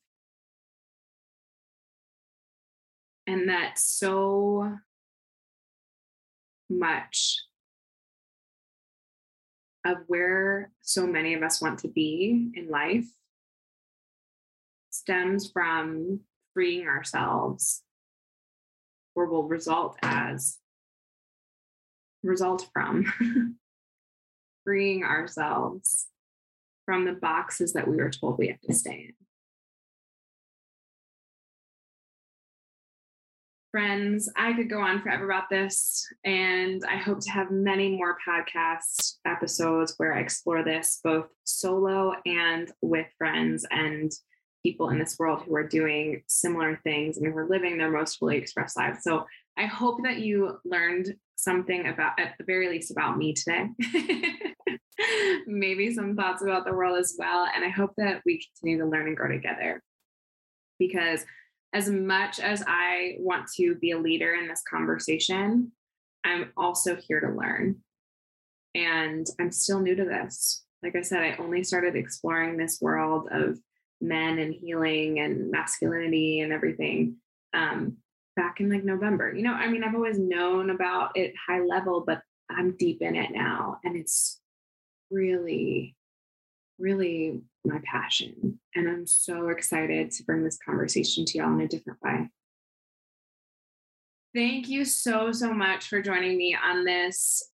And 3.28 3.50
that 3.50 3.80
so 3.80 4.78
much 6.70 7.40
of 9.86 9.98
where 10.08 10.72
so 10.82 11.06
many 11.06 11.34
of 11.34 11.44
us 11.44 11.62
want 11.62 11.80
to 11.80 11.88
be 11.88 12.52
in 12.56 12.70
life 12.70 13.08
stems 14.90 15.50
from 15.52 16.22
freeing 16.54 16.88
ourselves 16.88 17.82
or 19.16 19.26
will 19.26 19.48
result 19.48 19.98
as 20.02 20.60
result 22.24 22.70
from 22.74 23.06
freeing 24.64 25.04
ourselves 25.04 26.08
from 26.86 27.06
the 27.06 27.14
boxes 27.14 27.74
that 27.74 27.88
we 27.88 27.98
were 27.98 28.10
told 28.10 28.38
we 28.38 28.48
have 28.48 28.62
to 28.62 28.74
stay 28.74 29.10
in. 29.10 29.23
Friends, 33.74 34.30
I 34.36 34.54
could 34.54 34.70
go 34.70 34.82
on 34.82 35.02
forever 35.02 35.26
about 35.26 35.50
this, 35.50 36.08
and 36.24 36.84
I 36.88 36.98
hope 36.98 37.22
to 37.22 37.32
have 37.32 37.50
many 37.50 37.90
more 37.90 38.16
podcast 38.24 39.16
episodes 39.26 39.96
where 39.98 40.14
I 40.14 40.20
explore 40.20 40.64
this 40.64 41.00
both 41.04 41.26
solo 41.44 42.14
and 42.24 42.72
with 42.84 43.08
friends 43.18 43.66
and 43.72 44.12
people 44.62 44.90
in 44.90 45.00
this 45.00 45.18
world 45.18 45.42
who 45.42 45.56
are 45.56 45.68
doing 45.68 46.22
similar 46.28 46.80
things 46.84 47.18
and 47.18 47.26
who 47.26 47.36
are 47.36 47.50
living 47.50 47.80
their 47.80 47.90
most 47.90 48.20
fully 48.20 48.38
expressed 48.38 48.78
lives. 48.78 49.00
So 49.02 49.26
I 49.58 49.66
hope 49.66 50.04
that 50.04 50.20
you 50.20 50.60
learned 50.64 51.16
something 51.36 51.88
about, 51.88 52.20
at 52.20 52.36
the 52.38 52.44
very 52.44 52.70
least, 52.70 52.92
about 52.92 53.18
me 53.18 53.34
today. 53.34 53.70
Maybe 55.48 55.92
some 55.96 56.16
thoughts 56.16 56.44
about 56.44 56.66
the 56.66 56.74
world 56.74 57.00
as 57.00 57.16
well. 57.18 57.48
And 57.56 57.66
I 57.66 57.70
hope 57.70 57.94
that 57.98 58.22
we 58.24 58.46
continue 58.56 58.84
to 58.84 58.88
learn 58.88 59.08
and 59.08 59.18
grow 59.18 59.30
together 59.30 59.82
because 60.78 61.26
as 61.74 61.90
much 61.90 62.40
as 62.40 62.64
I 62.68 63.16
want 63.20 63.48
to 63.56 63.76
be 63.76 63.92
a 63.92 64.00
leader 64.00 64.34
in 64.34 64.48
this 64.48 64.62
conversation, 64.70 65.72
I'm 66.24 66.52
also 66.56 66.96
here 66.96 67.20
to 67.20 67.30
learn. 67.30 67.78
And 68.76 69.28
I'm 69.40 69.52
still 69.52 69.80
new 69.80 69.96
to 69.96 70.06
this. 70.06 70.64
Like 70.84 70.96
I 70.96 71.02
said, 71.02 71.22
I 71.22 71.36
only 71.38 71.64
started 71.64 71.96
exploring 71.96 72.58
this 72.58 72.80
world 72.82 73.28
of 73.32 73.58
men 74.02 74.40
and 74.40 74.54
healing 74.54 75.20
and 75.20 75.50
masculinity 75.50 76.42
and 76.42 76.52
everything 76.54 77.18
um, 77.54 77.98
back 78.36 78.60
in 78.60 78.70
like 78.70 78.84
November. 78.84 79.34
You 79.34 79.44
know, 79.44 79.54
I 79.54 79.68
mean, 79.68 79.84
I've 79.84 79.96
always 79.96 80.20
known 80.20 80.70
about 80.70 81.16
it 81.16 81.34
high 81.48 81.62
level, 81.62 82.04
but 82.06 82.22
I'm 82.50 82.76
deep 82.78 83.02
in 83.02 83.16
it 83.16 83.32
now. 83.32 83.80
And 83.84 83.96
it's 83.96 84.40
really, 85.10 85.96
really 86.84 87.42
my 87.66 87.80
passion. 87.90 88.60
And 88.76 88.90
I'm 88.90 89.08
so 89.08 89.48
excited 89.48 90.12
to 90.12 90.24
bring 90.24 90.44
this 90.44 90.60
conversation 90.64 91.24
to 91.26 91.38
y'all 91.38 91.54
in 91.54 91.62
a 91.62 91.68
different 91.68 92.00
way. 92.04 92.30
Thank 94.36 94.68
you 94.68 94.84
so, 94.84 95.32
so 95.32 95.54
much 95.54 95.88
for 95.88 96.02
joining 96.02 96.38
me 96.38 96.58
on 96.62 96.84
this 96.84 97.50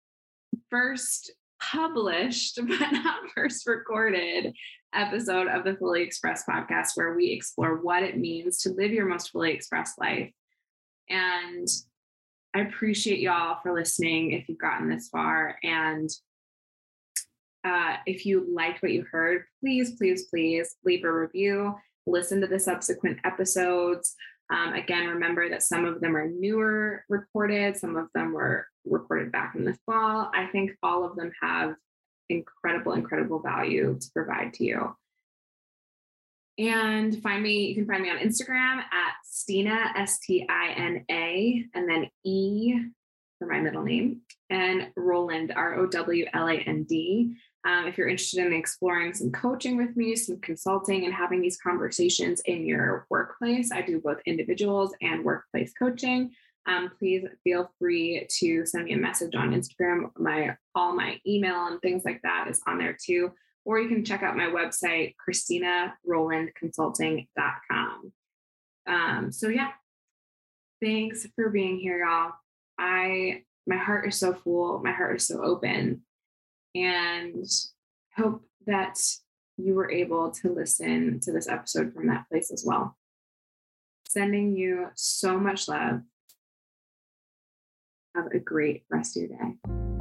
first 0.70 1.32
published, 1.62 2.60
but 2.68 2.92
not 2.92 3.30
first 3.36 3.68
recorded 3.68 4.54
episode 4.94 5.48
of 5.48 5.64
the 5.64 5.76
Fully 5.76 6.02
Express 6.02 6.44
podcast, 6.50 6.92
where 6.96 7.14
we 7.14 7.32
explore 7.32 7.82
what 7.82 8.02
it 8.02 8.18
means 8.18 8.58
to 8.60 8.72
live 8.72 8.92
your 8.92 9.06
most 9.06 9.30
fully 9.30 9.52
expressed 9.52 10.00
life. 10.00 10.32
And 11.08 11.68
I 12.56 12.62
appreciate 12.62 13.20
y'all 13.20 13.60
for 13.62 13.74
listening 13.74 14.32
if 14.32 14.50
you've 14.50 14.58
gotten 14.58 14.90
this 14.90 15.10
far. 15.10 15.58
And 15.62 16.10
uh, 17.66 17.98
if 18.06 18.26
you 18.26 18.48
liked 18.54 18.82
what 18.82 18.92
you 18.92 19.06
heard, 19.12 19.44
please, 19.60 19.96
please, 19.98 20.26
please 20.30 20.76
leave 20.84 21.04
a 21.04 21.12
review, 21.12 21.76
listen 22.06 22.42
to 22.42 22.48
the 22.48 22.60
subsequent 22.60 23.20
episodes. 23.24 24.16
Um, 24.52 24.74
again, 24.74 25.08
remember 25.08 25.50
that 25.50 25.64
some 25.64 25.86
of 25.86 26.02
them 26.02 26.16
are 26.16 26.28
newer 26.28 27.04
recorded, 27.08 27.78
some 27.78 27.96
of 27.96 28.08
them 28.16 28.34
were 28.34 28.66
recorded 28.86 29.32
back 29.32 29.54
in 29.56 29.64
the 29.64 29.78
fall. 29.86 30.32
I 30.34 30.48
think 30.48 30.72
all 30.82 31.06
of 31.06 31.16
them 31.16 31.32
have 31.42 31.76
incredible, 32.30 32.94
incredible 32.94 33.40
value 33.40 33.98
to 34.00 34.12
provide 34.14 34.54
to 34.56 34.64
you. 34.64 34.96
And 36.58 37.22
find 37.22 37.42
me, 37.42 37.68
you 37.68 37.76
can 37.76 37.88
find 37.88 38.04
me 38.04 38.10
on 38.10 38.18
Instagram 38.18 38.80
at 38.80 39.14
Stina, 39.24 39.94
S 39.96 40.20
T 40.20 40.46
I 40.50 40.74
N 40.76 41.06
A, 41.10 41.66
and 41.74 41.90
then 41.90 42.10
E 42.26 42.76
for 43.38 43.48
my 43.48 43.62
middle 43.62 43.84
name, 43.84 44.22
and 44.50 44.90
Rowland, 44.98 45.54
R 45.56 45.76
O 45.80 45.88
W 45.88 46.26
L 46.34 46.48
A 46.48 46.56
N 46.56 46.84
D. 46.84 47.36
Um, 47.66 47.88
if 47.88 47.98
you're 47.98 48.08
interested 48.08 48.46
in 48.46 48.54
exploring 48.54 49.14
some 49.14 49.32
coaching 49.32 49.76
with 49.76 49.98
me, 49.98 50.16
some 50.16 50.40
consulting, 50.40 51.04
and 51.06 51.14
having 51.14 51.42
these 51.42 51.58
conversations 51.58 52.42
in 52.46 52.66
your 52.66 53.06
workplace, 53.10 53.70
I 53.72 53.82
do 53.82 54.00
both 54.00 54.22
individuals 54.26 54.94
and 55.02 55.26
workplace 55.26 55.74
coaching. 55.74 56.32
Um, 56.66 56.90
please 56.98 57.26
feel 57.44 57.70
free 57.78 58.26
to 58.40 58.66
send 58.66 58.86
me 58.86 58.94
a 58.94 58.98
message 58.98 59.36
on 59.36 59.52
Instagram. 59.52 60.10
My 60.18 60.56
all 60.74 60.96
my 60.96 61.20
email 61.28 61.68
and 61.68 61.82
things 61.82 62.06
like 62.06 62.22
that 62.22 62.48
is 62.50 62.62
on 62.66 62.78
there 62.78 62.96
too. 63.02 63.34
Or 63.66 63.78
you 63.80 63.90
can 63.90 64.06
check 64.06 64.24
out 64.24 64.38
my 64.38 64.46
website, 64.46 65.16
ChristinaRowlandConsulting.com. 65.28 68.14
Um, 68.88 69.32
so 69.32 69.50
yeah, 69.50 69.72
thanks 70.82 71.28
for 71.36 71.50
being 71.50 71.78
here, 71.78 72.06
y'all. 72.06 72.32
I 72.78 73.44
my 73.68 73.76
heart 73.78 74.08
is 74.08 74.18
so 74.18 74.34
full, 74.34 74.80
my 74.80 74.94
heart 74.94 75.18
is 75.18 75.28
so 75.28 75.44
open 75.44 76.04
and 76.76 77.46
hope 78.16 78.44
that 78.66 79.00
you 79.58 79.74
were 79.74 79.92
able 79.92 80.32
to 80.32 80.54
listen 80.54 81.20
to 81.22 81.32
this 81.32 81.48
episode 81.48 81.94
from 81.94 82.08
that 82.08 82.28
place 82.30 82.52
as 82.52 82.64
well. 82.66 82.98
Sending 84.08 84.56
you 84.56 84.88
so 84.96 85.40
much 85.40 85.68
love. 85.68 86.02
Have 88.16 88.28
a 88.34 88.40
great 88.40 88.84
rest 88.90 89.18
of 89.18 89.24
your 89.24 89.38
day. 89.38 89.99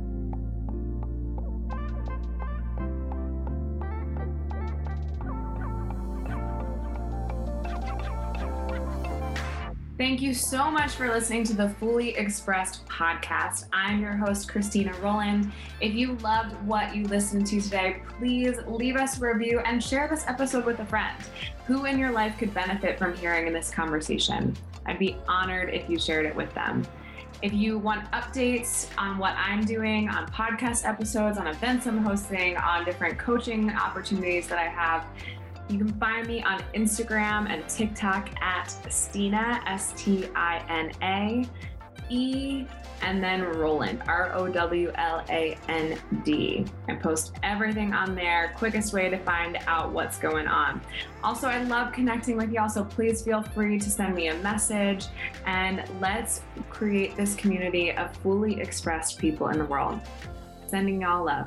Thank 9.99 10.23
you 10.23 10.33
so 10.33 10.71
much 10.71 10.93
for 10.93 11.09
listening 11.09 11.43
to 11.43 11.55
the 11.55 11.71
Fully 11.71 12.11
Expressed 12.11 12.87
podcast. 12.87 13.65
I'm 13.73 14.01
your 14.01 14.13
host, 14.13 14.49
Christina 14.49 14.93
Rowland. 15.01 15.51
If 15.81 15.93
you 15.93 16.13
loved 16.19 16.55
what 16.65 16.95
you 16.95 17.03
listened 17.09 17.49
to 17.49 17.61
today, 17.61 18.01
please 18.17 18.59
leave 18.69 18.95
us 18.95 19.21
a 19.21 19.27
review 19.27 19.59
and 19.59 19.83
share 19.83 20.07
this 20.07 20.23
episode 20.29 20.65
with 20.67 20.79
a 20.79 20.87
friend 20.87 21.17
who 21.67 21.85
in 21.87 21.99
your 21.99 22.13
life 22.13 22.39
could 22.39 22.55
benefit 22.55 22.97
from 22.97 23.17
hearing 23.17 23.53
this 23.53 23.73
conversation. 23.73 24.57
I'd 24.87 25.01
be 25.01 25.17
honored 25.27 25.75
if 25.75 25.91
you 25.91 25.99
shared 25.99 26.27
it 26.27 26.37
with 26.37 26.55
them. 26.55 26.87
If 27.43 27.53
you 27.53 27.77
want 27.77 28.09
updates 28.13 28.89
on 28.99 29.19
what 29.19 29.35
I'm 29.37 29.65
doing, 29.65 30.09
on 30.11 30.29
podcast 30.29 30.89
episodes, 30.89 31.39
on 31.39 31.49
events 31.49 31.89
I'm 31.89 31.99
hosting, 31.99 32.57
on 32.57 32.85
different 32.85 33.19
coaching 33.19 33.71
opportunities 33.71 34.47
that 34.47 34.59
I 34.59 34.69
have, 34.69 35.07
you 35.69 35.79
can 35.79 35.93
find 35.99 36.27
me 36.27 36.43
on 36.43 36.63
Instagram 36.75 37.49
and 37.49 37.69
TikTok 37.69 38.31
at 38.41 38.67
Stina, 38.91 39.63
S 39.67 39.93
T 39.97 40.27
I 40.35 40.65
N 40.69 40.93
A, 41.03 41.47
E 42.11 42.67
and 43.03 43.23
then 43.23 43.43
rowland 43.43 44.03
R 44.07 44.33
O 44.35 44.49
W 44.49 44.91
L 44.97 45.25
A 45.29 45.57
N 45.69 45.99
D. 46.25 46.65
I 46.89 46.95
post 46.95 47.35
everything 47.43 47.93
on 47.93 48.15
there, 48.15 48.55
quickest 48.57 48.93
way 48.93 49.09
to 49.09 49.19
find 49.19 49.59
out 49.67 49.93
what's 49.93 50.19
going 50.19 50.47
on. 50.47 50.81
Also, 51.23 51.49
I 51.49 51.63
love 51.65 51.93
connecting 51.93 52.37
with 52.37 52.51
y'all, 52.51 52.69
so 52.69 52.85
please 52.85 53.23
feel 53.23 53.43
free 53.43 53.79
to 53.79 53.91
send 53.91 54.15
me 54.15 54.29
a 54.29 54.35
message 54.39 55.07
and 55.47 55.85
let's 56.01 56.43
create 56.71 57.17
this 57.17 57.35
community 57.35 57.93
of 57.93 58.17
fully 58.17 58.61
expressed 58.61 59.19
people 59.19 59.49
in 59.49 59.59
the 59.59 59.67
world. 59.67 60.01
Sending 60.67 61.03
y'all 61.03 61.25
love. 61.25 61.47